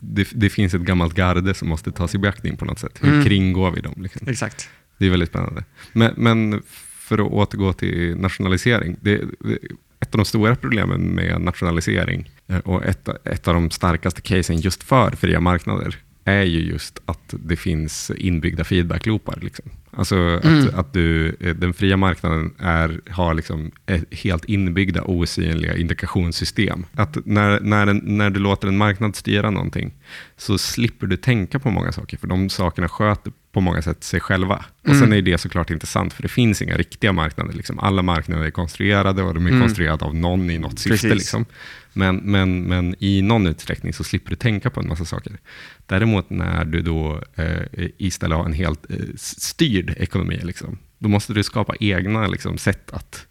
det, 0.00 0.28
det 0.32 0.50
finns 0.50 0.74
ett 0.74 0.80
gammalt 0.80 1.14
garde 1.14 1.54
som 1.54 1.68
måste 1.68 1.92
tas 1.92 2.14
i 2.14 2.18
beaktning 2.18 2.56
på 2.56 2.64
något 2.64 2.78
sätt. 2.78 2.98
Hur 3.02 3.12
Mm. 3.12 3.24
kringgår 3.24 3.70
vi 3.70 3.80
dem? 3.80 3.94
Liksom? 4.02 4.28
Exakt. 4.28 4.68
Det 4.98 5.06
är 5.06 5.10
väldigt 5.10 5.28
spännande. 5.28 5.64
Men, 5.92 6.14
men 6.16 6.62
för 6.98 7.18
att 7.18 7.32
återgå 7.32 7.72
till 7.72 8.16
nationalisering. 8.16 8.96
Det, 9.00 9.16
det, 9.40 9.58
ett 10.00 10.14
av 10.14 10.18
de 10.18 10.24
stora 10.24 10.56
problemen 10.56 11.00
med 11.00 11.40
nationalisering 11.40 12.30
eh, 12.48 12.58
och 12.58 12.84
ett, 12.84 13.08
ett 13.26 13.48
av 13.48 13.54
de 13.54 13.70
starkaste 13.70 14.20
casen 14.20 14.56
just 14.60 14.82
för 14.82 15.10
fria 15.10 15.40
marknader 15.40 15.96
är 16.26 16.42
ju 16.42 16.60
just 16.60 16.98
att 17.06 17.34
det 17.44 17.56
finns 17.56 18.10
inbyggda 18.16 18.64
feedback-loopar. 18.64 19.38
Liksom. 19.42 19.64
Alltså 19.90 20.16
att, 20.36 20.44
Mm. 20.44 20.68
att 20.74 20.92
du, 20.92 21.36
eh, 21.40 21.54
den 21.54 21.74
fria 21.74 21.96
marknaden 21.96 22.54
är, 22.58 23.00
har 23.10 23.34
liksom 23.34 23.70
ett 23.86 24.04
helt 24.10 24.44
inbyggda 24.44 25.02
osynliga 25.02 25.76
indikationssystem. 25.76 26.86
Att 26.94 27.18
när, 27.26 27.60
när, 27.60 27.86
den, 27.86 28.00
när 28.04 28.30
du 28.30 28.40
låter 28.40 28.68
en 28.68 28.76
marknad 28.76 29.16
styra 29.16 29.50
någonting 29.50 29.92
så 30.38 30.58
slipper 30.58 31.06
du 31.06 31.16
tänka 31.16 31.58
på 31.58 31.70
många 31.70 31.92
saker, 31.92 32.16
för 32.16 32.26
de 32.26 32.48
sakerna 32.50 32.88
sköter 32.88 33.32
på 33.52 33.60
många 33.60 33.82
sätt 33.82 34.04
sig 34.04 34.20
själva. 34.20 34.64
Och 34.82 34.88
Mm. 34.88 35.00
Sen 35.00 35.12
är 35.12 35.22
det 35.22 35.38
såklart 35.38 35.70
inte 35.70 35.86
sant, 35.86 36.12
för 36.12 36.22
det 36.22 36.28
finns 36.28 36.62
inga 36.62 36.76
riktiga 36.76 37.12
marknader. 37.12 37.52
Liksom. 37.52 37.78
Alla 37.78 38.02
marknader 38.02 38.44
är 38.44 38.50
konstruerade 38.50 39.22
och 39.22 39.34
de 39.34 39.46
är 39.46 39.50
Mm. 39.50 39.62
konstruerade 39.62 40.04
av 40.04 40.14
någon 40.14 40.50
i 40.50 40.58
något 40.58 40.78
syfte. 40.78 41.14
Liksom. 41.14 41.44
Men, 41.92 42.16
men, 42.16 42.62
men 42.62 42.94
i 42.98 43.22
någon 43.22 43.46
utsträckning 43.46 43.92
så 43.92 44.04
slipper 44.04 44.30
du 44.30 44.36
tänka 44.36 44.70
på 44.70 44.80
en 44.80 44.88
massa 44.88 45.04
saker. 45.04 45.38
Däremot 45.86 46.30
när 46.30 46.64
du 46.64 46.82
då 46.82 47.22
eh, 47.34 47.88
istället 47.98 48.38
har 48.38 48.44
en 48.44 48.52
helt 48.52 48.90
eh, 48.90 48.96
styrd 49.16 49.94
ekonomi, 49.98 50.40
liksom, 50.42 50.78
då 50.98 51.08
måste 51.08 51.32
du 51.32 51.42
skapa 51.42 51.74
egna 51.80 52.26
liksom, 52.26 52.58
sätt 52.58 52.90
att 52.90 53.26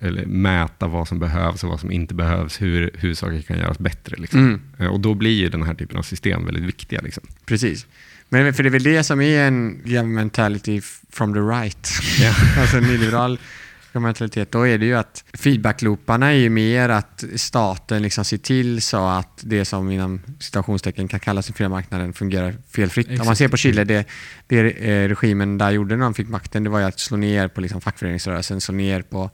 eller 0.00 0.26
mäta 0.26 0.86
vad 0.86 1.08
som 1.08 1.18
behövs 1.18 1.64
och 1.64 1.70
vad 1.70 1.80
som 1.80 1.92
inte 1.92 2.14
behövs, 2.14 2.62
hur, 2.62 2.90
hur 2.94 3.14
saker 3.14 3.42
kan 3.42 3.58
göras 3.58 3.78
bättre. 3.78 4.16
Liksom. 4.16 4.40
Mm. 4.40 4.60
Eh, 4.78 4.86
och 4.86 5.00
då 5.00 5.14
blir 5.14 5.34
ju 5.34 5.48
den 5.48 5.62
här 5.62 5.74
typen 5.74 5.96
av 5.96 6.02
system 6.02 6.44
väldigt 6.44 6.64
viktiga. 6.64 7.00
Liksom. 7.00 7.22
Precis. 7.46 7.86
Men 8.28 8.54
för 8.54 8.62
det 8.62 8.68
är 8.68 8.70
väl 8.70 8.82
det 8.82 9.04
som 9.04 9.20
är 9.20 9.46
en 9.46 9.80
governmentality 9.84 10.80
from 11.10 11.34
the 11.34 11.40
right. 11.40 11.88
Ja. 12.20 12.34
alltså 12.60 12.76
en 12.76 12.84
nyliberal 12.84 13.38
governmentalitet. 13.98 14.52
Då 14.52 14.66
är 14.66 14.78
det 14.78 14.86
ju 14.86 14.94
att 14.94 15.24
feedback-looparna 15.32 16.26
är 16.26 16.32
ju 16.32 16.50
mer 16.50 16.88
att 16.88 17.24
staten 17.36 18.02
liksom 18.02 18.24
ser 18.24 18.38
till 18.38 18.82
så 18.82 19.06
att 19.08 19.40
det 19.42 19.64
som 19.64 19.90
inom 19.90 20.20
citationstecken 20.40 21.08
kan 21.08 21.20
kallas 21.20 21.46
den 21.46 21.54
fria 21.54 21.68
marknaden 21.68 22.12
fungerar 22.12 22.54
felfritt. 22.70 23.06
Om 23.08 23.12
man 23.14 23.20
Exakt. 23.20 23.38
ser 23.38 23.48
på 23.48 23.56
Chile, 23.56 23.84
det, 23.84 24.04
det 24.46 24.58
eh, 24.58 25.08
regimen 25.08 25.58
där 25.58 25.70
gjorde 25.70 25.96
när 25.96 26.04
de 26.04 26.14
fick 26.14 26.28
makten, 26.28 26.64
det 26.64 26.70
var 26.70 26.78
ju 26.78 26.84
att 26.84 27.00
slå 27.00 27.16
ner 27.16 27.48
på 27.48 27.60
liksom 27.60 27.80
fackföreningsrörelsen, 27.80 28.60
slå 28.60 28.74
ner 28.74 29.02
på 29.02 29.30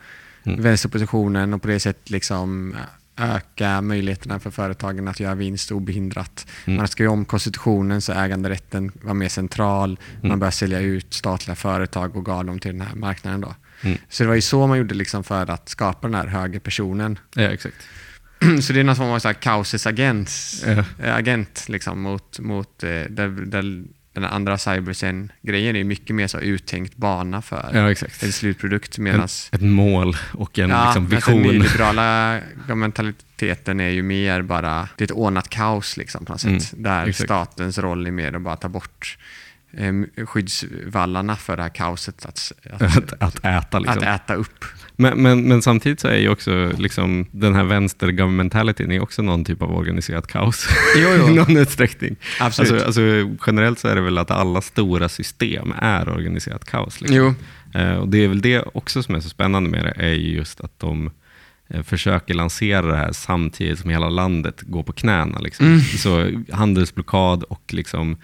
Mm. 0.46 0.62
vänsteroppositionen 0.62 1.54
och 1.54 1.62
på 1.62 1.68
det 1.68 1.80
sättet 1.80 2.10
liksom 2.10 2.76
öka 3.16 3.80
möjligheterna 3.80 4.40
för 4.40 4.50
företagen 4.50 5.08
att 5.08 5.20
göra 5.20 5.34
vinst 5.34 5.70
obehindrat. 5.72 6.46
Mm. 6.64 6.76
Man 6.76 6.88
ska 6.88 7.02
ju 7.02 7.08
om 7.08 7.24
konstitutionen 7.24 8.00
så 8.00 8.12
äganderätten 8.12 8.92
var 9.02 9.14
mer 9.14 9.28
central. 9.28 9.98
Man 10.20 10.24
Mm. 10.30 10.38
började 10.38 10.56
sälja 10.56 10.80
ut 10.80 11.14
statliga 11.14 11.54
företag 11.56 12.16
och 12.16 12.24
gav 12.24 12.44
dem 12.44 12.58
till 12.58 12.78
den 12.78 12.86
här 12.86 12.94
marknaden. 12.94 13.40
Då. 13.40 13.54
Mm. 13.82 13.98
Så 14.08 14.22
det 14.22 14.28
var 14.28 14.34
ju 14.34 14.40
så 14.40 14.66
man 14.66 14.78
gjorde 14.78 14.94
liksom 14.94 15.24
för 15.24 15.50
att 15.50 15.68
skapa 15.68 16.06
den 16.08 16.14
här 16.14 16.26
högerpersonen. 16.26 17.18
Ja, 17.34 17.42
exakt. 17.42 17.76
så 18.62 18.72
det 18.72 18.80
är 18.80 18.84
någon 18.84 18.96
form 18.96 19.10
av 19.10 19.18
så 19.18 19.28
här 19.28 19.32
kaosets 19.34 19.86
agent, 19.86 20.30
Ja. 20.66 20.84
eh, 21.04 21.14
agent 21.16 21.64
liksom, 21.68 22.00
mot, 22.00 22.38
mot 22.38 22.82
eh, 22.82 22.88
där, 22.90 23.28
där 23.46 23.82
den 24.12 24.24
andra 24.24 24.58
cybersen-grejen 24.58 25.76
är 25.76 25.84
mycket 25.84 26.16
mer 26.16 26.26
så 26.26 26.38
uttänkt 26.38 26.96
bana 26.96 27.42
för 27.42 27.70
Ja, 27.72 27.88
en 28.22 28.32
slutprodukt. 28.32 28.98
En, 28.98 29.04
Medan 29.04 29.24
ett 29.52 29.60
mål 29.60 30.16
och 30.32 30.58
en 30.58 30.68
liksom, 30.68 30.94
den 30.94 31.06
vision. 31.08 31.42
nyliberala 31.42 32.40
mentaliteten 32.68 33.80
är 33.80 33.88
ju 33.88 34.02
mer 34.02 34.42
bara, 34.42 34.88
det 34.96 35.04
är 35.04 35.06
ett 35.06 35.10
ordnat 35.10 35.48
kaos 35.48 35.96
liksom 35.96 36.24
på 36.24 36.32
något 36.32 36.40
sätt. 36.40 36.72
Mm, 36.72 36.82
där 36.82 37.06
exakt. 37.06 37.28
statens 37.28 37.78
roll 37.78 38.06
är 38.06 38.10
mer 38.10 38.32
att 38.36 38.42
bara 38.42 38.56
ta 38.56 38.68
bort 38.68 39.18
skyddsvallarna 40.26 41.36
för 41.36 41.56
det 41.56 41.62
här 41.62 41.70
kaoset. 41.70 42.26
Att, 42.26 42.52
att, 42.72 42.82
att, 43.12 43.22
att 43.22 43.44
äta. 43.44 43.78
Liksom. 43.78 43.98
att 43.98 44.20
äta 44.20 44.34
upp. 44.34 44.64
Men, 44.96 45.22
men, 45.22 45.48
men 45.48 45.62
samtidigt 45.62 46.00
så 46.00 46.08
är 46.08 46.16
ju 46.16 46.28
också 46.28 46.72
liksom, 46.78 47.26
den 47.30 47.54
här 47.54 47.64
vänster-governmentalityn 47.64 48.92
är 48.92 49.00
också 49.00 49.22
någon 49.22 49.44
typ 49.44 49.62
av 49.62 49.76
organiserat 49.76 50.26
kaos. 50.26 50.68
Jo, 50.96 51.08
jo. 51.18 51.28
I 51.30 51.34
någon 51.34 51.56
utsträckning. 51.56 52.16
Absolut. 52.40 52.72
Alltså, 52.72 52.86
alltså, 52.86 53.00
generellt 53.46 53.78
så 53.78 53.88
är 53.88 53.94
det 53.94 54.00
väl 54.00 54.18
att 54.18 54.30
alla 54.30 54.60
stora 54.60 55.08
system 55.08 55.74
är 55.78 56.08
organiserat 56.08 56.64
kaos. 56.64 57.00
Liksom. 57.00 57.36
Eh, 57.74 57.94
och 57.94 58.08
det 58.08 58.18
är 58.18 58.28
väl 58.28 58.40
det 58.40 58.64
också 58.74 59.02
som 59.02 59.14
är 59.14 59.20
så 59.20 59.28
spännande 59.28 59.70
med 59.70 59.84
det, 59.84 60.04
är 60.04 60.12
ju 60.12 60.34
just 60.34 60.60
att 60.60 60.78
de 60.78 61.10
eh, 61.68 61.82
försöker 61.82 62.34
lansera 62.34 62.86
det 62.86 62.96
här 62.96 63.12
samtidigt 63.12 63.78
som 63.78 63.90
hela 63.90 64.08
landet 64.08 64.62
går 64.62 64.82
på 64.82 64.92
knäna. 64.92 65.38
Liksom. 65.38 65.66
Mm. 65.66 65.80
Så 65.80 66.42
handelsblockad 66.52 67.42
och 67.42 67.74
liksom, 67.74 68.16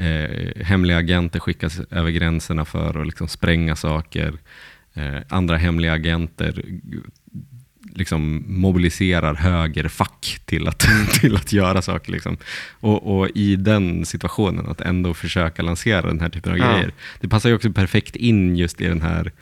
eh, 0.00 0.62
hemliga 0.64 0.96
agenter 0.98 1.40
skickas 1.40 1.80
över 1.90 2.10
gränserna 2.10 2.64
för 2.64 3.00
att 3.00 3.06
liksom 3.06 3.28
spränga 3.28 3.76
saker. 3.76 4.34
Eh, 4.94 5.18
andra 5.28 5.56
hemliga 5.56 5.92
agenter 5.92 6.62
liksom 7.94 8.44
mobiliserar 8.46 9.34
högerfack 9.34 10.38
till 10.44 10.68
att, 10.68 10.78
till 11.20 11.36
att 11.36 11.52
göra 11.52 11.82
saker. 11.82 12.12
Liksom. 12.12 12.36
Och, 12.80 13.18
och 13.20 13.28
i 13.34 13.56
den 13.56 14.04
situationen, 14.06 14.66
att 14.66 14.80
ändå 14.80 15.14
försöka 15.14 15.62
lansera 15.62 16.02
den 16.02 16.20
här 16.20 16.28
typen 16.28 16.52
av 16.52 16.58
Ja. 16.58 16.72
grejer. 16.72 16.92
Det 17.20 17.28
passar 17.28 17.48
ju 17.48 17.54
också 17.54 17.72
perfekt 17.72 18.16
in 18.16 18.56
just 18.56 18.80
i 18.80 18.86
den 18.86 19.02
här 19.02 19.32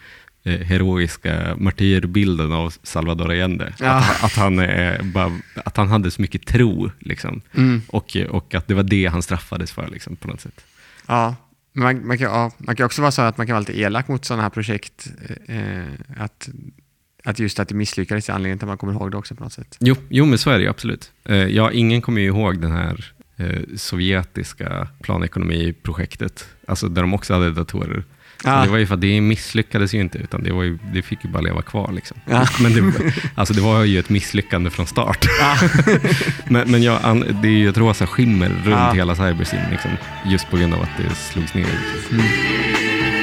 heroiska 0.49 1.57
martyrbilden 1.59 2.53
av 2.53 2.75
Salvador 2.83 3.31
Allende. 3.31 3.73
Ja. 3.79 3.87
Att, 4.23 4.33
han- 4.33 4.59
att, 4.59 4.67
han 5.01 5.13
bara, 5.13 5.33
att 5.65 5.77
han 5.77 5.89
hade 5.89 6.11
så 6.11 6.23
mycket 6.23 6.47
tro. 6.47 6.91
Liksom. 6.99 7.41
Mm. 7.57 7.83
Och, 7.89 8.17
och 8.31 8.55
att 8.55 8.67
det 8.69 8.75
var 8.75 8.83
det 8.83 9.07
han 9.07 9.23
straffades 9.23 9.73
för 9.73 9.89
liksom, 9.89 10.17
på 10.17 10.29
något 10.29 10.41
sätt. 10.41 10.65
Ja. 11.07 11.37
Men 11.73 11.85
Man, 11.85 12.07
man, 12.07 12.19
kan, 12.19 12.31
ja, 12.31 12.51
man 12.59 12.77
kan 12.77 12.87
också 12.87 13.03
vara 13.03 13.13
så 13.13 13.23
att 13.23 13.37
man 13.39 13.47
kan 13.47 13.55
vara 13.55 13.61
lite 13.61 13.81
elak 13.81 14.09
mot 14.09 14.25
sådana 14.25 14.43
här 14.43 14.51
projekt. 14.51 15.07
Eh, 15.47 15.83
att, 16.19 16.49
att 17.25 17.39
just 17.39 17.61
att 17.61 17.69
det 17.69 17.75
misslyckades 17.75 18.29
är 18.29 18.33
anledningen 18.33 18.59
till 18.59 18.65
att 18.65 18.69
man 18.69 18.79
kommer 18.79 18.93
ihåg 18.93 19.11
det 19.11 19.17
också 19.17 19.35
på 19.35 19.43
något 19.45 19.53
sätt. 19.53 19.77
Jo, 19.81 19.97
jo 20.09 20.25
men 20.25 20.39
så 20.39 20.51
är 20.51 20.59
det 20.59 20.65
ju 20.65 20.71
absolut. 20.71 21.13
Eh, 21.25 21.37
ja, 21.37 21.73
ingen 21.73 22.01
kommer 22.03 22.21
ju 22.21 22.27
ihåg 22.27 22.61
den 22.61 22.73
här 22.73 23.13
eh, 23.37 23.61
sovjetiska 23.77 24.89
planekonomiprojektet, 25.03 26.49
alltså 26.69 26.89
där 26.89 27.03
de 27.03 27.15
också 27.15 27.35
hade 27.35 27.51
datorer. 27.53 28.05
Och 28.45 28.51
Det 28.51 28.71
var 28.71 28.79
ju 28.79 28.87
för 28.87 28.95
att 28.95 29.01
det 29.01 29.21
misslyckades 29.21 29.95
ju 29.95 30.01
inte, 30.01 30.19
utan 30.19 30.43
det, 30.43 30.53
var 30.53 30.63
ju, 30.63 30.79
det 30.93 31.03
fick 31.03 31.25
ju 31.25 31.31
bara 31.31 31.43
leva 31.43 31.63
kvar. 31.63 31.93
Liksom. 31.93 32.17
Ja. 32.25 32.47
Men 32.61 32.75
det, 32.75 33.13
alltså 33.35 33.55
det 33.55 33.61
var 33.61 33.85
ju 33.85 33.99
ett 33.99 34.09
misslyckande 34.09 34.71
från 34.71 34.87
start. 34.87 35.27
men 36.49 36.71
men 36.71 36.83
jag, 36.83 37.25
det 37.43 37.49
är 37.49 37.53
ju 37.53 37.69
ett 37.69 37.79
rosa 37.79 38.07
skimmer 38.07 38.49
runt 38.65 38.97
hela 38.97 39.15
cybersyn, 39.15 39.61
liksom, 39.71 39.91
just 40.27 40.51
på 40.51 40.57
grund 40.57 40.75
av 40.75 40.83
att 40.83 40.97
det 40.99 41.15
slogs 41.15 41.55
ner. 41.55 41.67
Liksom. 41.95 43.18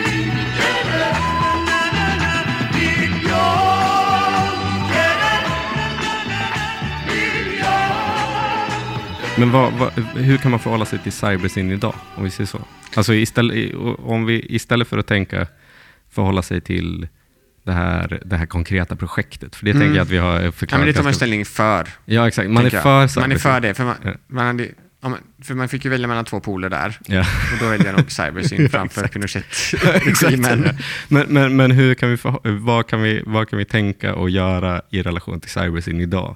Men 9.37 9.51
vad, 9.51 9.73
vad, 9.73 9.91
hur 10.15 10.37
kan 10.37 10.51
man 10.51 10.59
förhålla 10.59 10.85
sig 10.85 10.99
till 10.99 11.11
cybersyn 11.11 11.71
idag, 11.71 11.95
om 12.15 12.23
vi 12.23 12.29
säger 12.29 12.47
så? 12.47 12.61
Alltså 12.95 13.13
istället, 13.13 13.75
om 13.99 14.25
vi, 14.25 14.45
istället 14.55 14.87
för 14.87 14.97
att 14.97 15.07
tänka 15.07 15.47
förhålla 16.11 16.41
sig 16.41 16.61
till 16.61 17.07
det 17.63 17.71
här, 17.71 18.21
det 18.25 18.37
här 18.37 18.45
konkreta 18.45 18.95
projektet, 18.95 19.55
för 19.55 19.65
det 19.65 19.71
tänker 19.73 19.87
jag 19.95 19.99
att 19.99 20.09
vi 20.09 20.17
har 20.17 20.31
Mm. 20.31 20.45
Ja, 20.45 20.51
förklarat 20.51 20.79
men 20.79 20.87
det 20.87 20.93
tar 20.93 21.03
man 21.03 21.13
ställning 21.13 21.45
för. 21.45 21.87
Ja, 22.05 22.27
exakt. 22.27 22.49
Man 22.49 22.65
är 22.65 22.69
för 22.69 23.07
cybersyn. 23.07 23.21
Man 23.21 23.31
är 23.31 23.37
för 23.37 23.59
det. 23.59 23.73
För 23.73 23.83
man, 23.83 23.95
Ja. 24.03 24.11
man, 24.27 24.45
hade, 24.45 24.67
ja, 25.01 25.17
för 25.43 25.53
man 25.53 25.69
fick 25.69 25.85
ju 25.85 25.91
välja 25.91 26.07
mellan 26.07 26.25
två 26.25 26.39
poler 26.39 26.69
där. 26.69 26.99
Ja. 27.07 27.19
Och 27.19 27.59
då 27.59 27.69
väljer 27.69 27.85
jag 27.85 27.97
nog 27.97 28.11
cybersyn 28.11 28.69
framför 28.71 29.07
Pinochet-regimen. 29.07 30.69
Men, 31.07 31.25
men, 31.29 31.55
men 31.55 31.71
hur 31.71 31.95
kan 31.95 32.09
vi, 32.09 32.17
för, 32.17 32.39
vad, 32.59 32.87
kan 32.87 33.01
vi, 33.01 33.23
vad 33.25 33.49
kan 33.49 33.59
vi 33.59 33.65
tänka 33.65 34.15
och 34.15 34.29
göra 34.29 34.81
i 34.89 35.01
relation 35.01 35.39
till 35.41 35.49
cybersyn 35.51 36.01
idag? 36.01 36.35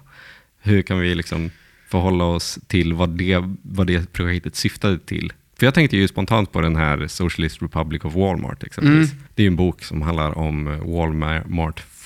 Hur 0.62 0.82
kan 0.82 1.00
vi 1.00 1.16
liksom 1.16 1.52
förhålla 1.90 2.24
oss 2.24 2.60
till 2.68 2.94
vad 2.94 3.10
det, 3.10 3.44
vad 3.62 3.88
det 3.88 4.14
projektet 4.14 4.56
syftade 4.56 5.00
till? 5.00 5.34
För 5.60 5.66
jag 5.66 5.74
tänkte 5.74 5.98
ju 5.98 6.08
spontant 6.08 6.52
på 6.52 6.62
den 6.62 6.76
här 6.76 7.08
Socialist 7.08 7.62
Republic 7.62 8.06
of 8.06 8.16
Walmart 8.16 8.64
exempelvis. 8.64 9.12
Mm. 9.12 9.24
Det 9.36 9.42
är 9.42 9.44
ju 9.44 9.48
en 9.48 9.56
bok 9.56 9.84
som 9.84 10.02
handlar 10.02 10.38
om 10.38 10.68
eh, 10.68 10.80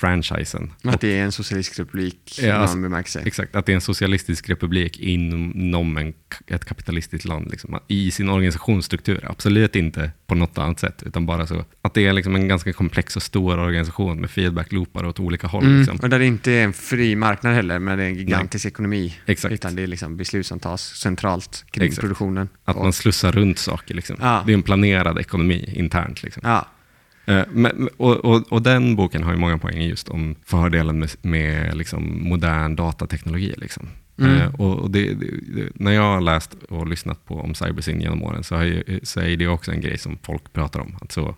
Walmart-franchisen. 0.04 0.70
Att 0.84 1.00
det 1.00 1.18
är 1.18 1.24
en 1.24 1.32
socialistisk 1.32 1.78
republik 1.78 2.38
Ja, 2.38 2.46
i 2.46 2.50
alltså, 2.50 2.76
någon 2.76 2.82
bemärkelse. 2.82 3.22
Exakt, 3.26 3.56
att 3.56 3.66
det 3.66 3.72
är 3.72 3.74
en 3.74 3.80
socialistisk 3.80 4.48
republik 4.50 4.98
inom 5.00 5.96
en, 5.96 6.14
ett 6.46 6.64
kapitalistiskt 6.64 7.24
land. 7.24 7.50
Liksom. 7.50 7.78
I 7.88 8.10
sin 8.10 8.28
organisationsstruktur, 8.28 9.24
absolut 9.28 9.76
inte 9.76 10.10
på 10.26 10.34
något 10.34 10.58
annat 10.58 10.80
sätt, 10.80 11.02
utan 11.06 11.26
bara 11.26 11.46
så. 11.46 11.64
Att 11.82 11.94
det 11.94 12.06
är 12.06 12.12
liksom 12.12 12.34
en 12.36 12.48
ganska 12.48 12.72
komplex 12.72 13.16
och 13.16 13.22
stor 13.22 13.58
organisation 13.58 14.20
med 14.20 14.30
feedback-loopar 14.30 15.04
åt 15.04 15.20
olika 15.20 15.46
håll. 15.46 15.64
Mm, 15.64 15.78
Liksom. 15.78 15.98
och 16.02 16.08
där 16.08 16.18
det 16.18 16.26
inte 16.26 16.52
är 16.52 16.64
en 16.64 16.72
fri 16.72 17.16
marknad 17.16 17.54
heller, 17.54 17.78
men 17.78 17.98
det 17.98 18.04
är 18.04 18.08
en 18.08 18.14
gigantisk 18.14 18.66
ekonomi. 18.66 19.14
Exakt. 19.26 19.54
Utan 19.54 19.76
det 19.76 19.82
är 19.82 19.86
liksom 19.86 20.16
beslut 20.16 20.46
som 20.46 20.58
tas 20.60 20.82
centralt 20.82 21.64
kring 21.70 21.84
Exakt. 21.86 22.00
produktionen. 22.00 22.48
Att 22.64 22.76
Och- 22.76 22.82
man 22.82 22.92
slussar 22.92 23.32
runt 23.32 23.58
saker. 23.58 23.94
Liksom. 23.94 24.16
Ja. 24.20 24.42
Det 24.46 24.52
är 24.52 24.54
en 24.54 24.62
planerad 24.62 25.18
ekonomi 25.18 25.72
internt. 25.76 26.22
Liksom. 26.22 26.42
Ja, 26.44 26.66
Men, 27.50 27.88
och, 27.96 28.16
och, 28.16 28.52
och 28.52 28.62
den 28.62 28.96
boken 28.96 29.22
har 29.22 29.32
ju 29.32 29.38
många 29.38 29.58
poänger 29.58 29.86
just 29.88 30.08
om 30.08 30.34
fördelen 30.44 30.98
med, 30.98 31.10
med 31.22 31.76
liksom 31.76 32.28
modern 32.28 32.76
datateknologi. 32.76 33.54
Liksom. 33.56 33.88
Mm. 34.18 34.36
Eh, 34.36 34.54
och 34.54 34.90
det, 34.90 35.14
det, 35.14 35.70
när 35.74 35.92
jag 35.92 36.02
har 36.02 36.20
läst 36.20 36.54
och 36.68 36.86
lyssnat 36.86 37.24
på 37.24 37.40
om 37.40 37.54
cybersyn 37.54 38.00
genom 38.00 38.22
åren 38.22 38.44
så, 38.44 38.56
har 38.56 38.62
ju, 38.62 39.00
så 39.02 39.20
är 39.20 39.36
det 39.36 39.48
också 39.48 39.72
en 39.72 39.80
grej 39.80 39.98
som 39.98 40.18
folk 40.22 40.52
pratar 40.52 40.80
om. 40.80 40.96
Att 41.00 41.12
så, 41.12 41.34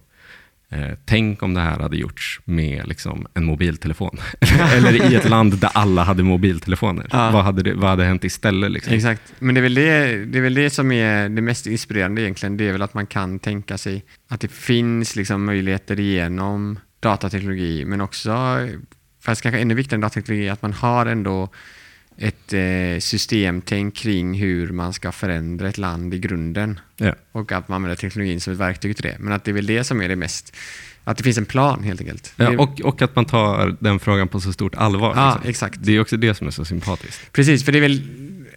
eh, 0.73 0.99
tänk 1.05 1.43
om 1.43 1.55
det 1.55 1.61
här 1.61 1.79
hade 1.79 1.97
gjorts 1.97 2.41
med 2.45 2.89
liksom, 2.89 3.27
en 3.35 3.45
mobiltelefon. 3.45 4.19
Eller 4.75 5.13
i 5.13 5.15
ett 5.15 5.29
land 5.29 5.59
där 5.59 5.71
alla 5.75 6.05
hade 6.05 6.23
mobiltelefoner. 6.23 7.07
Ja. 7.11 7.31
Vad, 7.31 7.45
hade 7.45 7.63
det, 7.63 7.75
vad 7.75 7.91
hade 7.91 8.05
hänt 8.05 8.25
istället? 8.25 8.71
Liksom? 8.71 8.93
exakt. 8.93 9.23
Men 9.39 9.55
det 9.55 9.59
är, 9.59 9.63
väl 9.63 9.75
det, 9.75 10.25
det 10.25 10.39
är 10.39 10.43
väl 10.43 10.55
det 10.55 10.71
som 10.71 10.93
är 10.93 11.29
det 11.29 11.43
mest 11.43 11.67
inspirerande 11.67 12.23
egentligen. 12.23 12.57
Det 12.57 12.69
är 12.69 12.73
väl 12.73 12.83
att 12.83 12.95
man 12.95 13.07
kan 13.07 13.39
tänka 13.39 13.79
sig 13.79 14.05
att 14.29 14.41
det 14.41 14.53
finns 14.53 15.17
liksom 15.17 15.45
möjligheter 15.45 15.97
genom 15.97 16.79
datateknologi, 17.01 17.85
men 17.85 18.01
också, 18.01 18.59
fast 19.23 19.43
kanske 19.43 19.61
ännu 19.61 19.75
viktigare 19.75 19.97
än 19.97 20.01
datateknologi, 20.01 20.49
att 20.49 20.63
man 20.63 20.73
har 20.73 21.07
ändå 21.07 21.49
ett 22.19 22.53
eh, 22.53 22.99
systemtänk 22.99 23.97
kring 23.97 24.35
hur 24.35 24.73
man 24.73 24.93
ska 24.93 25.13
förändra 25.13 25.69
ett 25.69 25.79
land 25.79 26.15
i 26.15 26.19
grunden. 26.19 26.81
Ja. 26.97 27.15
Och 27.33 27.53
att 27.53 27.69
man 27.69 27.77
använder 27.77 27.97
teknologin 27.97 28.41
som 28.41 28.53
ett 28.53 28.59
verktyg 28.59 28.97
till 28.97 29.03
det. 29.03 29.17
Men 29.21 29.33
att 29.33 29.45
det 29.45 29.51
är 29.51 29.53
väl 29.53 29.67
det 29.67 29.85
som 29.85 30.03
är 30.03 30.09
det 30.09 30.17
mest, 30.17 30.57
att 31.05 31.17
det 31.17 31.25
finns 31.25 31.39
en 31.39 31.47
plan 31.47 31.83
helt 31.83 32.01
enkelt. 32.01 32.33
Ja, 32.37 32.59
och, 32.59 32.81
och 32.81 33.03
att 33.03 33.17
man 33.17 33.25
tar 33.25 33.77
den 33.81 33.99
frågan 33.99 34.29
på 34.29 34.41
så 34.41 34.53
stort 34.53 34.75
allvar. 34.75 35.13
Ja, 35.17 35.33
liksom. 35.35 35.51
exakt. 35.51 35.79
Det 35.81 35.93
är 35.93 36.01
också 36.01 36.17
det 36.17 36.35
som 36.35 36.47
är 36.47 36.51
så 36.51 36.65
sympatiskt. 36.65 37.33
Precis, 37.33 37.65
för 37.65 37.73
det 37.73 37.79
är 37.79 37.83
väl 37.83 38.03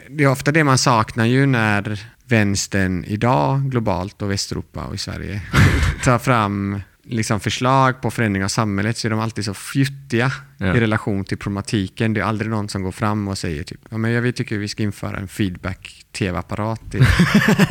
det 0.10 0.24
är 0.24 0.28
ofta 0.28 0.52
det 0.52 0.64
man 0.64 0.78
saknar 0.78 1.26
ju 1.26 1.46
när 1.46 2.00
vänstern 2.26 3.06
idag 3.08 3.72
globalt 3.72 4.22
och 4.22 4.32
Västeuropa 4.32 4.84
och 4.84 4.96
i 4.96 4.98
Sverige 4.98 5.42
tar 6.04 6.20
fram 6.20 6.82
liksom 7.10 7.40
förslag 7.40 8.02
på 8.02 8.12
förändring 8.12 8.44
av 8.44 8.48
samhället 8.48 8.98
så 8.98 9.08
är 9.08 9.10
de 9.10 9.20
alltid 9.20 9.46
så 9.46 9.54
fjuttiga 9.54 10.32
Ja. 10.58 10.76
i 10.76 10.80
relation 10.80 11.26
till 11.26 11.38
problematiken. 11.38 12.14
Det 12.14 12.20
är 12.22 12.26
aldrig 12.26 12.52
någon 12.52 12.70
som 12.70 12.84
går 12.84 12.92
fram 12.92 13.28
och 13.28 13.38
säger 13.38 13.64
typ, 13.64 13.80
ja, 13.90 13.98
men 13.98 14.12
jag 14.12 14.36
tycker 14.36 14.58
vi 14.58 14.68
ska 14.68 14.84
införa 14.84 15.18
en 15.18 15.28
feedback-tv-apparat 15.28 16.96
i 16.96 17.00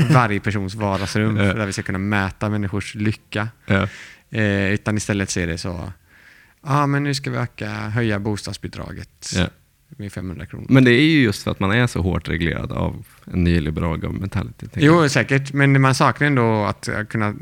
varje 0.13 0.41
persons 0.41 0.75
vardagsrum 0.75 1.37
Ja. 1.37 1.55
där 1.55 1.67
vi 1.67 1.73
ska 1.73 1.83
kunna 1.83 1.99
mäta 1.99 2.49
människors 2.49 2.95
lycka. 2.95 3.49
Ja. 3.67 3.89
Eh, 4.31 4.73
utan 4.73 4.97
istället 4.97 5.31
så 5.31 5.41
är 5.41 5.47
det 5.47 5.59
så, 5.59 5.93
ja 6.63 6.87
men 6.87 7.05
nu 7.05 7.15
ska 7.15 7.31
vi 7.31 7.37
öka, 7.37 7.69
höja 7.71 8.19
bostadsbidraget. 8.19 9.31
Med 9.97 10.13
500 10.13 10.47
kronor. 10.47 10.67
Men 10.69 10.85
det 10.85 10.91
är 10.91 11.03
ju 11.03 11.23
just 11.23 11.43
för 11.43 11.51
att 11.51 11.61
man 11.61 11.71
är 11.71 11.87
så 11.87 12.03
hårt 12.03 12.29
reglerad 12.29 12.73
av 12.73 13.05
en 13.33 13.45
nyliberal 13.45 13.99
governmentality. 13.99 14.67
tänker 14.67 14.87
jag. 14.87 15.03
Jo, 15.05 15.09
säkert. 15.09 15.53
Men 15.53 15.81
man 15.81 15.95
saknar 15.95 16.27
ändå 16.27 16.65
att 16.65 16.89
eh, 16.89 17.03
kunna 17.05 17.35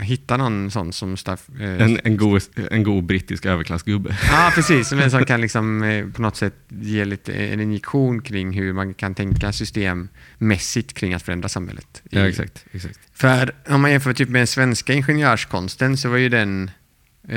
hitta 0.00 0.36
någon 0.36 0.70
sån 0.70 0.92
som 0.92 1.16
Staff... 1.16 1.48
Eh, 1.60 1.82
En, 1.82 2.00
en, 2.04 2.16
god, 2.16 2.42
en 2.70 2.82
god 2.82 3.04
brittisk 3.04 3.46
överklassgubbe. 3.46 4.16
Ja, 4.30 4.52
precis. 4.54 4.88
Som 4.88 5.10
som 5.10 5.24
kan 5.24 5.40
liksom, 5.40 5.82
eh, 5.82 6.06
på 6.08 6.22
något 6.22 6.36
sätt 6.36 6.54
ge 6.68 7.04
lite 7.04 7.32
en 7.34 7.60
injektion 7.60 8.22
kring 8.22 8.52
hur 8.52 8.72
man 8.72 8.94
kan 8.94 9.14
tänka 9.14 9.52
systemmässigt 9.52 10.92
kring 10.94 11.14
att 11.14 11.22
förändra 11.22 11.48
samhället. 11.48 12.02
I- 12.04 12.16
Ja, 12.16 12.28
exakt. 12.28 12.64
exakt. 12.72 12.98
För 13.14 13.54
om 13.68 13.80
man 13.82 13.90
jämför 13.90 14.12
typ 14.12 14.28
med 14.28 14.40
den 14.40 14.46
svenska 14.46 14.92
ingenjörskonsten 14.92 15.96
så 15.96 16.08
var 16.08 16.16
ju 16.16 16.28
den, 16.28 16.70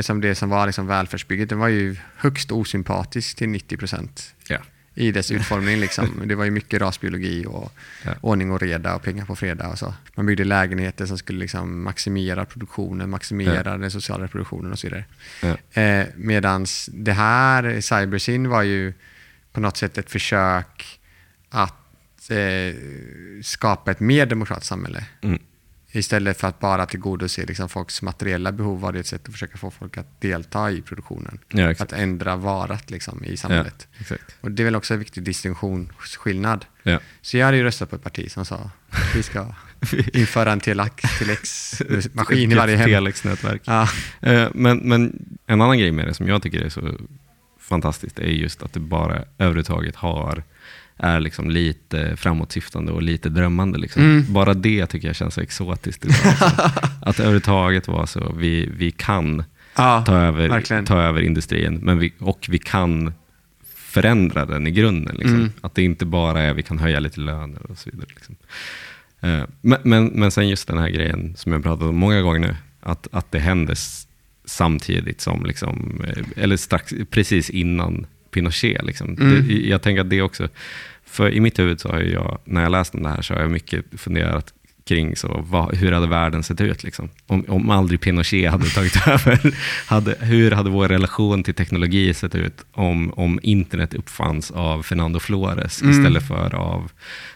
som 0.01 0.21
det 0.21 0.35
som 0.35 0.49
var 0.49 0.65
liksom 0.65 0.87
välfärdsbygget, 0.87 1.49
den 1.49 1.59
var 1.59 1.67
ju 1.67 1.95
högst 2.15 2.51
osympatisk 2.51 3.37
till 3.37 3.49
90 3.49 3.77
procent 3.77 4.35
Ja. 4.47 4.57
i 4.95 5.11
dess 5.11 5.31
utformning. 5.31 5.79
Liksom. 5.79 6.21
Det 6.25 6.35
var 6.35 6.45
ju 6.45 6.51
mycket 6.51 6.81
rasbiologi 6.81 7.45
och 7.45 7.71
Ja. 8.05 8.11
ordning 8.21 8.51
och 8.51 8.61
reda 8.61 8.95
och 8.95 9.03
pengar 9.03 9.25
på 9.25 9.35
fredag 9.35 9.67
och 9.69 9.79
så. 9.79 9.93
Man 10.15 10.25
byggde 10.25 10.43
lägenheter 10.43 11.05
som 11.05 11.17
skulle 11.17 11.39
liksom 11.39 11.83
maximera 11.83 12.45
produktionen, 12.45 13.09
maximera 13.09 13.77
den 13.77 13.91
sociala 13.91 14.23
reproduktionen 14.23 14.71
och 14.71 14.79
så 14.79 14.87
vidare. 14.87 15.05
Ja. 15.43 15.81
Eh, 15.81 16.07
medans 16.15 16.89
det 16.93 17.13
här, 17.13 17.81
Cybersyn, 17.81 18.49
var 18.49 18.63
ju 18.63 18.93
på 19.51 19.59
något 19.59 19.77
sätt 19.77 19.97
ett 19.97 20.11
försök 20.11 20.99
att 21.49 22.29
eh, 22.29 22.75
skapa 23.43 23.91
ett 23.91 23.99
mer 23.99 24.25
demokratiskt 24.25 24.69
samhälle. 24.69 25.05
Mm. 25.21 25.39
Istället 25.97 26.39
för 26.39 26.47
att 26.47 26.59
bara 26.59 26.85
tillgodose 26.85 27.45
liksom, 27.45 27.69
folks 27.69 28.01
materiella 28.01 28.51
behov 28.51 28.79
var 28.81 28.93
det 28.93 28.99
ett 28.99 29.07
sätt 29.07 29.21
att 29.27 29.31
försöka 29.31 29.57
få 29.57 29.71
folk 29.71 29.97
att 29.97 30.21
delta 30.21 30.71
i 30.71 30.81
produktionen. 30.81 31.39
Ja. 31.49 31.71
Att 31.79 31.93
ändra 31.93 32.35
varat 32.35 32.91
liksom, 32.91 33.23
i 33.23 33.29
Ja, 33.31 33.37
samhället. 33.37 33.87
exakt. 33.99 34.35
Och 34.41 34.51
det 34.51 34.63
är 34.63 34.65
väl 34.65 34.75
också 34.75 34.93
en 34.93 34.99
viktig 34.99 35.23
distinktionsskillnad. 35.23 36.65
Ja. 36.83 36.99
Så 37.21 37.37
jag 37.37 37.45
hade 37.45 37.57
ju 37.57 37.63
röstat 37.63 37.89
på 37.89 37.95
ett 37.95 38.03
parti 38.03 38.31
som 38.31 38.45
sa 38.45 38.69
att 38.89 39.15
vi 39.15 39.23
ska 39.23 39.45
införa 40.13 40.51
en 40.51 40.59
telex, 40.59 41.03
telex-maskin 41.19 42.51
i 42.51 42.55
varje 42.55 42.75
hem. 42.77 42.89
Telexnätverk. 42.89 43.61
Ja, 43.65 43.89
Eh, 44.21 44.47
Men, 44.53 44.77
men 44.77 45.25
en 45.45 45.61
annan 45.61 45.77
grej 45.79 45.91
med 45.91 46.07
det 46.07 46.13
som 46.13 46.27
jag 46.27 46.41
tycker 46.43 46.61
är 46.61 46.69
så 46.69 46.93
fantastiskt 47.59 48.19
är 48.19 48.23
just 48.27 48.63
att 48.63 48.73
det 48.73 48.79
bara 48.79 49.23
överhuvudtaget 49.37 49.95
har 49.95 50.43
är 50.97 51.19
liksom 51.19 51.49
lite 51.49 52.17
framåtsyftande 52.17 52.91
och 52.91 53.01
lite 53.01 53.29
drömmande. 53.29 53.77
Liksom. 53.77 54.01
Mm. 54.01 54.33
Bara 54.33 54.53
det 54.53 54.85
tycker 54.85 55.07
jag 55.07 55.15
känns 55.15 55.33
så 55.33 55.41
exotiskt. 55.41 56.05
idag, 56.05 56.15
Alltså. 56.25 56.45
att 57.01 57.19
överhuvudtaget 57.19 57.87
vara 57.87 58.07
så, 58.07 58.33
vi, 58.37 58.69
vi 58.77 58.91
kan 58.91 59.43
ja 59.75 60.03
ta 60.05 60.15
över, 60.15 60.49
verkligen. 60.49 60.85
ta 60.85 61.01
över 61.01 61.21
industrin 61.21 61.79
men 61.83 61.99
vi, 61.99 62.13
och 62.19 62.45
vi 62.49 62.59
kan 62.59 63.13
förändra 63.75 64.45
den 64.45 64.67
i 64.67 64.71
grunden. 64.71 65.15
Liksom. 65.15 65.35
Mm. 65.35 65.51
Att 65.61 65.75
det 65.75 65.83
inte 65.83 66.05
bara 66.05 66.41
är 66.41 66.53
vi 66.53 66.63
kan 66.63 66.79
höja 66.79 66.99
lite 66.99 67.19
löner 67.19 67.71
och 67.71 67.77
så 67.77 67.89
vidare. 67.89 68.07
Liksom. 68.15 68.35
Eh, 69.21 69.43
Men, 69.61 69.79
men, 69.83 70.05
men 70.05 70.31
sen 70.31 70.49
just 70.49 70.67
den 70.67 70.77
här 70.77 70.89
grejen 70.89 71.35
som 71.35 71.51
jag 71.51 71.63
pratat 71.63 71.87
om 71.87 71.95
många 71.95 72.21
gånger 72.21 72.39
nu, 72.39 72.55
att, 72.81 73.07
att 73.11 73.31
det 73.31 73.39
händer 73.39 73.77
samtidigt 74.45 75.21
som, 75.21 75.45
liksom, 75.45 76.03
eh, 76.07 76.43
eller 76.43 76.57
strax, 76.57 76.93
precis 77.09 77.49
innan 77.49 78.05
Pinochet. 78.37 78.85
Liksom. 78.85 79.17
Mm. 79.19 79.47
Det, 79.47 79.53
jag 79.53 79.81
tänker 79.81 80.01
att 80.01 80.09
det 80.09 80.21
också, 80.21 80.47
för 81.05 81.31
i 81.31 81.39
mitt 81.39 81.59
huvud 81.59 81.79
så 81.79 81.89
har 81.89 81.99
jag, 81.99 82.39
när 82.45 82.63
jag 82.63 82.71
läst 82.71 82.95
om 82.95 83.03
det 83.03 83.09
här 83.09 83.21
så 83.21 83.33
har 83.33 83.41
jag 83.41 83.51
mycket 83.51 83.85
funderat 83.97 84.53
kring 84.87 85.15
så, 85.15 85.45
vad, 85.49 85.75
hur 85.75 85.91
hade 85.91 86.07
världen 86.07 86.43
sett 86.43 86.61
ut 86.61 86.83
liksom? 86.83 87.09
om, 87.27 87.45
om 87.47 87.69
aldrig 87.69 88.01
Pinochet 88.01 88.51
hade 88.51 88.65
tagit 88.65 89.07
över. 89.07 89.55
Hade, 89.87 90.15
hur 90.19 90.51
hade 90.51 90.69
vår 90.69 90.87
relation 90.87 91.43
till 91.43 91.53
teknologi 91.53 92.13
sett 92.13 92.35
ut 92.35 92.65
om, 92.71 93.13
om 93.13 93.39
internet 93.43 93.93
uppfanns 93.93 94.51
av 94.51 94.83
Fernando 94.83 95.19
Flores 95.19 95.81
Mm. 95.81 95.91
istället 95.91 96.27
för 96.27 96.55
av 96.55 96.91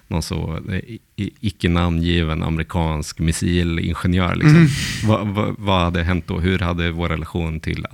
någon 0.07 0.21
så 0.21 0.59
eh, 0.69 0.97
icke 1.39 1.69
namngiven 1.69 2.43
amerikansk 2.43 3.19
missilingenjör? 3.19 4.35
Liksom. 4.35 4.55
Mm. 4.55 4.69
Vad, 5.05 5.27
vad, 5.27 5.55
vad 5.57 5.81
hade 5.81 6.03
hänt 6.03 6.27
då? 6.27 6.39
Hur 6.39 6.59
hade 6.59 6.91
vår 6.91 7.09
relation 7.09 7.59
till 7.59 7.85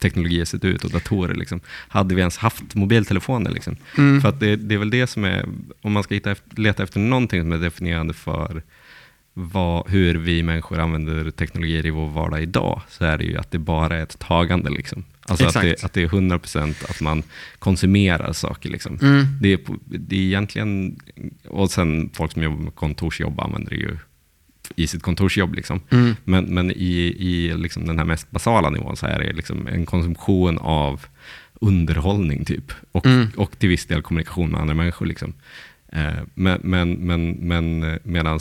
teknologi 0.00 0.46
sett 0.46 0.64
ut 0.64 0.84
och 0.84 0.90
datorer? 0.90 1.34
Liksom? 1.34 1.60
Hade 1.88 2.14
vi 2.14 2.20
ens 2.20 2.36
haft 2.36 2.74
mobiltelefoner? 2.74 3.50
Liksom? 3.50 3.76
Mm. 3.98 4.20
För 4.20 4.28
att 4.28 4.40
det, 4.40 4.56
det 4.56 4.74
är 4.74 4.78
väl 4.78 4.90
det 4.90 5.06
som 5.06 5.24
är, 5.24 5.44
om 5.80 5.92
man 5.92 6.02
ska 6.02 6.14
hitta, 6.14 6.34
leta 6.56 6.82
efter 6.82 7.00
någonting 7.00 7.42
som 7.42 7.52
är 7.52 7.58
definierande 7.58 8.14
för 8.14 8.62
vad, 9.34 9.90
hur 9.90 10.14
vi 10.14 10.42
människor 10.42 10.78
använder 10.78 11.30
teknologier 11.30 11.86
i 11.86 11.90
vår 11.90 12.08
vardag 12.08 12.42
idag, 12.42 12.82
så 12.88 13.04
är 13.04 13.18
det 13.18 13.24
ju 13.24 13.36
att 13.36 13.50
det 13.50 13.58
bara 13.58 13.96
är 13.96 14.02
ett 14.02 14.18
tagande. 14.18 14.70
Liksom. 14.70 15.04
Alltså 15.26 15.46
att 15.46 15.54
det, 15.54 15.84
att 15.84 15.92
det 15.92 16.02
är 16.02 16.08
100% 16.08 16.90
att 16.90 17.00
man 17.00 17.22
konsumerar 17.58 18.32
saker. 18.32 18.68
Liksom. 18.68 18.98
Mm. 19.02 19.26
Det, 19.40 19.52
är, 19.52 19.58
det 19.84 20.16
är 20.16 20.20
egentligen, 20.20 21.00
och 21.48 21.70
sen 21.70 22.10
folk 22.12 22.32
som 22.32 22.42
jobbar 22.42 22.58
med 22.58 22.74
kontorsjobb 22.74 23.40
använder 23.40 23.70
det 23.70 23.76
ju 23.76 23.96
i 24.76 24.86
sitt 24.86 25.02
kontorsjobb. 25.02 25.54
Liksom. 25.54 25.80
Mm. 25.90 26.16
Men, 26.24 26.44
men 26.44 26.70
i, 26.70 27.14
i 27.18 27.54
liksom 27.56 27.86
den 27.86 27.98
här 27.98 28.04
mest 28.04 28.30
basala 28.30 28.70
nivån 28.70 28.96
så 28.96 29.06
är 29.06 29.18
det 29.18 29.32
liksom 29.32 29.66
en 29.66 29.86
konsumtion 29.86 30.58
av 30.58 31.06
underhållning 31.60 32.44
typ. 32.44 32.72
Och, 32.92 33.06
Mm. 33.06 33.26
och 33.36 33.58
till 33.58 33.68
viss 33.68 33.86
del 33.86 34.02
kommunikation 34.02 34.50
med 34.50 34.60
andra 34.60 34.74
människor. 34.74 35.06
Liksom. 35.06 35.32
Eh, 35.92 36.12
men 36.34 36.60
men, 36.64 36.92
men, 36.92 37.30
men 37.30 37.98
medan 38.02 38.40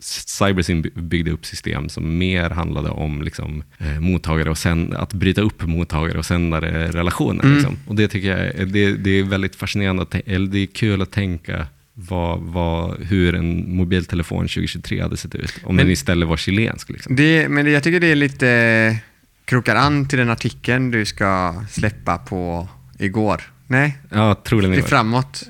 Cybersyn 0.00 0.82
by- 0.82 0.90
byggde 0.94 1.30
upp 1.30 1.46
system 1.46 1.88
som 1.88 2.18
mer 2.18 2.50
handlade 2.50 2.88
om 2.90 3.22
liksom, 3.22 3.62
eh, 3.78 4.00
mottagare 4.00 4.50
och 4.50 4.58
sänd, 4.58 4.94
att 4.94 5.12
bryta 5.12 5.40
upp 5.40 5.62
mottagare 5.66 6.18
och 6.18 6.26
sändare 6.26 6.88
relationer. 6.92 7.44
Mm. 7.44 7.56
Liksom. 7.56 7.76
Och 7.86 7.94
det 7.94 8.08
tycker 8.08 8.28
jag 8.28 8.38
är, 8.40 8.66
det, 8.66 8.92
det 8.96 9.10
är 9.10 9.22
väldigt 9.22 9.56
fascinerande, 9.56 10.06
eller 10.26 10.46
det 10.46 10.58
är 10.58 10.66
kul 10.66 11.02
att 11.02 11.10
tänka 11.10 11.66
vad, 12.00 12.40
vad, 12.40 13.00
hur 13.00 13.34
en 13.34 13.76
mobiltelefon 13.76 14.38
2023 14.38 15.02
hade 15.02 15.16
sett 15.16 15.34
ut. 15.34 15.54
Om 15.64 15.76
Men- 15.76 15.84
den 15.84 15.92
istället 15.92 16.28
var 16.28 16.36
chilensk. 16.36 16.88
Liksom. 16.90 17.16
Det, 17.16 17.48
men 17.48 17.64
det, 17.64 17.70
jag 17.70 17.82
tycker 17.82 18.00
det 18.00 18.06
är 18.06 18.14
lite 18.14 18.98
krokar 19.44 19.76
an 19.76 20.08
till 20.08 20.18
den 20.18 20.30
artikeln 20.30 20.90
du 20.90 21.04
ska 21.04 21.54
släppa 21.70 22.18
på 22.18 22.68
igår. 22.98 23.42
Nej, 23.66 23.98
Ja, 24.10 24.34
troligen 24.34 24.70
det 24.70 24.76
är 24.76 24.78
igår. 24.78 24.88
framåt. 24.88 25.42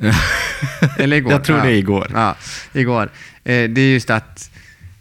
Eller 0.99 1.17
igår. 1.17 1.33
Jag 1.33 1.45
tror 1.45 1.59
ja. 1.59 1.65
det 1.65 1.71
är 1.71 1.77
igår. 1.77 2.11
Ja, 2.15 2.37
igår. 2.73 3.11
Eh, 3.45 3.71
det 3.71 3.81
är 3.81 3.93
just 3.93 4.11
att, 4.11 4.51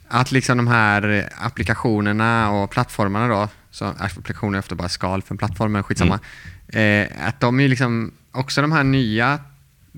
att 0.08 0.32
liksom 0.32 0.58
de 0.58 0.68
här 0.68 1.30
applikationerna 1.38 2.52
och 2.52 2.72
plattformarna 2.72 3.28
då, 3.28 3.50
så 3.72 3.86
applikationer 3.86 4.58
är 4.58 4.60
ofta 4.60 4.76
bara 4.76 4.90
skal 4.90 5.22
för 5.22 5.34
en 5.34 5.38
plattform, 5.38 5.72
men 5.72 5.84
skitsamma. 5.84 6.20
Mm. 6.68 7.08
Eh, 7.12 7.28
att 7.28 7.40
de 7.40 7.60
är 7.60 7.68
liksom, 7.68 8.12
också 8.32 8.62
de 8.62 8.72
här 8.72 8.84
nya 8.84 9.40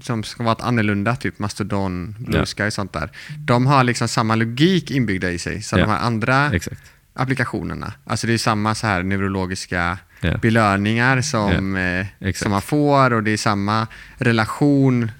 som 0.02 0.24
ska 0.24 0.44
vara 0.44 0.52
ett 0.56 0.62
annorlunda, 0.62 1.16
typ 1.16 1.40
Mastodon, 1.40 2.16
Blue. 2.20 2.46
Sky 2.46 2.64
och 2.64 2.74
sånt 2.74 2.94
där. 2.94 3.10
De 3.38 3.66
har 3.68 3.84
liksom 3.84 4.08
samma 4.08 4.36
logik 4.36 4.92
inbyggda 4.92 5.32
i 5.32 5.40
sig. 5.40 5.62
Så 5.62 5.78
Ja. 5.78 5.86
de 5.86 5.92
här 5.92 6.00
andra 6.00 6.52
Exakt. 6.54 6.82
applikationerna, 7.14 7.94
alltså 8.06 8.28
det 8.28 8.34
är 8.34 8.38
samma 8.38 8.76
så 8.76 8.88
här 8.88 9.04
neurologiska 9.04 9.98
belöningar 10.42 11.22
som, 11.22 11.76
eh, 11.76 12.34
som 12.36 12.52
man 12.52 12.62
får 12.62 13.14
och 13.14 13.24
det 13.24 13.32
är 13.32 13.38
samma 13.38 13.88
relation 14.18 15.12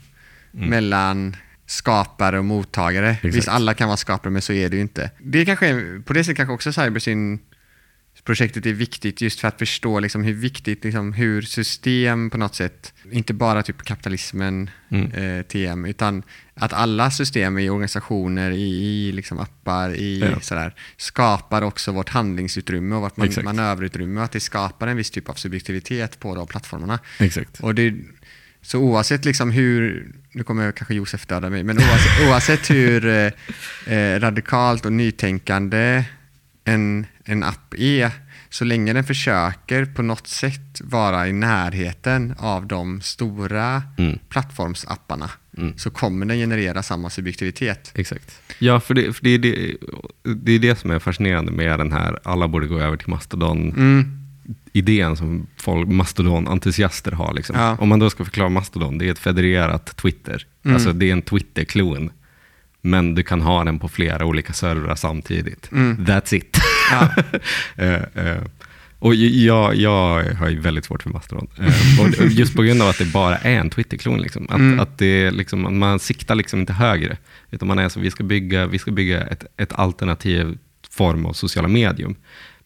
Mm. 0.54 0.70
mellan 0.70 1.36
skapare 1.66 2.40
och 2.40 2.46
mottagare. 2.46 3.10
Exakt. 3.10 3.36
Visst, 3.36 3.48
alla 3.48 3.74
kan 3.74 3.88
vara 3.88 3.98
skapare, 3.98 4.32
men 4.32 4.42
så 4.42 4.54
är 4.54 4.70
det 4.70 4.76
ju 4.76 4.82
inte. 4.82 5.12
Det 5.20 5.42
är 5.42 5.46
kanske, 5.46 5.82
på 6.06 6.14
det 6.14 6.24
sättet 6.24 6.38
kanske 6.38 6.54
också 6.54 6.74
Cybersyn 6.74 7.40
projektet 8.24 8.66
är 8.66 8.74
viktigt 8.74 9.22
just 9.22 9.40
för 9.40 9.48
att 9.48 9.60
förstå 9.60 10.00
liksom 10.00 10.24
hur 10.24 10.34
viktigt, 10.34 10.84
liksom, 10.84 11.14
hur 11.14 11.42
system 11.42 12.30
på 12.30 12.38
något 12.38 12.56
sätt, 12.56 12.94
inte 13.12 13.34
bara 13.34 13.64
typ 13.64 13.84
kapitalismen, 13.84 14.70
Mm. 14.92 15.12
eh, 15.12 15.44
TM, 15.44 15.86
utan 15.86 16.24
att 16.54 16.74
alla 16.74 17.12
system 17.12 17.58
i 17.58 17.70
organisationer, 17.70 18.52
i, 18.52 19.08
i 19.08 19.12
liksom 19.12 19.40
appar, 19.40 19.90
i 19.96 20.20
Ja. 20.20 20.40
sådär, 20.40 20.76
skapar 20.98 21.62
också 21.62 21.92
vårt 21.92 22.10
handlingsutrymme 22.10 22.96
och 22.96 23.02
vårt 23.02 23.18
man, 23.18 23.28
Exakt. 23.28 23.46
manöverutrymme 23.46 24.20
och 24.20 24.26
att 24.26 24.32
det 24.32 24.40
skapar 24.40 24.88
en 24.88 24.98
viss 24.98 25.12
typ 25.12 25.30
av 25.30 25.34
subjektivitet 25.34 26.20
på 26.20 26.36
de 26.36 26.48
plattformarna. 26.48 27.00
Exakt. 27.20 27.60
Och 27.60 27.76
det, 27.76 27.94
så 28.62 28.80
oavsett 28.80 29.26
liksom 29.26 29.52
hur, 29.52 30.12
nu 30.32 30.44
kommer 30.44 30.72
kanske 30.72 30.94
Josef 30.94 31.26
döda 31.26 31.50
mig, 31.50 31.64
men 31.64 31.78
oavsett, 31.78 32.28
oavsett 32.30 32.70
hur 32.70 33.06
eh, 33.08 33.32
eh, 33.96 34.20
radikalt 34.20 34.86
och 34.86 34.94
nytänkande 34.94 36.04
en, 36.66 37.06
en 37.30 37.44
app 37.44 37.74
är, 37.78 38.12
så 38.50 38.66
länge 38.66 38.94
den 38.94 39.04
försöker 39.04 39.86
på 39.86 40.02
något 40.02 40.28
sätt 40.28 40.82
vara 40.84 41.28
i 41.28 41.34
närheten 41.34 42.36
av 42.40 42.68
de 42.68 43.02
stora 43.02 43.84
Mm. 43.98 44.20
plattformsapparna, 44.30 45.30
Mm. 45.58 45.78
så 45.78 45.90
kommer 45.90 46.26
den 46.26 46.38
generera 46.38 46.84
samma 46.84 47.10
subjektivitet. 47.10 47.92
Exakt. 47.96 48.42
Ja, 48.60 48.80
för, 48.80 48.94
det, 48.94 49.14
för 49.14 49.24
det, 49.24 49.30
är 49.30 49.38
det, 49.40 49.76
det 50.36 50.52
är 50.52 50.60
det 50.60 50.76
som 50.80 50.92
är 50.92 51.00
fascinerande 51.00 51.52
med 51.52 51.80
den 51.80 51.92
här 51.92 52.20
alla 52.24 52.48
borde 52.48 52.68
gå 52.68 52.80
över 52.80 52.98
till 52.98 53.10
Mastodon 53.10 53.70
Mm. 53.70 54.16
idén 54.74 55.16
som 55.18 55.48
folk, 55.58 55.88
Mastodon-entusiaster 55.88 57.12
har. 57.12 57.34
Liksom. 57.34 57.56
Ja. 57.56 57.78
Om 57.80 57.90
man 57.90 58.00
då 58.00 58.10
ska 58.10 58.24
förklara 58.26 58.50
Mastodon, 58.50 58.98
det 58.98 59.08
är 59.08 59.12
ett 59.12 59.20
federerat 59.20 59.96
Twitter. 59.98 60.46
Mm. 60.66 60.76
Alltså 60.76 60.94
det 60.94 61.06
är 61.10 61.12
en 61.14 61.22
Twitter-klon. 61.22 62.10
Men 62.82 63.16
du 63.16 63.24
kan 63.24 63.42
ha 63.42 63.64
den 63.64 63.80
på 63.80 63.88
flera 63.90 64.26
olika 64.26 64.54
servrar 64.54 64.96
samtidigt. 64.96 65.72
Mm. 65.72 65.98
That's 66.06 66.34
it. 66.36 66.58
Ja. 66.92 67.10
Eh, 67.76 68.26
eh, 68.26 68.38
och 69.02 69.16
jag, 69.16 69.76
jag 69.76 70.24
har 70.34 70.50
ju 70.50 70.60
väldigt 70.60 70.86
svårt 70.86 71.04
för 71.04 71.10
Mastodon. 71.10 71.48
Eh, 71.60 72.02
och 72.02 72.26
just 72.32 72.56
på 72.56 72.64
grund 72.64 72.82
av 72.82 72.88
att 72.90 72.98
det 72.98 73.06
bara 73.06 73.38
är 73.38 73.56
en 73.60 73.70
Twitter-klon. 73.70 74.22
Liksom. 74.22 74.44
Att, 74.50 74.56
Mm. 74.60 74.80
att 74.80 74.98
det 74.98 75.32
liksom, 75.32 75.80
man 75.80 76.00
siktar 76.00 76.36
liksom 76.36 76.60
inte 76.60 76.74
högre. 76.74 77.18
Utan 77.52 77.68
man 77.68 77.80
är 77.80 77.90
så, 77.90 78.00
vi 78.00 78.12
ska 78.12 78.24
bygga, 78.24 78.66
vi 78.68 78.80
ska 78.80 78.92
bygga 78.92 79.22
ett, 79.28 79.44
ett 79.58 79.74
alternativ 79.74 80.58
form 80.92 81.26
av 81.26 81.34
sociala 81.34 81.68
medium. 81.68 82.16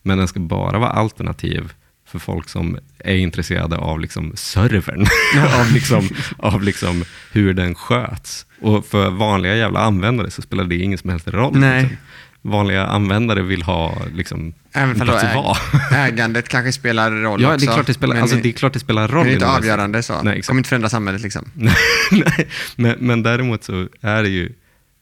Men 0.02 0.18
den 0.18 0.28
ska 0.28 0.40
bara 0.40 0.80
vara 0.80 0.90
alternativ 0.92 1.74
för 2.08 2.20
folk 2.20 2.50
som 2.50 2.78
är 3.00 3.16
intresserade 3.16 3.78
av 3.78 4.00
liksom 4.00 4.32
servern. 4.36 5.06
av, 5.60 5.72
liksom, 5.74 6.10
av 6.38 6.64
liksom 6.64 7.04
hur 7.32 7.54
den 7.54 7.76
sköts. 7.76 8.46
Och 8.62 8.86
för 8.86 9.10
vanliga 9.10 9.56
jävla 9.56 9.80
användare 9.80 10.32
så 10.32 10.42
spelar 10.42 10.64
det 10.64 10.76
ingen 10.76 10.98
som 10.98 11.10
helst 11.10 11.28
roll. 11.28 11.58
Nej. 11.60 11.82
Liksom. 11.82 11.98
Vanliga 12.46 12.86
användare 12.86 13.42
vill 13.42 13.62
ha 13.62 13.98
liksom, 14.16 14.54
Även 14.74 14.90
en 14.96 15.02
om 15.02 15.08
plats 15.08 15.24
att 15.24 15.36
vara. 15.36 15.58
ägandet 16.08 16.50
kanske 16.50 16.72
spelar 16.72 17.12
roll 17.12 17.42
Ja, 17.42 17.54
också. 17.54 17.66
det 17.66 17.72
är 17.72 17.74
klart 17.74 17.88
det 17.88 17.94
spelar, 17.94 18.16
alltså, 18.22 18.36
det 18.36 18.50
är 18.50 18.54
klart 18.54 18.74
det 18.74 18.80
spelar 18.80 19.08
roll. 19.08 19.16
men 19.18 19.26
det 19.26 19.32
är 19.32 19.34
inte 19.34 19.48
avgörande 19.48 20.04
så. 20.04 20.22
Nej, 20.22 20.34
exakt. 20.34 20.48
kommer 20.48 20.60
inte 20.60 20.70
förändra 20.70 20.90
samhället 20.90 21.22
liksom. 21.22 21.46
Nej, 22.12 22.48
men, 22.76 22.96
men 23.00 23.24
däremot 23.24 23.64
så 23.64 23.88
är 24.02 24.24
det 24.24 24.30
ju, 24.30 24.52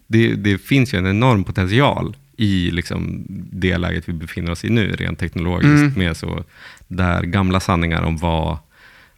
det, 0.08 0.34
det 0.36 0.58
finns 0.58 0.94
ju 0.94 0.98
en 0.98 1.08
enorm 1.08 1.44
potential 1.44 2.16
i 2.38 2.72
liksom 2.72 3.26
det 3.52 3.78
läget 3.78 4.10
vi 4.10 4.14
befinner 4.14 4.52
oss 4.52 4.66
i 4.66 4.70
nu, 4.70 4.92
rent 4.96 5.20
teknologiskt, 5.20 5.82
Mm. 5.82 5.94
med 5.96 6.18
så, 6.18 6.44
där 6.88 7.24
gamla 7.24 7.60
sanningar 7.60 8.02
om 8.02 8.18
vad, 8.18 8.58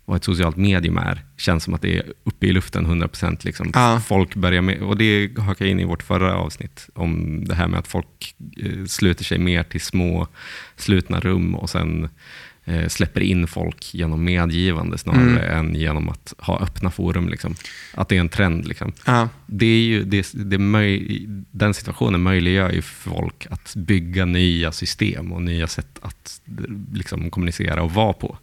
vad 0.05 0.17
ett 0.17 0.23
socialt 0.23 0.57
medium 0.57 0.97
är, 0.97 1.21
känns 1.37 1.63
som 1.63 1.73
att 1.73 1.81
det 1.81 1.97
är 1.97 2.13
uppe 2.23 2.47
i 2.47 2.51
luften 2.51 2.87
100%. 2.87 3.45
Liksom. 3.45 3.71
Ja. 3.73 4.01
Folk 4.05 4.35
börjar 4.35 4.61
med, 4.61 4.81
och 4.81 4.97
det 4.97 5.37
hakar 5.37 5.65
in 5.65 5.79
i 5.79 5.85
vårt 5.85 6.03
förra 6.03 6.35
avsnitt, 6.35 6.89
om 6.93 7.43
det 7.45 7.55
här 7.55 7.67
med 7.67 7.79
att 7.79 7.87
folk 7.87 8.35
eh, 8.57 8.85
sluter 8.85 9.23
sig 9.23 9.37
mer 9.37 9.63
till 9.63 9.81
små 9.81 10.27
slutna 10.75 11.19
rum 11.19 11.55
och 11.55 11.69
sen 11.69 12.09
eh, 12.65 12.87
släpper 12.87 13.21
in 13.21 13.47
folk 13.47 13.93
genom 13.93 14.23
medgivande 14.23 14.97
snarare 14.97 15.45
än 15.45 15.75
genom 15.75 16.09
att 16.09 16.33
ha 16.37 16.59
öppna 16.59 16.91
forum. 16.91 17.29
Liksom. 17.29 17.55
Att 17.93 18.09
det 18.09 18.15
är 18.15 18.19
en 18.19 18.29
trend. 18.29 18.67
Liksom. 18.67 18.91
Ja. 19.05 19.29
Det 19.45 19.65
är 19.65 19.81
ju, 19.81 20.03
det, 20.03 20.31
det 20.33 20.57
möj, 20.57 21.25
den 21.51 21.73
situationen 21.73 22.21
möjliggör 22.21 22.71
ju 22.71 22.81
för 22.81 23.09
folk 23.09 23.47
att 23.49 23.75
bygga 23.75 24.25
nya 24.25 24.71
system 24.71 25.31
och 25.31 25.41
nya 25.41 25.67
sätt 25.67 25.99
att 26.01 26.41
liksom, 26.93 27.29
kommunicera 27.29 27.83
och 27.83 27.91
vara 27.91 28.13
på 28.13 28.37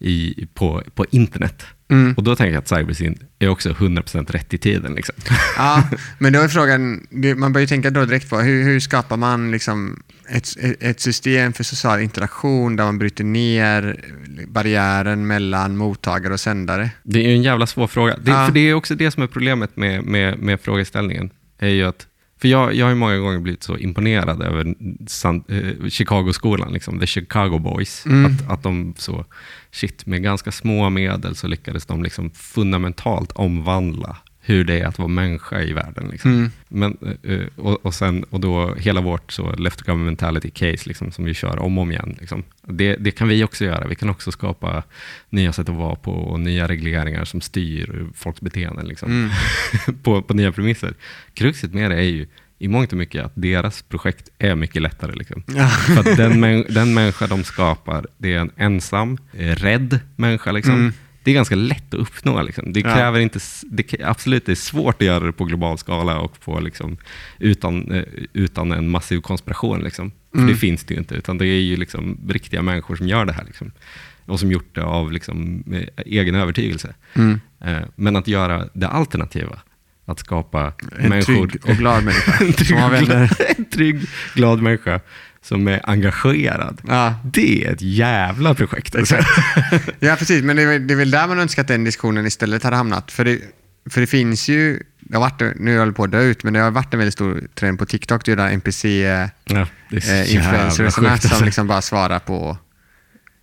i, 0.00 0.46
på, 0.54 0.82
på 0.94 1.06
internet. 1.10 1.64
Mm. 1.90 2.14
Och 2.16 2.22
då 2.22 2.36
tänker 2.36 2.52
jag 2.52 2.60
att 2.60 2.68
cybersyn 2.68 3.18
är 3.38 3.48
också 3.48 3.70
100% 3.70 4.32
rätt 4.32 4.54
i 4.54 4.58
tiden. 4.58 4.94
Liksom. 4.94 5.14
Ja, 5.56 5.88
men 6.18 6.32
då 6.32 6.40
är 6.40 6.48
frågan, 6.48 7.06
man 7.36 7.52
bör 7.52 7.60
ju 7.60 7.66
tänka 7.66 7.90
då 7.90 8.04
direkt 8.04 8.30
på 8.30 8.38
hur, 8.38 8.64
hur 8.64 8.80
skapar 8.80 9.16
man 9.16 9.50
liksom 9.50 10.02
ett, 10.28 10.48
ett 10.80 11.00
system 11.00 11.52
för 11.52 11.64
social 11.64 12.00
interaktion 12.00 12.76
där 12.76 12.84
man 12.84 12.98
bryter 12.98 13.24
ner 13.24 14.04
barriären 14.48 15.26
mellan 15.26 15.76
mottagare 15.76 16.32
och 16.32 16.40
sändare? 16.40 16.90
Det 17.02 17.18
är 17.18 17.28
ju 17.28 17.34
en 17.34 17.42
jävla 17.42 17.66
svår 17.66 17.86
fråga. 17.86 18.16
Det, 18.16 18.30
Ja. 18.30 18.46
För 18.46 18.52
det 18.52 18.60
är 18.60 18.74
också 18.74 18.94
det 18.94 19.10
som 19.10 19.22
är 19.22 19.26
problemet 19.26 19.76
med, 19.76 20.04
med, 20.04 20.38
med 20.38 20.60
frågeställningen. 20.60 21.30
Är 21.58 21.68
ju 21.68 21.84
att, 21.84 22.06
för 22.40 22.48
jag, 22.48 22.74
jag 22.74 22.86
har 22.86 22.90
ju 22.90 22.96
många 22.96 23.18
gånger 23.18 23.38
blivit 23.38 23.62
så 23.62 23.76
imponerad 23.76 24.42
över 24.42 24.74
San, 25.06 25.44
eh, 25.48 25.88
Chicago-skolan, 25.88 26.72
liksom, 26.72 27.00
the 27.00 27.06
Chicago 27.06 27.58
Boys. 27.58 28.06
Mm. 28.06 28.26
Att, 28.26 28.50
att 28.50 28.62
de 28.62 28.94
så, 28.96 29.24
shit, 29.70 30.06
med 30.06 30.22
ganska 30.22 30.52
små 30.52 30.90
medel 30.90 31.36
så 31.36 31.46
lyckades 31.46 31.86
de 31.86 32.02
liksom 32.02 32.30
fundamentalt 32.30 33.32
omvandla 33.32 34.16
hur 34.50 34.64
det 34.64 34.80
är 34.80 34.86
att 34.86 34.98
vara 34.98 35.08
människa 35.08 35.60
i 35.60 35.72
världen. 35.72 36.08
Liksom. 36.08 36.30
Mm. 36.32 36.50
Men, 36.68 37.16
eh, 37.22 37.46
och, 37.56 37.86
och, 37.86 37.94
sen, 37.94 38.24
och 38.30 38.40
då 38.40 38.74
hela 38.74 39.00
vårt 39.00 39.32
så 39.32 39.52
left 39.52 39.82
government 39.82 40.20
mentality 40.20 40.50
case 40.50 40.88
liksom, 40.88 41.12
som 41.12 41.24
vi 41.24 41.34
kör 41.34 41.58
om 41.58 41.78
och 41.78 41.82
om 41.82 41.92
igen. 41.92 42.16
Liksom. 42.20 42.42
Det, 42.62 42.96
det 42.96 43.10
kan 43.10 43.28
vi 43.28 43.44
också 43.44 43.64
göra. 43.64 43.86
Vi 43.86 43.94
kan 43.94 44.10
också 44.10 44.32
skapa 44.32 44.82
nya 45.30 45.52
sätt 45.52 45.68
att 45.68 45.74
vara 45.74 45.96
på 45.96 46.12
och 46.12 46.40
nya 46.40 46.68
regleringar 46.68 47.24
som 47.24 47.40
styr 47.40 48.06
folks 48.14 48.40
beteenden 48.40 48.86
liksom, 48.86 49.10
Mm. 49.10 49.30
på, 50.02 50.22
på 50.22 50.34
nya 50.34 50.52
premisser. 50.52 50.94
Kruxet 51.34 51.74
med 51.74 51.90
det 51.90 51.96
är 51.96 52.00
ju 52.00 52.26
i 52.58 52.68
mångt 52.68 52.92
och 52.92 52.98
mycket 52.98 53.24
att 53.24 53.32
deras 53.34 53.82
projekt 53.82 54.28
är 54.38 54.54
mycket 54.54 54.82
lättare. 54.82 55.12
Liksom. 55.14 55.42
Ja. 55.46 55.68
För 55.68 56.16
den, 56.16 56.64
den 56.68 56.94
människa 56.94 57.26
de 57.26 57.44
skapar, 57.44 58.06
det 58.18 58.34
är 58.34 58.38
en 58.38 58.50
ensam, 58.56 59.18
eh, 59.32 59.54
rädd 59.54 60.00
människa. 60.16 60.52
Liksom. 60.52 60.74
Mm. 60.74 60.92
Det 61.22 61.30
är 61.30 61.34
ganska 61.34 61.54
lätt 61.54 61.94
att 61.94 62.00
uppnå. 62.00 62.42
Liksom. 62.42 62.72
Det 62.72 62.80
Ja. 62.80 62.94
kräver 62.94 63.20
inte, 63.20 63.36
s- 63.36 63.64
det, 63.70 64.02
absolut, 64.04 64.46
det 64.46 64.52
är 64.52 64.56
svårt 64.56 64.94
att 65.02 65.06
göra 65.06 65.24
det 65.26 65.32
på 65.32 65.44
global 65.44 65.78
skala 65.78 66.18
och 66.18 66.40
på, 66.40 66.60
liksom, 66.60 66.96
utan, 67.38 67.92
eh, 67.92 68.04
utan 68.32 68.72
en 68.72 68.88
massiv 68.88 69.20
konspiration. 69.20 69.80
Liksom. 69.80 70.12
För 70.32 70.38
Mm. 70.38 70.50
det 70.52 70.56
finns 70.58 70.84
det 70.84 70.94
ju 70.94 71.00
inte, 71.00 71.14
utan 71.14 71.38
det 71.38 71.46
är 71.46 71.60
ju 71.60 71.76
liksom 71.76 72.18
riktiga 72.28 72.62
människor 72.62 72.96
som 72.96 73.08
gör 73.08 73.24
det 73.24 73.32
här. 73.32 73.44
Liksom. 73.44 73.72
Och 74.26 74.40
som 74.40 74.52
gjort 74.52 74.74
det 74.74 74.84
av 74.84 75.12
liksom, 75.12 75.64
eh, 75.72 76.02
egen 76.06 76.34
övertygelse. 76.34 76.94
Mm. 77.14 77.40
Eh, 77.64 77.78
men 77.96 78.16
att 78.16 78.28
göra 78.28 78.68
det 78.72 78.88
alternativa, 78.88 79.58
att 80.04 80.18
skapa 80.18 80.72
En 80.98 81.08
människor... 81.08 81.46
trygg 81.48 81.60
och 81.70 81.76
glad 81.76 82.04
människa 82.04 82.32
en, 82.44 82.52
trygg, 82.52 82.78
glad, 82.78 83.28
en 83.58 83.64
trygg, 83.64 84.00
glad 84.34 84.62
människa 84.62 85.00
som 85.44 85.68
är 85.68 85.80
engagerad. 85.90 86.80
Ja. 86.88 87.14
Det 87.24 87.64
är 87.66 87.72
ett 87.72 87.82
jävla 87.82 88.54
projekt. 88.54 88.96
Alltså. 88.96 89.16
Ja, 89.98 90.16
precis. 90.18 90.42
Men 90.42 90.56
det 90.56 90.62
är, 90.62 90.78
det 90.78 90.94
är 90.94 90.98
väl 90.98 91.10
där 91.10 91.26
man 91.28 91.38
önskar 91.38 91.62
att 91.62 91.68
den 91.68 91.84
diskussionen 91.84 92.26
istället 92.26 92.62
hade 92.62 92.76
hamnat. 92.76 93.12
För 93.12 93.24
det, 93.24 93.38
för 93.90 94.00
det 94.00 94.06
finns 94.06 94.48
ju, 94.48 94.82
det 95.00 95.16
har 95.16 95.20
varit, 95.20 95.56
nu 95.60 95.72
håller 95.78 95.86
det 95.86 95.92
på 95.96 96.04
att 96.04 96.10
dö 96.12 96.22
ut, 96.22 96.44
men 96.44 96.52
det 96.52 96.60
har 96.60 96.70
varit 96.70 96.94
en 96.94 96.98
väldigt 96.98 97.14
stor 97.14 97.42
trend 97.54 97.78
på 97.78 97.86
TikTok, 97.86 98.24
det 98.24 98.32
är 98.32 98.36
där 98.36 98.50
NPC-influencers 98.50 100.80
Ja, 100.80 100.84
sjukt. 100.84 100.94
som 100.94 101.06
Alltså. 101.06 101.44
liksom 101.44 101.66
bara 101.66 101.82
svarar 101.82 102.18
på 102.18 102.58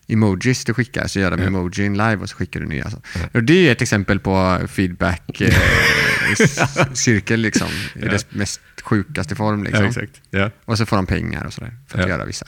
emojis 0.07 0.65
du 0.65 0.73
skickar, 0.73 1.07
så 1.07 1.19
gör 1.19 1.31
de 1.31 1.41
emojin 1.43 1.93
live 1.93 2.15
och 2.17 2.29
så 2.29 2.35
skickar 2.35 2.59
du 2.59 2.65
nya. 2.65 2.83
Alltså. 2.83 3.01
Och 3.33 3.43
det 3.43 3.67
är 3.67 3.71
ett 3.71 3.81
exempel 3.81 4.19
på 4.19 4.59
feedback-cirkel 4.67 7.39
liksom, 7.41 7.67
i 7.67 7.71
Ja. 8.05 8.11
dess 8.11 8.25
mest 8.29 8.61
sjukaste 8.83 9.35
form. 9.35 9.63
Liksom. 9.63 9.91
Ja. 9.95 10.01
Ja. 10.39 10.51
Och 10.65 10.77
så 10.77 10.85
får 10.85 10.95
de 10.95 11.05
pengar 11.05 11.45
och 11.45 11.53
sådär 11.53 11.73
för 11.87 11.97
att 11.99 12.03
Ja. 12.05 12.09
göra 12.09 12.25
vissa. 12.25 12.45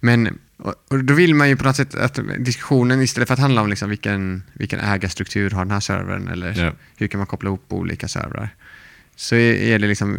Men 0.00 0.38
och, 0.56 0.74
och 0.88 1.04
då 1.04 1.14
vill 1.14 1.34
man 1.34 1.48
ju 1.48 1.56
på 1.56 1.64
något 1.64 1.76
sätt 1.76 1.94
att 1.94 2.18
diskussionen 2.38 3.02
istället 3.02 3.28
för 3.28 3.34
att 3.34 3.40
handla 3.40 3.60
om 3.62 3.68
liksom 3.68 3.90
vilken, 3.90 4.42
vilken 4.52 4.80
ägarstruktur 4.80 5.50
har 5.50 5.64
den 5.64 5.70
här 5.70 5.80
servern 5.80 6.28
eller 6.28 6.74
hur 6.96 7.06
kan 7.08 7.18
man 7.18 7.26
koppla 7.26 7.48
ihop 7.48 7.64
olika 7.72 8.08
servrar. 8.08 8.54
Så 9.16 9.34
är 9.36 9.78
det 9.78 9.86
liksom, 9.86 10.18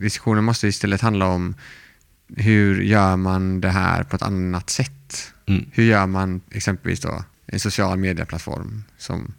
diskussionen 0.00 0.44
måste 0.44 0.68
istället 0.68 1.00
handla 1.00 1.26
om 1.26 1.54
hur 2.36 2.80
gör 2.82 3.16
man 3.16 3.60
det 3.60 3.68
här 3.70 4.02
på 4.02 4.16
ett 4.16 4.22
annat 4.22 4.70
sätt? 4.70 5.32
Mm. 5.48 5.64
Hur 5.72 5.84
gör 5.84 6.06
man 6.06 6.40
exempelvis 6.50 7.00
då 7.00 7.24
en 7.46 7.60
social 7.60 7.98
medieplattform 7.98 8.84
som 8.98 9.34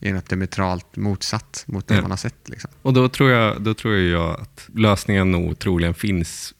är 0.00 0.12
något 0.12 0.28
diametralt 0.28 0.96
motsatt 0.96 1.64
mot 1.66 1.88
det 1.88 1.94
Ja. 1.94 2.00
man 2.02 2.10
har 2.10 2.16
sett? 2.18 2.48
Liksom. 2.48 2.70
Och 2.82 2.92
då 2.92 3.08
tror, 3.08 3.30
jag, 3.30 3.62
då 3.62 3.74
tror 3.74 3.94
jag 3.96 4.40
att 4.40 4.68
lösningen 4.74 5.30
nog 5.30 5.58
troligen 5.58 5.94
finns 5.94 6.54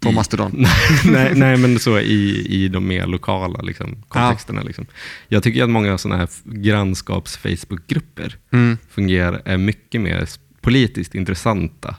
På 0.00 0.12
Mastodon. 0.12 0.66
nej, 1.04 1.32
nej, 1.34 1.56
men 1.56 1.78
så 1.78 1.98
i, 1.98 2.46
i 2.48 2.68
de 2.68 2.86
mer 2.86 3.06
lokala 3.06 3.60
liksom, 3.62 4.02
kontexterna. 4.08 4.62
Liksom. 4.62 4.86
Jag 5.28 5.42
tycker 5.42 5.62
att 5.64 5.70
många 5.70 5.98
sådana 5.98 6.18
här 6.18 6.28
grannskaps-Facebookgrupper 6.44 8.36
Mm. 8.52 8.78
fungerar, 8.90 9.42
är 9.44 9.56
mycket 9.56 10.00
mer 10.00 10.28
politiskt 10.60 11.14
intressanta 11.14 11.96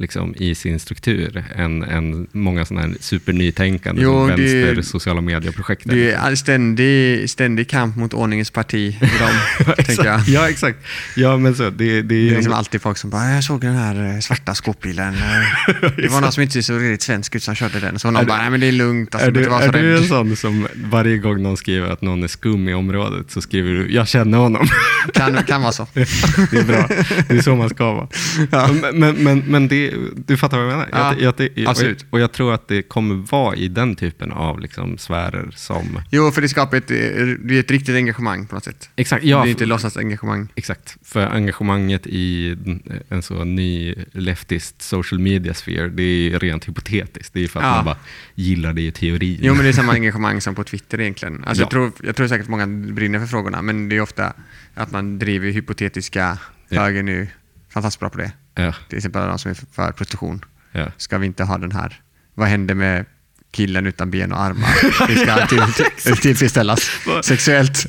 liksom, 0.00 0.34
i 0.38 0.54
sin 0.54 0.78
struktur 0.80 1.44
än, 1.56 1.82
än 1.82 2.26
många 2.32 2.64
sådana 2.64 2.86
här 2.86 2.94
supernytänkande 3.00 4.02
Jo, 4.02 4.28
som 4.28 4.36
det- 4.36 4.42
vänster 4.64 4.82
sociala 4.82 5.20
medieprojekt. 5.20 5.86
är. 5.86 5.90
Det 5.90 6.12
är 6.12 6.34
ständig, 6.34 7.30
ständig 7.30 7.68
kamp 7.70 7.96
mot 7.96 8.14
ordningens 8.14 8.50
parti 8.50 8.74
i 8.74 8.98
dem, 9.18 9.74
tänker 9.84 10.04
jag. 10.04 10.20
Ja, 10.28 10.48
exakt. 10.48 10.78
Ja, 11.16 11.36
men 11.36 11.54
så, 11.54 11.62
det, 11.70 11.70
det 11.70 11.94
är 11.98 12.02
Det 12.02 12.28
är 12.30 12.34
liksom 12.36 12.52
alltid 12.52 12.82
folk 12.82 12.98
som 12.98 13.10
bara, 13.10 13.30
jag 13.34 13.44
såg 13.44 13.60
den 13.60 13.74
här 13.74 14.14
eh, 14.14 14.20
svarta 14.20 14.54
skåpbilen. 14.54 15.14
eh, 15.14 15.90
Det 15.96 16.08
var 16.08 16.20
någon 16.20 16.32
som 16.32 16.42
inte 16.42 16.62
så 16.62 16.78
riktigt 16.78 17.02
svensk 17.02 17.36
ut 17.36 17.42
som 17.42 17.54
körde 17.54 17.80
den. 17.80 17.98
Så 17.98 18.10
någon 18.10 18.22
Är 18.22 18.26
bara, 18.26 18.38
nej 18.38 18.50
men 18.50 18.60
det 18.60 18.66
är 18.68 18.72
lugnt, 18.72 19.14
alltså, 19.14 19.28
är 19.28 19.32
du 19.32 19.44
är 19.44 19.72
du 19.82 19.96
en 19.98 20.08
sån 20.08 20.36
som 20.36 20.66
varje 20.74 21.18
gång 21.18 21.42
någon 21.42 21.56
skriver 21.56 21.88
att 21.90 22.02
någon 22.02 22.22
är 22.22 22.28
skum 22.28 22.68
i 22.68 22.74
området 22.74 23.30
så 23.30 23.40
skriver 23.40 23.70
du 23.72 23.92
“jag 23.94 24.08
känner 24.08 24.38
honom”? 24.38 24.66
Kan, 25.14 25.42
kan 25.44 25.62
vara 25.62 25.72
så. 25.72 25.86
det 25.94 26.58
är 26.58 26.64
bra. 26.64 26.88
Det 27.28 27.36
är 27.38 27.42
så 27.42 27.56
man 27.56 27.68
ska 27.68 27.92
vara. 27.92 28.08
Ja. 28.52 28.70
Men, 28.82 28.98
men, 28.98 29.14
men, 29.16 29.38
men 29.46 29.68
det, 29.68 29.89
du 30.26 30.36
fattar 30.36 30.56
vad 30.58 30.66
jag 30.66 30.70
menar? 30.72 30.88
Ja, 30.92 31.14
jag, 31.20 31.34
jag, 31.40 31.48
jag, 31.54 31.68
absolut. 31.70 32.06
Och 32.10 32.20
jag 32.20 32.32
tror 32.32 32.54
att 32.54 32.68
det 32.68 32.82
kommer 32.82 33.14
vara 33.14 33.56
i 33.56 33.68
den 33.68 33.96
typen 33.96 34.32
av 34.32 34.60
liksom 34.60 34.98
sfärer 34.98 35.50
som... 35.56 36.00
Jo, 36.10 36.30
för 36.30 36.42
det 36.42 36.48
skapar 36.48 36.76
ett, 36.76 36.88
det 36.88 37.54
är 37.54 37.60
ett 37.60 37.70
riktigt 37.70 37.94
engagemang 37.96 38.46
på 38.46 38.54
något 38.54 38.64
sätt. 38.64 38.90
Exakt, 38.96 39.22
det 39.22 39.28
ja, 39.28 39.44
är 39.44 39.48
inte 39.48 39.58
för- 39.58 39.66
låtsasengagemang. 39.66 40.48
Exakt, 40.54 40.96
för 41.02 41.26
engagemanget 41.26 42.06
i 42.06 42.56
en 43.08 43.22
så 43.22 43.44
ny 43.44 43.94
leftist 44.12 44.82
social 44.82 45.18
media 45.20 45.54
sphere, 45.54 45.88
det 45.88 46.02
är 46.02 46.38
rent 46.38 46.68
hypotetiskt. 46.68 47.34
Det 47.34 47.44
är 47.44 47.48
för 47.48 47.60
att 47.60 47.66
Ja. 47.66 47.74
man 47.76 47.84
bara 47.84 47.96
gillar 48.34 48.72
det 48.72 48.82
i 48.82 48.92
teorin. 48.92 49.38
Jo, 49.42 49.54
men 49.54 49.62
det 49.62 49.68
är 49.68 49.72
samma 49.72 49.92
engagemang 49.92 50.40
som 50.40 50.54
på 50.54 50.64
Twitter 50.64 51.00
egentligen. 51.00 51.44
Alltså, 51.44 51.62
Ja. 51.62 51.64
jag, 51.64 51.70
tror, 51.70 51.92
jag 52.02 52.16
tror 52.16 52.28
säkert 52.28 52.48
många 52.48 52.66
brinner 52.66 53.18
för 53.18 53.26
frågorna, 53.26 53.62
men 53.62 53.88
det 53.88 53.96
är 53.96 54.00
ofta 54.00 54.32
att 54.74 54.92
man 54.92 55.18
driver 55.18 55.50
hypotetiska 55.50 56.38
Ja. 56.68 56.82
höger 56.82 57.02
nu. 57.02 57.28
Fantastiskt 57.72 58.00
bra 58.00 58.08
på 58.10 58.18
det. 58.18 58.32
Ja, 58.60 58.74
Till 58.88 58.98
exempel 58.98 59.28
de 59.28 59.38
som 59.38 59.50
är 59.50 59.54
för 59.72 59.92
prostitution. 59.92 60.44
ja. 60.72 60.86
Ska 60.96 61.18
vi 61.18 61.26
inte 61.26 61.44
ha 61.44 61.58
den 61.58 61.72
här? 61.72 62.00
Vad 62.34 62.48
händer 62.48 62.74
med 62.74 63.04
killen 63.50 63.86
utan 63.86 64.10
ben 64.10 64.32
och 64.32 64.40
armar? 64.40 65.06
Det 65.08 65.16
ska 65.16 65.46
till, 65.46 65.62
till, 66.04 66.16
tillfredsställas 66.16 66.90
sexuellt. 67.24 67.86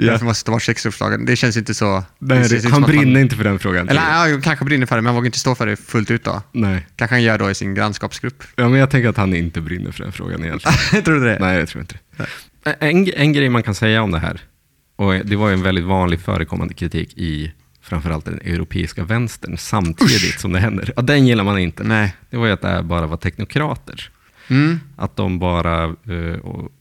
Ja. 0.00 0.10
Därför 0.12 0.24
måste 0.24 0.44
ta 0.44 0.52
bort 0.52 0.62
sexuppslagen. 0.62 1.24
Det 1.24 1.36
känns 1.36 1.56
inte 1.56 1.74
så... 1.74 2.04
Nej, 2.18 2.48
det, 2.48 2.56
inte 2.56 2.68
han 2.68 2.82
brinner 2.82 3.04
man, 3.12 3.16
inte 3.16 3.36
för 3.36 3.44
den 3.44 3.58
frågan. 3.58 3.88
Eller 3.88 4.28
ja, 4.30 4.40
kanske 4.42 4.64
brinner 4.64 4.86
för 4.86 4.96
det, 4.96 5.02
men 5.02 5.06
han 5.06 5.14
vågar 5.14 5.26
inte 5.26 5.38
stå 5.38 5.54
för 5.54 5.66
det 5.66 5.76
fullt 5.76 6.10
ut 6.10 6.24
då. 6.24 6.42
Nej. 6.52 6.86
Kanske 6.96 7.14
han 7.14 7.22
gör 7.22 7.38
då 7.38 7.50
i 7.50 7.54
sin 7.54 7.74
grannskapsgrupp. 7.74 8.42
Ja, 8.56 8.68
men 8.68 8.80
jag 8.80 8.90
tänker 8.90 9.08
att 9.08 9.16
han 9.16 9.34
inte 9.34 9.60
brinner 9.60 9.92
för 9.92 10.04
den 10.04 10.12
frågan 10.12 10.44
egentligen. 10.44 11.04
Tror 11.04 11.20
du 11.20 11.26
det? 11.26 11.38
Nej, 11.40 11.58
jag 11.58 11.68
tror 11.68 11.80
inte 11.80 11.98
det. 12.16 12.26
En, 12.80 13.12
en 13.14 13.32
grej 13.32 13.48
man 13.48 13.62
kan 13.62 13.74
säga 13.74 14.02
om 14.02 14.10
det 14.10 14.18
här, 14.18 14.40
och 14.96 15.14
det 15.14 15.36
var 15.36 15.48
ju 15.48 15.54
en 15.54 15.62
väldigt 15.62 15.84
vanlig 15.84 16.20
förekommande 16.20 16.74
kritik 16.74 17.18
i 17.18 17.52
framförallt 17.88 18.24
den 18.24 18.38
europeiska 18.40 19.04
vänstern 19.04 19.56
samtidigt 19.58 20.40
som 20.40 20.52
det 20.52 20.58
händer. 20.60 20.92
Ja, 20.96 21.02
den 21.02 21.26
gillar 21.26 21.44
man 21.44 21.58
inte. 21.58 21.84
Nej. 21.84 22.14
Det 22.30 22.36
var 22.36 22.46
ju 22.46 22.52
att 22.52 22.62
det 22.62 22.82
bara 22.82 23.06
var 23.06 23.16
teknokrater. 23.16 24.10
Mm. 24.48 24.80
Att 24.96 25.16
de 25.16 25.38
bara 25.38 25.84
eh, 25.84 26.38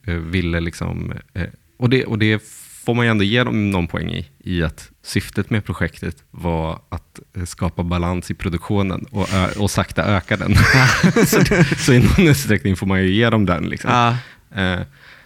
eh, 0.07 0.13
ville 0.13 0.59
liksom... 0.59 1.13
eh, 1.33 1.43
och, 1.79 1.89
det, 1.89 2.05
och 2.05 2.19
det 2.19 2.43
får 2.85 2.93
man 2.93 3.05
ju 3.05 3.11
ändå 3.11 3.23
ge 3.23 3.43
dem 3.43 3.71
någon 3.71 3.87
poäng 3.87 4.09
i, 4.09 4.27
i 4.43 4.63
att 4.63 4.91
syftet 5.03 5.49
med 5.49 5.65
projektet 5.65 6.23
var 6.31 6.79
att 6.89 7.19
eh, 7.37 7.43
skapa 7.43 7.83
balans 7.83 8.31
i 8.31 8.33
produktionen 8.33 9.05
och, 9.11 9.33
ö, 9.33 9.47
och 9.57 9.71
sakta 9.71 10.03
öka 10.03 10.37
den. 10.37 10.55
så, 11.25 11.41
så 11.77 11.93
i 11.93 11.99
någon 11.99 12.27
utsträckning 12.27 12.75
får 12.75 12.87
man 12.87 13.01
ju 13.03 13.09
ge 13.11 13.29
dem 13.29 13.45
den. 13.45 13.63
Liksom. 13.63 13.91
Ja. 13.91 14.09
Eh, 14.61 14.79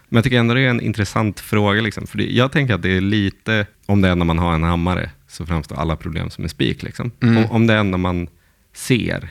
Men 0.10 0.16
jag 0.18 0.24
tycker 0.24 0.40
ändå 0.40 0.54
det 0.54 0.62
är 0.62 0.70
en 0.70 0.82
intressant 0.82 1.40
fråga. 1.40 1.82
Liksom. 1.82 2.08
För 2.08 2.18
det, 2.18 2.24
jag 2.24 2.52
tänker 2.52 2.74
att 2.74 2.82
det 2.82 2.98
är 2.98 3.02
lite, 3.02 3.66
om 3.86 4.02
det 4.02 4.10
enda 4.10 4.26
man 4.26 4.40
har 4.40 4.54
en 4.54 4.64
hammare, 4.64 5.10
så 5.32 5.46
framstår 5.46 5.76
alla 5.76 5.96
problem 5.96 6.30
som 6.30 6.44
en 6.44 6.50
spik. 6.50 6.84
Liksom. 6.84 7.12
Mm. 7.22 7.38
Om, 7.38 7.52
om 7.52 7.68
det 7.68 7.74
enda 7.74 7.98
man 7.98 8.28
ser 8.74 9.30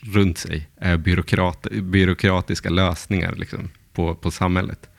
runt 0.00 0.38
sig 0.38 0.68
är 0.76 0.96
byråkrat, 0.96 1.66
byråkratiska 1.70 2.70
lösningar 2.70 3.34
liksom, 3.36 3.68
på, 3.92 4.14
på 4.14 4.30
samhället, 4.30 4.90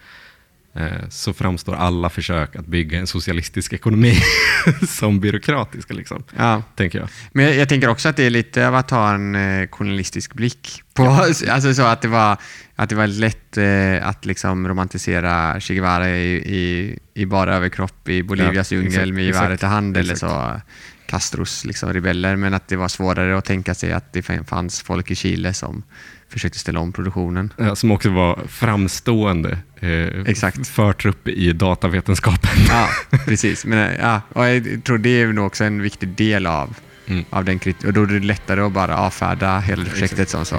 så 1.09 1.33
framstår 1.33 1.75
alla 1.75 2.09
försök 2.09 2.55
att 2.55 2.65
bygga 2.65 2.99
en 2.99 3.07
socialistisk 3.07 3.73
ekonomi 3.73 4.13
som 4.87 5.19
byråkratiska. 5.19 5.93
Liksom, 5.93 6.23
Ja. 6.37 6.63
tänker 6.75 6.99
jag. 6.99 7.09
Men 7.31 7.45
jag, 7.45 7.55
jag 7.55 7.69
tänker 7.69 7.87
också 7.89 8.09
att 8.09 8.15
det 8.15 8.23
är 8.23 8.29
lite 8.29 8.67
av 8.67 8.75
att 8.75 8.91
ha 8.91 9.13
en 9.13 9.35
eh, 9.35 9.67
kolonialistisk 9.67 10.33
blick. 10.33 10.81
På, 10.93 11.03
alltså 11.49 11.73
så 11.73 11.83
att 11.83 12.01
det 12.01 12.07
var, 12.07 12.37
att 12.75 12.89
det 12.89 12.95
var 12.95 13.07
lätt 13.07 13.57
eh, 13.57 14.07
att 14.07 14.25
liksom 14.25 14.67
romantisera 14.67 15.59
Che 15.59 15.73
Guevara 15.73 16.09
i, 16.09 16.35
i, 16.35 16.99
i 17.13 17.25
bara 17.25 17.55
överkropp 17.55 18.09
i 18.09 18.23
Bolivias 18.23 18.71
Ja, 18.71 18.77
djungel 18.77 19.13
med 19.13 19.25
geväret 19.25 19.63
i 19.63 19.65
hand 19.65 19.97
eller 19.97 20.15
så 20.15 20.61
Castros 21.07 21.65
liksom, 21.65 21.93
rebeller. 21.93 22.35
Men 22.35 22.53
att 22.53 22.67
det 22.67 22.75
var 22.75 22.87
svårare 22.87 23.37
att 23.37 23.45
tänka 23.45 23.73
sig 23.75 23.91
att 23.93 24.13
det 24.13 24.21
fanns 24.47 24.81
folk 24.81 25.11
i 25.11 25.15
Chile 25.15 25.53
som 25.53 25.83
försökte 26.29 26.59
ställa 26.59 26.79
om 26.79 26.91
produktionen. 26.91 27.53
Eh, 27.59 27.73
Som 27.73 27.91
också 27.91 28.09
var 28.09 28.39
framstående 28.47 29.57
eh, 29.79 30.21
Exakt. 30.25 30.67
förtrupp 30.67 31.27
i 31.27 31.53
datavetenskapen. 31.53 32.49
Ja, 32.69 32.87
precis. 33.25 33.65
Men, 33.65 33.79
eh, 33.79 33.95
ja, 34.35 34.49
jag 34.49 34.83
tror 34.83 34.97
det 34.97 35.21
är 35.21 35.27
nog 35.27 35.45
också 35.45 35.63
en 35.63 35.81
viktig 35.81 36.09
del 36.09 36.45
av, 36.47 36.75
Mm. 37.09 37.25
av 37.29 37.45
den 37.45 37.59
kritik. 37.59 37.85
Och 37.85 37.93
då 37.93 38.03
är 38.03 38.07
det 38.07 38.19
lättare 38.19 38.61
att 38.61 38.71
bara 38.71 38.97
avfärda 38.97 39.59
hela 39.59 39.85
projektet 39.85 40.29
som 40.29 40.45
så. 40.45 40.55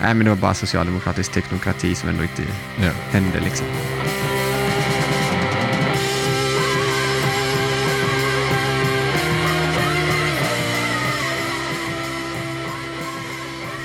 Nej, 0.00 0.14
men 0.14 0.18
det 0.24 0.30
var 0.30 0.36
bara 0.36 0.54
socialdemokratisk 0.54 1.32
teknokrati 1.32 1.94
som 1.94 2.08
ändå 2.08 2.22
inte 2.22 2.42
Ja. 2.82 2.90
hände 3.10 3.40
liksom. 3.40 3.66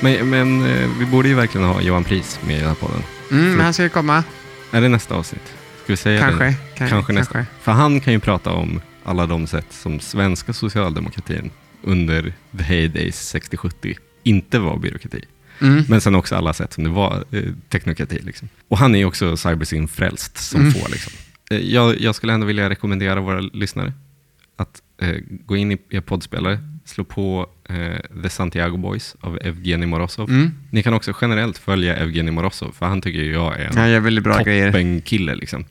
Men, 0.02 0.30
men 0.30 0.66
eh, 0.66 0.90
vi 1.00 1.06
borde 1.06 1.28
ju 1.30 1.36
verkligen 1.36 1.68
ha 1.68 1.82
Johan 1.82 2.04
Pris 2.04 2.40
med 2.48 2.56
i 2.56 2.60
den 2.60 2.68
här 2.68 2.76
podden. 2.76 3.04
Mm, 3.32 3.52
men 3.52 3.60
han 3.60 3.74
ska 3.74 3.84
ju 3.84 3.90
komma. 3.90 4.24
Är 4.72 4.82
det 4.82 4.90
nästa 4.90 5.16
avsnitt? 5.16 5.54
Ska 5.84 5.94
vi 5.94 5.98
säga 5.98 6.20
Kanske. 6.22 6.46
det? 6.46 6.56
Kan- 6.78 6.90
Kanske 6.90 7.14
nästa. 7.14 7.34
kanske. 7.34 7.54
För 7.62 7.72
han 7.72 8.00
kan 8.00 8.14
ju 8.14 8.20
prata 8.20 8.52
om 8.52 8.82
alla 9.04 9.26
de 9.26 9.48
sätt 9.48 9.66
som 9.70 10.00
svenska 10.00 10.54
socialdemokratin 10.54 11.52
under 11.82 12.34
the 12.58 12.64
heydays 12.64 13.36
60-70 13.36 13.98
inte 14.24 14.60
var 14.60 14.78
byråkrati. 14.78 15.22
Mm. 15.62 15.84
Men 15.90 16.02
sen 16.02 16.16
också 16.16 16.36
alla 16.36 16.54
sätt 16.54 16.74
som 16.74 16.84
det 16.84 16.90
var 16.90 17.24
eh, 17.32 17.44
teknokrati. 17.70 18.20
Liksom. 18.24 18.50
Och 18.68 18.78
han 18.78 18.96
är 18.96 19.00
ju 19.00 19.06
också 19.06 19.38
cybersyn 19.38 19.88
frälst 19.88 20.38
som 20.38 20.62
Mm. 20.62 20.74
få. 20.74 20.88
Liksom. 20.88 21.14
Eh, 21.52 21.58
jag, 21.58 22.00
jag 22.02 22.16
skulle 22.16 22.34
ändå 22.34 22.46
vilja 22.48 22.70
rekommendera 22.70 23.20
våra 23.22 23.40
lyssnare 23.40 23.94
att 24.58 24.82
eh, 25.02 25.16
gå 25.46 25.58
in 25.58 25.72
i 25.72 25.78
er 25.90 26.02
poddspelare, 26.02 26.60
slå 26.90 27.04
på 27.04 27.48
eh, 27.70 28.22
The 28.24 28.30
Santiago 28.30 28.78
Boys 28.78 29.16
av 29.22 29.40
Evgeni 29.42 29.86
Morozov. 29.86 30.30
Mm. 30.30 30.52
Ni 30.72 30.84
kan 30.84 30.94
också 30.94 31.14
generellt 31.22 31.58
följa 31.58 31.96
Evgeni 31.96 32.32
Morozov, 32.32 32.72
för 32.72 32.86
han 32.86 33.02
tycker 33.02 33.20
jag 33.24 33.60
är 33.60 33.80
en 33.80 33.92
gör 33.92 34.00
väldigt 34.00 34.24
bra 34.24 34.34
toppenkille. 34.38 35.36
Liksom. 35.36 35.66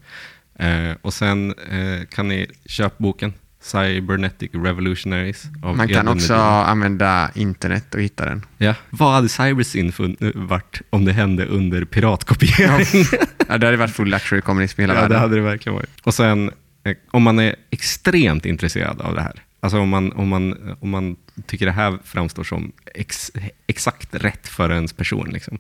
Eh, 0.59 0.91
och 1.03 1.15
sen 1.15 1.55
eh, 1.71 2.07
kan 2.11 2.29
ni 2.29 2.47
köpa 2.67 2.95
boken 2.99 3.33
Cybernetic 3.63 4.51
Revolutionaries 4.55 5.45
av 5.63 5.77
Man 5.77 5.89
kan 5.89 6.09
också 6.09 6.33
Medin. 6.33 6.47
använda 6.47 7.31
internet 7.35 7.95
och 7.95 8.01
hitta 8.03 8.25
den. 8.25 8.43
Ja. 8.59 8.75
Vad 8.91 9.13
hade 9.15 9.29
cybersyn 9.29 9.93
varit 10.35 10.83
om 10.91 11.05
det 11.05 11.13
hände 11.13 11.45
under 11.47 11.85
piratkopiering? 11.85 13.05
Ja, 13.49 13.59
det 13.59 13.67
hade 13.67 13.77
varit 13.77 13.95
full 13.95 14.09
luxury 14.09 14.41
kommunism 14.41 14.81
i 14.81 14.85
hela 14.85 14.95
Ja, 14.95 15.01
det 15.01 15.03
världen. 15.09 15.21
hade 15.21 15.37
det 15.37 15.43
verkligen 15.43 15.77
varit. 15.77 15.91
Och 16.03 16.15
sen, 16.15 16.51
eh, 16.85 16.97
om 17.11 17.23
man 17.23 17.39
är 17.39 17.55
extremt 17.71 18.47
intresserad 18.47 19.01
av 19.01 19.15
det 19.15 19.21
här, 19.21 19.43
alltså 19.67 19.79
om 19.79 19.89
man, 19.89 20.13
om 20.13 20.29
man, 20.29 20.77
om 20.81 20.91
man 20.91 21.17
tycker 21.47 21.67
det 21.67 21.73
här 21.73 21.99
framstår 22.05 22.45
som 22.45 22.73
ex, 22.95 23.33
exakt 23.67 24.15
rätt 24.15 24.49
för 24.49 24.73
ens 24.73 24.93
person, 24.93 25.31
liksom, 25.33 25.59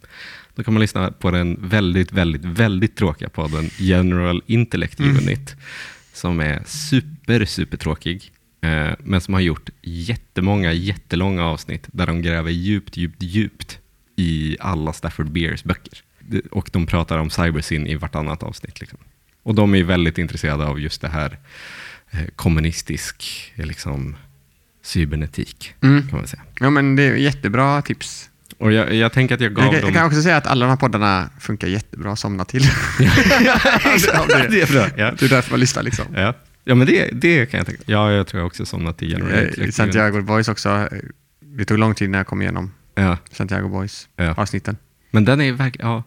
då 0.55 0.63
kan 0.63 0.75
man 0.75 0.81
lyssna 0.81 1.11
på 1.11 1.31
den 1.31 1.69
väldigt, 1.69 2.13
väldigt, 2.13 2.45
väldigt 2.45 2.97
tråkiga 2.97 3.29
podden 3.29 3.71
General 3.79 4.43
Intellect 4.47 5.01
Mm. 5.01 5.17
Unit, 5.17 5.57
som 6.13 6.41
är 6.41 6.63
super, 6.67 7.45
super 7.45 7.77
tråkig, 7.77 8.33
eh, 8.61 8.93
men 8.99 9.21
som 9.21 9.35
har 9.35 9.41
gjort 9.41 9.71
jättemånga, 9.83 10.73
jättelånga 10.73 11.45
avsnitt 11.45 11.89
där 11.93 12.07
de 12.07 12.23
gräver 12.23 12.51
djupt, 12.51 12.97
djupt, 12.97 13.23
djupt 13.23 13.79
i 14.17 14.57
alla 14.61 14.93
Stafford 14.93 15.31
Beers 15.31 15.65
böcker. 15.65 16.03
Och 16.51 16.71
de 16.73 16.87
pratar 16.87 17.19
om 17.19 17.31
cybersyn 17.31 17.87
i 17.87 17.95
vartannat 17.95 18.43
avsnitt. 18.43 18.81
Liksom. 18.81 18.99
Och 19.43 19.55
de 19.55 19.75
är 19.75 19.83
väldigt 19.83 20.19
intresserade 20.19 20.67
av 20.67 20.81
just 20.81 21.01
det 21.01 21.09
här 21.09 21.39
kommunistisk 22.37 23.53
eh, 23.57 23.67
liksom, 23.67 24.17
cybernetik, 24.83 25.75
Mm. 25.83 26.09
kan 26.09 26.19
man 26.19 26.27
säga. 26.29 26.43
Ja, 26.61 26.71
men 26.71 26.97
det 26.97 27.03
är 27.03 27.15
jättebra 27.17 27.83
tips. 27.83 28.31
Och 28.59 28.73
jag, 28.73 28.95
jag 28.95 29.13
tänker 29.13 29.35
att 29.35 29.41
jag 29.41 29.55
gav 29.55 29.65
Jag 29.65 29.75
dem... 29.75 29.81
jag 29.85 29.95
kan 29.95 30.07
också 30.07 30.23
säga 30.23 30.37
att 30.37 30.47
alla 30.47 30.65
de 30.67 30.71
här 30.71 30.77
poddarna 30.77 31.31
funkar 31.41 31.69
jättebra 31.69 32.13
att 32.13 32.19
somna 32.19 32.45
till. 32.45 32.63
Exakt, 33.95 34.51
det 34.51 34.61
är 34.63 34.73
bra. 34.73 34.87
Ja. 34.97 35.15
Det 35.19 35.23
är 35.25 35.29
därför 35.29 35.51
man 35.51 35.61
lyssnar 35.61 35.83
liksom. 35.83 36.07
Ja. 36.15 36.35
ja, 36.65 36.75
men 36.75 36.87
det, 36.87 37.11
det 37.13 37.47
kan 37.47 37.59
jag 37.59 37.67
tänka. 37.67 37.83
Ja, 37.87 38.13
jag 38.13 38.27
tror 38.27 38.41
jag 38.41 38.47
också 38.47 38.67
somnat 38.67 39.03
i 39.03 39.07
General 39.11 39.51
Eh. 39.59 39.71
Santiago 39.71 40.23
Boys 40.23 40.49
också. 40.49 40.69
eh, 40.69 40.87
Det 41.41 41.65
tog 41.65 41.79
lång 41.79 41.95
tid 41.95 42.11
när 42.11 42.19
jag 42.19 42.27
kom 42.27 42.43
igenom 42.43 42.73
Ja, 42.95 43.17
Santiago 43.33 43.69
Boys 43.69 44.09
Ja. 44.17 44.35
avsnitten. 44.37 44.77
men 45.11 45.25
den 45.25 45.41
är 45.41 45.53
verkligen... 45.53 45.91
Ja. 45.91 46.03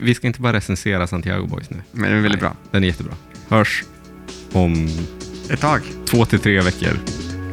Vi 0.00 0.14
ska 0.14 0.26
inte 0.26 0.40
bara 0.40 0.52
recensera 0.52 1.06
Santiago 1.06 1.46
Boys 1.46 1.70
nu. 1.70 1.76
Men 1.92 2.02
den 2.10 2.18
är 2.18 2.22
väldigt 2.22 2.40
Nej, 2.42 2.50
bra. 2.50 2.56
Den 2.70 2.84
är 2.84 2.88
jättebra. 2.88 3.14
Hörs 3.48 3.84
om 4.52 4.88
Ett 5.50 5.60
tag. 5.60 5.80
två 6.06 6.24
till 6.24 6.38
tre 6.38 6.60
veckor. 6.60 6.98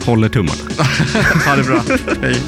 Håller 0.05 0.29
tummarna. 0.29 0.61
Ha 1.45 1.55
det 1.55 1.63
bra. 1.63 1.81
Hej. 2.21 2.41